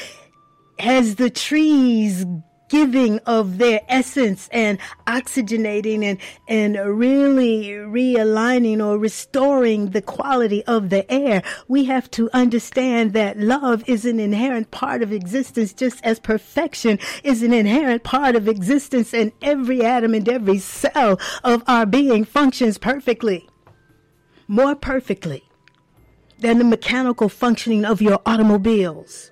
has 0.78 1.16
the 1.16 1.30
trees 1.30 2.24
giving 2.68 3.18
of 3.26 3.58
their 3.58 3.80
essence 3.88 4.48
and 4.52 4.78
oxygenating 5.08 6.04
and, 6.04 6.18
and 6.46 6.76
really 6.96 7.70
realigning 7.70 8.80
or 8.80 8.98
restoring 8.98 9.90
the 9.90 10.00
quality 10.00 10.64
of 10.66 10.90
the 10.90 11.10
air, 11.10 11.42
we 11.66 11.86
have 11.86 12.08
to 12.12 12.30
understand 12.32 13.12
that 13.14 13.36
love 13.36 13.82
is 13.88 14.04
an 14.04 14.20
inherent 14.20 14.70
part 14.70 15.02
of 15.02 15.12
existence, 15.12 15.72
just 15.72 16.00
as 16.04 16.20
perfection 16.20 17.00
is 17.24 17.42
an 17.42 17.52
inherent 17.52 18.04
part 18.04 18.36
of 18.36 18.46
existence, 18.46 19.12
and 19.12 19.32
every 19.42 19.84
atom 19.84 20.14
and 20.14 20.28
every 20.28 20.58
cell 20.58 21.18
of 21.42 21.64
our 21.66 21.84
being 21.84 22.24
functions 22.24 22.78
perfectly, 22.78 23.48
more 24.46 24.76
perfectly 24.76 25.47
than 26.38 26.58
the 26.58 26.64
mechanical 26.64 27.28
functioning 27.28 27.84
of 27.84 28.00
your 28.00 28.20
automobiles. 28.24 29.30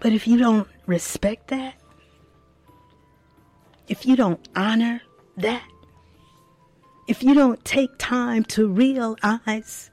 But 0.00 0.12
if 0.12 0.28
you 0.28 0.38
don't 0.38 0.68
respect 0.86 1.48
that, 1.48 1.74
if 3.88 4.06
you 4.06 4.16
don't 4.16 4.46
honor 4.54 5.02
that, 5.36 5.66
if 7.08 7.22
you 7.22 7.34
don't 7.34 7.64
take 7.64 7.90
time 7.98 8.44
to 8.44 8.68
realize 8.68 9.90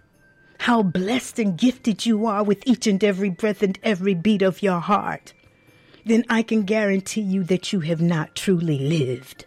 how 0.60 0.84
blessed 0.84 1.40
and 1.40 1.58
gifted 1.58 2.06
you 2.06 2.26
are 2.26 2.44
with 2.44 2.62
each 2.68 2.88
and 2.88 3.04
every 3.04 3.30
breath 3.30 3.64
and 3.64 3.80
every 3.84 4.14
beat 4.14 4.42
of 4.42 4.62
your 4.62 4.80
heart, 4.80 5.34
then 6.06 6.24
I 6.30 6.44
can 6.44 6.64
guarantee 6.64 7.22
you 7.22 7.44
that 7.46 7.74
you 7.74 7.80
have 7.80 8.02
not 8.02 8.36
truly 8.36 8.78
lived. 8.80 9.46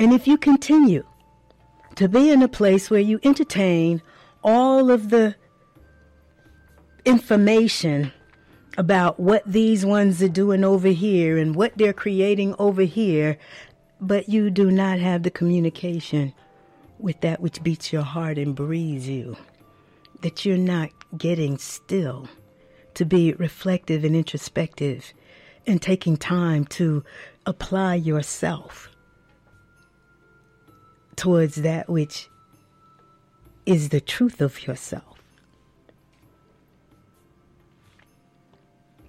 And 0.00 0.14
if 0.14 0.26
you 0.26 0.38
continue 0.38 1.04
to 1.96 2.08
be 2.08 2.30
in 2.30 2.40
a 2.40 2.48
place 2.48 2.88
where 2.88 3.00
you 3.00 3.20
entertain 3.22 4.00
all 4.42 4.90
of 4.90 5.10
the 5.10 5.34
information 7.04 8.10
about 8.78 9.20
what 9.20 9.42
these 9.44 9.84
ones 9.84 10.22
are 10.22 10.28
doing 10.30 10.64
over 10.64 10.88
here 10.88 11.36
and 11.36 11.54
what 11.54 11.76
they're 11.76 11.92
creating 11.92 12.54
over 12.58 12.80
here, 12.80 13.36
but 14.00 14.26
you 14.26 14.48
do 14.48 14.70
not 14.70 15.00
have 15.00 15.22
the 15.22 15.30
communication 15.30 16.32
with 16.98 17.20
that 17.20 17.42
which 17.42 17.62
beats 17.62 17.92
your 17.92 18.00
heart 18.00 18.38
and 18.38 18.56
breathes 18.56 19.06
you, 19.06 19.36
that 20.22 20.46
you're 20.46 20.56
not 20.56 20.88
getting 21.18 21.58
still 21.58 22.26
to 22.94 23.04
be 23.04 23.34
reflective 23.34 24.02
and 24.02 24.16
introspective 24.16 25.12
and 25.66 25.82
taking 25.82 26.16
time 26.16 26.64
to 26.64 27.04
apply 27.44 27.96
yourself 27.96 28.90
towards 31.20 31.56
that 31.56 31.86
which 31.86 32.30
is 33.66 33.90
the 33.90 34.00
truth 34.00 34.40
of 34.40 34.66
yourself. 34.66 35.22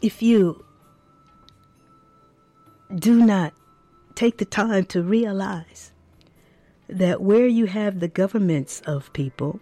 If 0.02 0.22
you 0.22 0.66
do 2.94 3.16
not 3.16 3.54
take 4.14 4.40
the 4.40 4.46
time 4.46 4.84
to 4.88 5.02
realize 5.02 5.94
that 6.90 7.22
where 7.22 7.48
you 7.48 7.68
have 7.68 8.02
the 8.02 8.10
governments 8.10 8.82
of 8.86 9.14
people, 9.14 9.62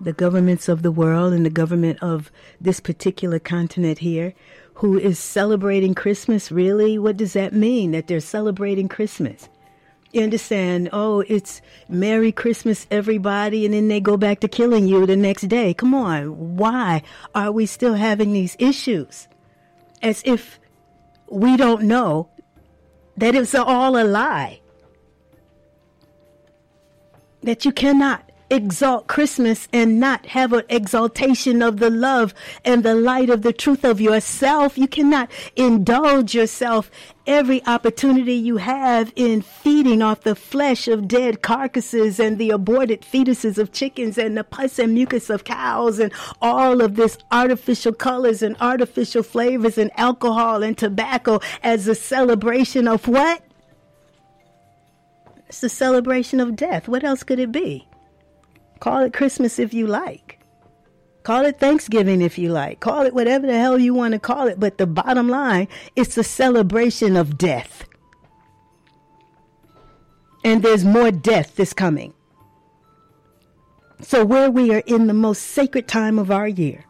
the 0.00 0.12
governments 0.12 0.68
of 0.68 0.82
the 0.82 0.90
world 0.90 1.32
and 1.32 1.46
the 1.46 1.50
government 1.50 2.02
of 2.02 2.32
this 2.60 2.80
particular 2.80 3.38
continent 3.38 4.00
here, 4.00 4.34
who 4.74 4.98
is 4.98 5.20
celebrating 5.20 5.94
Christmas, 5.94 6.50
really, 6.50 6.98
what 6.98 7.16
does 7.16 7.34
that 7.34 7.52
mean 7.52 7.92
that 7.92 8.08
they're 8.08 8.18
celebrating 8.18 8.88
Christmas? 8.88 9.48
You 10.14 10.22
understand? 10.22 10.90
Oh, 10.92 11.24
it's 11.26 11.60
Merry 11.88 12.30
Christmas, 12.30 12.86
everybody, 12.88 13.64
and 13.64 13.74
then 13.74 13.88
they 13.88 13.98
go 13.98 14.16
back 14.16 14.38
to 14.40 14.48
killing 14.48 14.86
you 14.86 15.06
the 15.06 15.16
next 15.16 15.48
day. 15.48 15.74
Come 15.74 15.92
on. 15.92 16.56
Why 16.56 17.02
are 17.34 17.50
we 17.50 17.66
still 17.66 17.94
having 17.94 18.32
these 18.32 18.54
issues? 18.60 19.26
As 20.00 20.22
if 20.24 20.60
we 21.28 21.56
don't 21.56 21.82
know 21.82 22.28
that 23.16 23.34
it's 23.34 23.56
all 23.56 24.00
a 24.00 24.04
lie. 24.04 24.60
That 27.42 27.64
you 27.64 27.72
cannot 27.72 28.23
exalt 28.50 29.06
Christmas 29.06 29.68
and 29.72 29.98
not 29.98 30.26
have 30.26 30.52
an 30.52 30.64
exaltation 30.68 31.62
of 31.62 31.78
the 31.78 31.90
love 31.90 32.34
and 32.64 32.82
the 32.82 32.94
light 32.94 33.30
of 33.30 33.42
the 33.42 33.52
truth 33.52 33.84
of 33.84 34.00
yourself. 34.00 34.76
You 34.78 34.86
cannot 34.86 35.30
indulge 35.56 36.34
yourself 36.34 36.90
every 37.26 37.64
opportunity 37.66 38.34
you 38.34 38.58
have 38.58 39.12
in 39.16 39.40
feeding 39.40 40.02
off 40.02 40.20
the 40.20 40.34
flesh 40.34 40.88
of 40.88 41.08
dead 41.08 41.42
carcasses 41.42 42.20
and 42.20 42.38
the 42.38 42.50
aborted 42.50 43.00
fetuses 43.00 43.56
of 43.56 43.72
chickens 43.72 44.18
and 44.18 44.36
the 44.36 44.44
pus 44.44 44.78
and 44.78 44.92
mucus 44.92 45.30
of 45.30 45.44
cows 45.44 45.98
and 45.98 46.12
all 46.42 46.82
of 46.82 46.96
this 46.96 47.16
artificial 47.32 47.92
colors 47.92 48.42
and 48.42 48.56
artificial 48.60 49.22
flavors 49.22 49.78
and 49.78 49.90
alcohol 49.98 50.62
and 50.62 50.76
tobacco 50.76 51.40
as 51.62 51.88
a 51.88 51.94
celebration 51.94 52.86
of 52.86 53.08
what? 53.08 53.42
It's 55.48 55.62
a 55.62 55.68
celebration 55.68 56.40
of 56.40 56.56
death. 56.56 56.88
What 56.88 57.04
else 57.04 57.22
could 57.22 57.38
it 57.38 57.52
be? 57.52 57.86
Call 58.80 59.02
it 59.02 59.12
Christmas 59.12 59.58
if 59.58 59.72
you 59.72 59.86
like. 59.86 60.40
Call 61.22 61.46
it 61.46 61.58
Thanksgiving 61.58 62.20
if 62.20 62.36
you 62.36 62.50
like. 62.50 62.80
Call 62.80 63.02
it 63.06 63.14
whatever 63.14 63.46
the 63.46 63.58
hell 63.58 63.78
you 63.78 63.94
want 63.94 64.12
to 64.12 64.18
call 64.18 64.46
it. 64.46 64.60
But 64.60 64.76
the 64.76 64.86
bottom 64.86 65.28
line, 65.28 65.68
it's 65.96 66.18
a 66.18 66.22
celebration 66.22 67.16
of 67.16 67.38
death. 67.38 67.86
And 70.44 70.62
there's 70.62 70.84
more 70.84 71.10
death 71.10 71.56
that's 71.56 71.72
coming. 71.72 72.12
So, 74.02 74.22
where 74.22 74.50
we 74.50 74.74
are 74.74 74.82
in 74.86 75.06
the 75.06 75.14
most 75.14 75.40
sacred 75.42 75.88
time 75.88 76.18
of 76.18 76.30
our 76.30 76.46
year, 76.46 76.84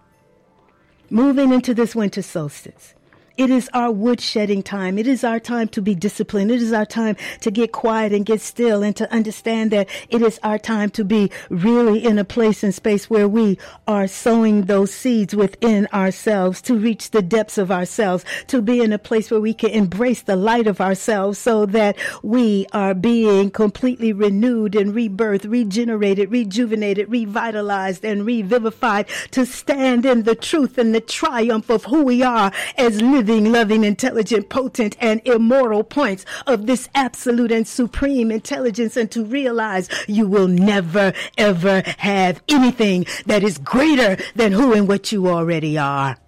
moving 1.10 1.52
into 1.52 1.72
this 1.72 1.94
winter 1.94 2.22
solstice, 2.22 2.94
it 3.36 3.50
is 3.50 3.68
our 3.74 3.90
wood 3.90 4.20
shedding 4.20 4.62
time. 4.62 4.96
It 4.96 5.08
is 5.08 5.24
our 5.24 5.40
time 5.40 5.66
to 5.68 5.82
be 5.82 5.94
disciplined. 5.94 6.52
It 6.52 6.62
is 6.62 6.72
our 6.72 6.86
time 6.86 7.16
to 7.40 7.50
get 7.50 7.72
quiet 7.72 8.12
and 8.12 8.24
get 8.24 8.40
still 8.40 8.84
and 8.84 8.94
to 8.96 9.12
understand 9.12 9.72
that 9.72 9.88
it 10.08 10.22
is 10.22 10.38
our 10.44 10.58
time 10.58 10.90
to 10.90 11.04
be 11.04 11.30
really 11.50 12.04
in 12.04 12.18
a 12.18 12.24
place 12.24 12.62
and 12.62 12.72
space 12.72 13.10
where 13.10 13.28
we 13.28 13.58
are 13.88 14.06
sowing 14.06 14.62
those 14.62 14.94
seeds 14.94 15.34
within 15.34 15.88
ourselves 15.92 16.62
to 16.62 16.78
reach 16.78 17.10
the 17.10 17.22
depths 17.22 17.58
of 17.58 17.72
ourselves, 17.72 18.24
to 18.46 18.62
be 18.62 18.80
in 18.80 18.92
a 18.92 18.98
place 18.98 19.30
where 19.32 19.40
we 19.40 19.52
can 19.52 19.70
embrace 19.70 20.22
the 20.22 20.36
light 20.36 20.68
of 20.68 20.80
ourselves 20.80 21.36
so 21.38 21.66
that 21.66 21.96
we 22.22 22.66
are 22.72 22.94
being 22.94 23.50
completely 23.50 24.12
renewed 24.12 24.76
and 24.76 24.94
rebirthed, 24.94 25.50
regenerated, 25.50 26.30
rejuvenated, 26.30 27.08
revitalized, 27.10 28.04
and 28.04 28.24
revivified 28.24 29.08
to 29.32 29.44
stand 29.44 30.06
in 30.06 30.22
the 30.22 30.36
truth 30.36 30.78
and 30.78 30.94
the 30.94 31.00
triumph 31.00 31.68
of 31.68 31.84
who 31.84 32.04
we 32.04 32.22
are 32.22 32.52
as 32.78 33.02
living 33.02 33.23
living, 33.24 33.50
loving, 33.50 33.84
intelligent, 33.84 34.50
potent, 34.50 34.96
and 35.00 35.22
immortal 35.24 35.82
points 35.82 36.26
of 36.46 36.66
this 36.66 36.90
absolute 36.94 37.50
and 37.50 37.66
supreme 37.66 38.30
intelligence 38.30 38.98
and 38.98 39.10
to 39.10 39.24
realize 39.24 39.88
you 40.06 40.26
will 40.26 40.46
never, 40.46 41.12
ever 41.38 41.82
have 41.98 42.42
anything 42.48 43.06
that 43.24 43.42
is 43.42 43.56
greater 43.56 44.18
than 44.34 44.52
who 44.52 44.74
and 44.74 44.86
what 44.86 45.10
you 45.10 45.26
already 45.28 45.78
are. 45.78 46.18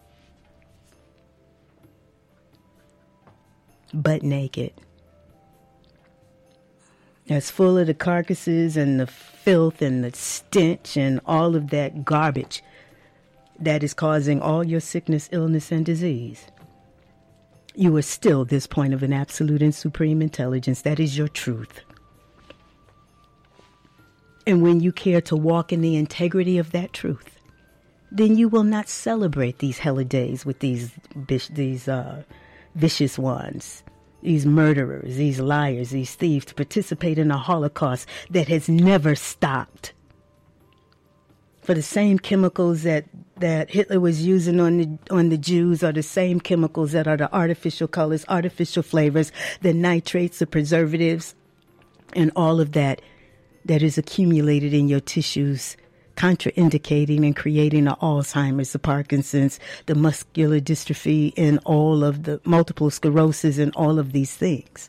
But 3.93 4.23
naked. 4.23 4.73
That's 7.27 7.51
full 7.51 7.77
of 7.77 7.89
the 7.89 7.95
carcasses 7.95 8.77
and 8.77 8.99
the 8.99 9.07
filth 9.07 9.83
and 9.83 10.03
the 10.03 10.13
stench 10.15 10.97
and 10.97 11.21
all 11.27 11.57
of 11.57 11.69
that 11.71 12.07
garbage 12.07 12.63
that 13.59 13.83
is 13.83 13.93
causing 13.93 14.41
all 14.41 14.65
your 14.65 14.81
sickness, 14.81 15.29
illness, 15.33 15.71
and 15.71 15.85
disease. 15.85 16.47
You 17.79 17.95
are 17.97 18.03
still 18.03 18.47
this 18.47 18.67
point 18.67 18.95
of 18.95 19.03
an 19.03 19.13
absolute 19.13 19.61
and 19.61 19.75
supreme 19.75 20.23
intelligence. 20.23 20.81
That 20.81 20.99
is 20.99 21.19
your 21.19 21.29
truth. 21.29 21.83
And 24.47 24.63
when 24.63 24.81
you 24.81 24.93
care 24.93 25.21
to 25.23 25.37
walk 25.37 25.75
in 25.75 25.83
the 25.83 25.97
integrity 25.97 26.57
of 26.57 26.73
that 26.73 26.95
truth, 26.95 27.39
then 28.11 28.39
you 28.39 28.49
will 28.49 28.63
not 28.63 28.89
celebrate 28.89 29.59
these 29.59 29.81
holidays 29.81 30.47
with 30.47 30.61
these 30.61 30.93
these 31.29 31.87
uh, 31.87 32.23
vicious 32.77 33.19
ones, 33.19 33.83
these 34.23 34.47
murderers, 34.47 35.17
these 35.17 35.39
liars, 35.39 35.91
these 35.91 36.15
thieves 36.15 36.47
to 36.47 36.55
participate 36.55 37.19
in 37.19 37.31
a 37.31 37.37
Holocaust 37.37 38.09
that 38.31 38.49
has 38.49 38.71
never 38.71 39.15
stopped. 39.15 39.93
For 41.61 41.75
the 41.75 41.83
same 41.83 42.19
chemicals 42.19 42.85
that 42.85 43.05
that 43.39 43.71
Hitler 43.71 44.01
was 44.01 44.25
using 44.25 44.61
on 44.61 44.79
the 44.79 44.99
on 45.11 45.29
the 45.29 45.39
Jews 45.39 45.83
are 45.83 45.93
the 45.93 46.03
same 46.03 46.41
chemicals 46.41 46.93
that 46.93 47.07
are 47.07 47.17
the 47.17 47.33
artificial 47.35 47.89
colors, 47.89 48.25
artificial 48.29 48.83
flavors, 48.83 49.31
the 49.61 49.75
nitrates, 49.75 50.39
the 50.39 50.47
preservatives, 50.47 51.35
and 52.15 52.33
all 52.35 52.61
of 52.61 52.73
that 52.73 53.03
that 53.65 53.83
is 53.83 53.99
accumulated 53.99 54.73
in 54.73 54.89
your 54.89 55.01
tissues, 55.01 55.77
contraindicating 56.17 57.27
and 57.27 57.37
creating 57.37 57.85
the 57.85 57.97
Alzheimer's, 58.01 58.73
the 58.73 58.79
Parkinson's, 58.79 59.61
the 59.87 59.95
muscular 59.95 60.61
dystrophy, 60.61 61.35
and 61.37 61.59
all 61.65 62.05
of 62.05 62.23
the 62.23 62.41
multiple 62.45 62.91
sclerosis 62.91 63.59
and 63.59 63.75
all 63.75 63.99
of 63.99 64.13
these 64.13 64.35
things, 64.35 64.89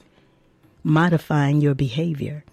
modifying 0.83 1.59
your 1.59 1.73
behavior 1.73 2.45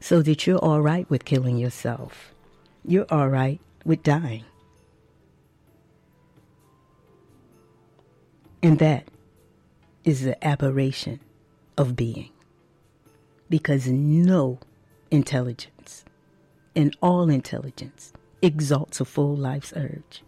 so 0.00 0.22
that 0.22 0.46
you're 0.46 0.58
all 0.58 0.80
right 0.80 1.08
with 1.10 1.24
killing 1.24 1.58
yourself. 1.58 2.32
You're 2.84 3.06
all 3.10 3.28
right 3.28 3.60
with 3.84 4.02
dying. 4.02 4.44
And 8.62 8.78
that 8.78 9.08
is 10.04 10.22
the 10.22 10.42
aberration 10.46 11.20
of 11.78 11.96
being. 11.96 12.30
Because 13.48 13.88
no 13.88 14.58
intelligence 15.10 16.04
and 16.76 16.96
all 17.02 17.28
intelligence 17.30 18.12
exalts 18.42 19.00
a 19.00 19.04
full 19.04 19.36
life's 19.36 19.72
urge. 19.76 20.22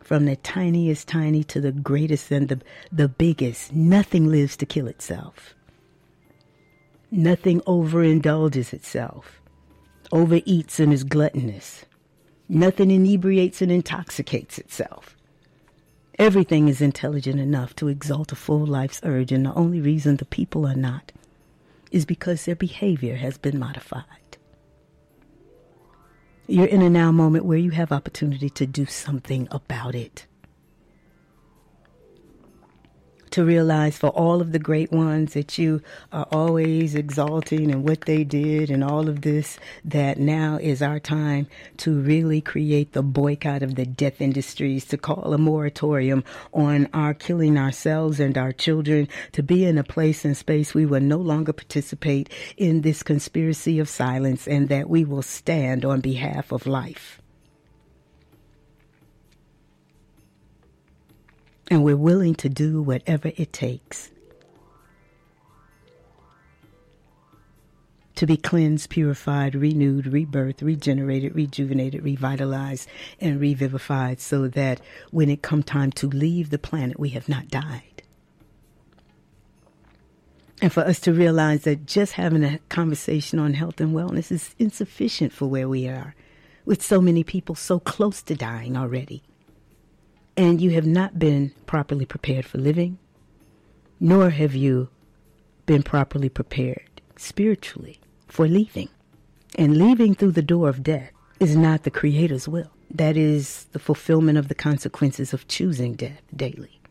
From 0.00 0.24
the 0.24 0.36
tiniest 0.36 1.06
tiny 1.08 1.44
to 1.44 1.60
the 1.60 1.72
greatest 1.72 2.30
and 2.30 2.48
the, 2.48 2.60
the 2.90 3.08
biggest, 3.08 3.72
nothing 3.72 4.28
lives 4.28 4.56
to 4.58 4.66
kill 4.66 4.88
itself. 4.88 5.54
Nothing 7.10 7.60
overindulges 7.62 8.72
itself, 8.72 9.40
overeats 10.12 10.80
and 10.80 10.92
is 10.92 11.04
gluttonous. 11.04 11.84
Nothing 12.48 12.90
inebriates 12.90 13.62
and 13.62 13.70
intoxicates 13.70 14.58
itself. 14.58 15.16
Everything 16.18 16.68
is 16.68 16.82
intelligent 16.82 17.40
enough 17.40 17.74
to 17.76 17.88
exalt 17.88 18.32
a 18.32 18.36
full 18.36 18.66
life's 18.66 19.00
urge, 19.02 19.32
and 19.32 19.46
the 19.46 19.54
only 19.54 19.80
reason 19.80 20.16
the 20.16 20.24
people 20.24 20.66
are 20.66 20.74
not 20.74 21.10
is 21.90 22.04
because 22.04 22.44
their 22.44 22.56
behavior 22.56 23.16
has 23.16 23.38
been 23.38 23.58
modified. 23.58 24.04
You're 26.46 26.66
in 26.66 26.82
a 26.82 26.90
now 26.90 27.12
moment 27.12 27.44
where 27.44 27.58
you 27.58 27.70
have 27.70 27.92
opportunity 27.92 28.50
to 28.50 28.66
do 28.66 28.84
something 28.84 29.48
about 29.50 29.94
it. 29.94 30.26
To 33.32 33.44
realize 33.44 33.98
for 33.98 34.10
all 34.10 34.40
of 34.40 34.52
the 34.52 34.58
great 34.58 34.92
ones 34.92 35.34
that 35.34 35.58
you 35.58 35.82
are 36.12 36.26
always 36.30 36.94
exalting 36.94 37.70
and 37.70 37.86
what 37.88 38.02
they 38.02 38.24
did 38.24 38.70
and 38.70 38.84
all 38.84 39.08
of 39.08 39.22
this, 39.22 39.58
that 39.84 40.18
now 40.18 40.56
is 40.56 40.82
our 40.82 41.00
time 41.00 41.46
to 41.78 41.98
really 42.00 42.40
create 42.40 42.92
the 42.92 43.02
boycott 43.02 43.62
of 43.62 43.74
the 43.74 43.86
death 43.86 44.20
industries, 44.20 44.84
to 44.84 44.96
call 44.96 45.34
a 45.34 45.38
moratorium 45.38 46.22
on 46.52 46.88
our 46.92 47.14
killing 47.14 47.58
ourselves 47.58 48.20
and 48.20 48.38
our 48.38 48.52
children, 48.52 49.08
to 49.32 49.42
be 49.42 49.64
in 49.64 49.78
a 49.78 49.84
place 49.84 50.24
and 50.24 50.36
space 50.36 50.74
we 50.74 50.86
will 50.86 51.00
no 51.00 51.18
longer 51.18 51.52
participate 51.52 52.28
in 52.56 52.82
this 52.82 53.02
conspiracy 53.02 53.78
of 53.78 53.88
silence 53.88 54.46
and 54.46 54.68
that 54.68 54.88
we 54.88 55.04
will 55.04 55.22
stand 55.22 55.84
on 55.84 56.00
behalf 56.00 56.52
of 56.52 56.66
life. 56.66 57.20
And 61.72 61.82
we're 61.82 61.96
willing 61.96 62.34
to 62.34 62.50
do 62.50 62.82
whatever 62.82 63.32
it 63.34 63.50
takes 63.50 64.10
to 68.14 68.26
be 68.26 68.36
cleansed, 68.36 68.90
purified, 68.90 69.54
renewed, 69.54 70.04
rebirthed, 70.04 70.60
regenerated, 70.60 71.34
rejuvenated, 71.34 72.04
revitalized, 72.04 72.86
and 73.22 73.40
revivified 73.40 74.20
so 74.20 74.48
that 74.48 74.82
when 75.12 75.30
it 75.30 75.40
come 75.40 75.62
time 75.62 75.90
to 75.90 76.06
leave 76.08 76.50
the 76.50 76.58
planet, 76.58 77.00
we 77.00 77.08
have 77.08 77.26
not 77.26 77.48
died. 77.48 78.02
And 80.60 80.70
for 80.70 80.82
us 80.82 81.00
to 81.00 81.14
realize 81.14 81.62
that 81.62 81.86
just 81.86 82.12
having 82.12 82.44
a 82.44 82.58
conversation 82.68 83.38
on 83.38 83.54
health 83.54 83.80
and 83.80 83.94
wellness 83.94 84.30
is 84.30 84.54
insufficient 84.58 85.32
for 85.32 85.46
where 85.46 85.70
we 85.70 85.88
are, 85.88 86.14
with 86.66 86.82
so 86.82 87.00
many 87.00 87.24
people 87.24 87.54
so 87.54 87.80
close 87.80 88.20
to 88.24 88.34
dying 88.34 88.76
already 88.76 89.22
and 90.36 90.60
you 90.60 90.70
have 90.70 90.86
not 90.86 91.18
been 91.18 91.52
properly 91.66 92.04
prepared 92.04 92.46
for 92.46 92.58
living, 92.58 92.98
nor 94.00 94.30
have 94.30 94.54
you 94.54 94.88
been 95.66 95.82
properly 95.82 96.28
prepared 96.28 96.88
spiritually 97.16 97.98
for 98.28 98.48
leaving. 98.48 98.88
And 99.56 99.76
leaving 99.76 100.14
through 100.14 100.32
the 100.32 100.42
door 100.42 100.68
of 100.68 100.82
death 100.82 101.12
is 101.38 101.56
not 101.56 101.82
the 101.82 101.90
Creator's 101.90 102.48
will. 102.48 102.70
That 102.90 103.16
is 103.16 103.64
the 103.72 103.78
fulfillment 103.78 104.38
of 104.38 104.48
the 104.48 104.54
consequences 104.54 105.32
of 105.32 105.48
choosing 105.48 105.94
death 105.94 106.22
daily 106.34 106.81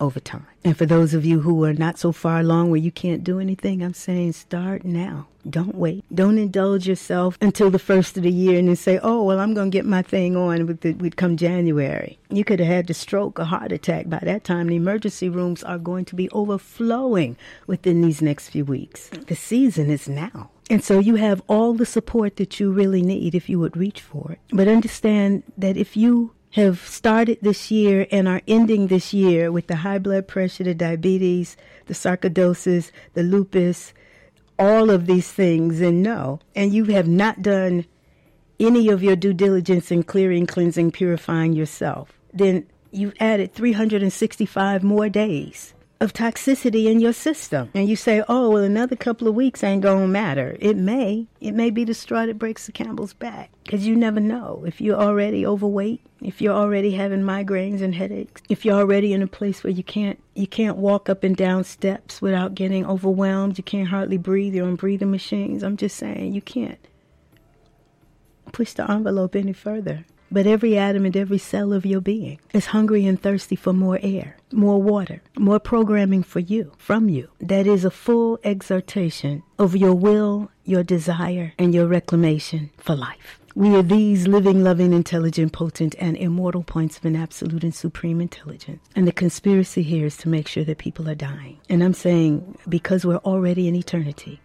over 0.00 0.20
time. 0.20 0.46
And 0.64 0.76
for 0.76 0.86
those 0.86 1.14
of 1.14 1.24
you 1.24 1.40
who 1.40 1.64
are 1.64 1.72
not 1.72 1.98
so 1.98 2.12
far 2.12 2.40
along 2.40 2.70
where 2.70 2.80
you 2.80 2.90
can't 2.90 3.24
do 3.24 3.40
anything, 3.40 3.82
I'm 3.82 3.94
saying 3.94 4.32
start 4.32 4.84
now. 4.84 5.26
Don't 5.48 5.74
wait. 5.74 6.04
Don't 6.14 6.36
indulge 6.36 6.86
yourself 6.86 7.38
until 7.40 7.70
the 7.70 7.78
first 7.78 8.16
of 8.16 8.22
the 8.22 8.30
year 8.30 8.58
and 8.58 8.68
then 8.68 8.76
say, 8.76 8.98
oh, 9.02 9.22
well, 9.22 9.40
I'm 9.40 9.54
going 9.54 9.70
to 9.70 9.74
get 9.74 9.86
my 9.86 10.02
thing 10.02 10.36
on 10.36 10.66
with, 10.66 10.80
the, 10.80 10.92
with 10.94 11.16
come 11.16 11.36
January. 11.36 12.18
You 12.28 12.44
could 12.44 12.58
have 12.58 12.68
had 12.68 12.86
the 12.86 12.94
stroke, 12.94 13.38
a 13.38 13.44
heart 13.44 13.72
attack. 13.72 14.08
By 14.08 14.20
that 14.24 14.44
time, 14.44 14.66
the 14.66 14.76
emergency 14.76 15.28
rooms 15.28 15.62
are 15.62 15.78
going 15.78 16.04
to 16.06 16.14
be 16.14 16.28
overflowing 16.30 17.36
within 17.66 18.02
these 18.02 18.20
next 18.20 18.50
few 18.50 18.64
weeks. 18.64 19.08
The 19.08 19.36
season 19.36 19.90
is 19.90 20.08
now. 20.08 20.50
And 20.70 20.84
so 20.84 20.98
you 20.98 21.14
have 21.14 21.42
all 21.48 21.72
the 21.72 21.86
support 21.86 22.36
that 22.36 22.60
you 22.60 22.70
really 22.70 23.00
need 23.00 23.34
if 23.34 23.48
you 23.48 23.58
would 23.58 23.76
reach 23.76 24.02
for 24.02 24.32
it. 24.32 24.38
But 24.52 24.68
understand 24.68 25.44
that 25.56 25.78
if 25.78 25.96
you 25.96 26.32
have 26.52 26.80
started 26.80 27.38
this 27.42 27.70
year 27.70 28.06
and 28.10 28.26
are 28.26 28.42
ending 28.48 28.86
this 28.86 29.12
year 29.12 29.52
with 29.52 29.66
the 29.66 29.76
high 29.76 29.98
blood 29.98 30.26
pressure, 30.26 30.64
the 30.64 30.74
diabetes, 30.74 31.56
the 31.86 31.94
sarcoidosis, 31.94 32.90
the 33.14 33.22
lupus, 33.22 33.92
all 34.58 34.90
of 34.90 35.06
these 35.06 35.30
things, 35.30 35.80
and 35.80 36.02
no, 36.02 36.40
and 36.56 36.72
you 36.72 36.84
have 36.84 37.06
not 37.06 37.42
done 37.42 37.84
any 38.58 38.88
of 38.88 39.02
your 39.02 39.16
due 39.16 39.32
diligence 39.32 39.90
in 39.90 40.02
clearing, 40.02 40.46
cleansing, 40.46 40.90
purifying 40.90 41.52
yourself, 41.52 42.18
then 42.32 42.66
you've 42.90 43.14
added 43.20 43.52
365 43.52 44.82
more 44.82 45.08
days 45.08 45.74
of 46.00 46.12
toxicity 46.12 46.86
in 46.86 47.00
your 47.00 47.12
system. 47.12 47.70
And 47.74 47.88
you 47.88 47.96
say, 47.96 48.22
oh, 48.28 48.50
well, 48.50 48.62
another 48.62 48.94
couple 48.94 49.26
of 49.26 49.34
weeks 49.34 49.64
ain't 49.64 49.82
going 49.82 50.02
to 50.02 50.08
matter. 50.08 50.56
It 50.60 50.76
may. 50.76 51.26
It 51.40 51.52
may 51.52 51.70
be 51.70 51.84
the 51.84 51.94
straw 51.94 52.26
that 52.26 52.38
breaks 52.38 52.66
the 52.66 52.72
camel's 52.72 53.14
back. 53.14 53.50
Because 53.64 53.86
you 53.86 53.96
never 53.96 54.20
know. 54.20 54.62
If 54.66 54.80
you're 54.80 55.00
already 55.00 55.44
overweight, 55.44 56.00
if 56.22 56.40
you're 56.40 56.54
already 56.54 56.92
having 56.92 57.22
migraines 57.22 57.82
and 57.82 57.94
headaches, 57.94 58.42
if 58.48 58.64
you're 58.64 58.76
already 58.76 59.12
in 59.12 59.22
a 59.22 59.26
place 59.26 59.62
where 59.62 59.72
you 59.72 59.84
can't 59.84 60.22
you 60.34 60.46
can't 60.46 60.76
walk 60.76 61.08
up 61.08 61.22
and 61.22 61.36
down 61.36 61.64
steps 61.64 62.22
without 62.22 62.54
getting 62.54 62.86
overwhelmed, 62.86 63.58
you 63.58 63.64
can't 63.64 63.88
hardly 63.88 64.16
breathe, 64.16 64.54
you're 64.54 64.66
on 64.66 64.76
breathing 64.76 65.10
machines. 65.10 65.62
I'm 65.62 65.76
just 65.76 65.96
saying, 65.96 66.32
you 66.32 66.40
can't 66.40 66.78
push 68.52 68.72
the 68.72 68.90
envelope 68.90 69.36
any 69.36 69.52
further. 69.52 70.04
But 70.30 70.46
every 70.46 70.76
atom 70.76 71.04
and 71.06 71.16
every 71.16 71.38
cell 71.38 71.72
of 71.72 71.86
your 71.86 72.00
being 72.00 72.38
is 72.52 72.66
hungry 72.66 73.06
and 73.06 73.20
thirsty 73.20 73.56
for 73.56 73.72
more 73.72 73.98
air, 74.02 74.36
more 74.52 74.80
water, 74.80 75.22
more 75.38 75.58
programming 75.58 76.22
for 76.22 76.40
you, 76.40 76.72
from 76.76 77.08
you. 77.08 77.28
That 77.40 77.66
is 77.66 77.84
a 77.84 77.90
full 77.90 78.38
exertion 78.44 79.42
of 79.58 79.74
your 79.74 79.94
will, 79.94 80.50
your 80.64 80.82
desire, 80.82 81.54
and 81.58 81.74
your 81.74 81.86
reclamation 81.86 82.70
for 82.76 82.94
life. 82.94 83.40
We 83.54 83.74
are 83.74 83.82
these 83.82 84.28
living, 84.28 84.62
loving, 84.62 84.92
intelligent, 84.92 85.52
potent, 85.52 85.96
and 85.98 86.16
immortal 86.16 86.62
points 86.62 86.96
of 86.96 87.04
an 87.06 87.16
absolute 87.16 87.64
and 87.64 87.74
supreme 87.74 88.20
intelligence. 88.20 88.80
And 88.94 89.08
the 89.08 89.12
conspiracy 89.12 89.82
here 89.82 90.06
is 90.06 90.16
to 90.18 90.28
make 90.28 90.46
sure 90.46 90.62
that 90.62 90.78
people 90.78 91.08
are 91.08 91.16
dying. 91.16 91.58
And 91.68 91.82
I'm 91.82 91.94
saying 91.94 92.56
because 92.68 93.04
we're 93.04 93.16
already 93.16 93.66
in 93.66 93.74
eternity, 93.74 94.40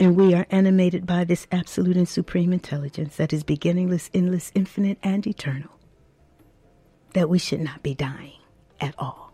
and 0.00 0.16
we 0.16 0.34
are 0.34 0.46
animated 0.50 1.06
by 1.06 1.24
this 1.24 1.46
absolute 1.52 1.96
and 1.96 2.08
supreme 2.08 2.52
intelligence 2.52 3.16
that 3.16 3.32
is 3.32 3.44
beginningless, 3.44 4.10
endless, 4.12 4.50
infinite, 4.54 4.98
and 5.02 5.26
eternal, 5.26 5.70
that 7.14 7.28
we 7.28 7.38
should 7.38 7.60
not 7.60 7.82
be 7.82 7.94
dying 7.94 8.38
at 8.80 8.94
all. 8.98 9.32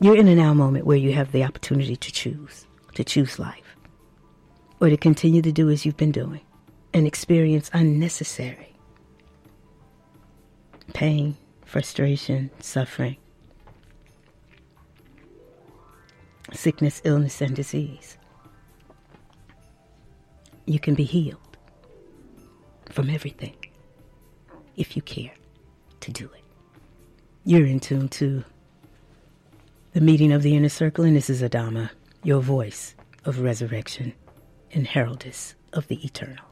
You're 0.00 0.16
in 0.16 0.28
a 0.28 0.34
now 0.34 0.52
moment 0.54 0.86
where 0.86 0.96
you 0.96 1.12
have 1.12 1.32
the 1.32 1.44
opportunity 1.44 1.96
to 1.96 2.12
choose, 2.12 2.66
to 2.94 3.04
choose 3.04 3.38
life, 3.38 3.76
or 4.80 4.90
to 4.90 4.96
continue 4.96 5.40
to 5.40 5.52
do 5.52 5.70
as 5.70 5.86
you've 5.86 5.96
been 5.96 6.12
doing 6.12 6.42
and 6.92 7.06
experience 7.06 7.70
unnecessary 7.72 8.74
pain, 10.92 11.36
frustration, 11.64 12.50
suffering, 12.60 13.16
sickness, 16.52 17.00
illness, 17.04 17.40
and 17.40 17.54
disease. 17.54 18.18
You 20.66 20.78
can 20.78 20.94
be 20.94 21.04
healed 21.04 21.56
from 22.90 23.10
everything 23.10 23.56
if 24.76 24.96
you 24.96 25.02
care 25.02 25.32
to 26.00 26.10
do 26.10 26.24
it. 26.34 26.44
You're 27.44 27.66
in 27.66 27.80
tune 27.80 28.08
to 28.10 28.44
the 29.92 30.00
meeting 30.00 30.32
of 30.32 30.42
the 30.42 30.56
inner 30.56 30.68
circle, 30.68 31.04
and 31.04 31.16
this 31.16 31.30
is 31.30 31.42
Adama, 31.42 31.90
your 32.22 32.40
voice 32.40 32.94
of 33.24 33.40
resurrection 33.40 34.14
and 34.72 34.86
heraldess 34.86 35.54
of 35.72 35.86
the 35.88 36.04
eternal. 36.04 36.44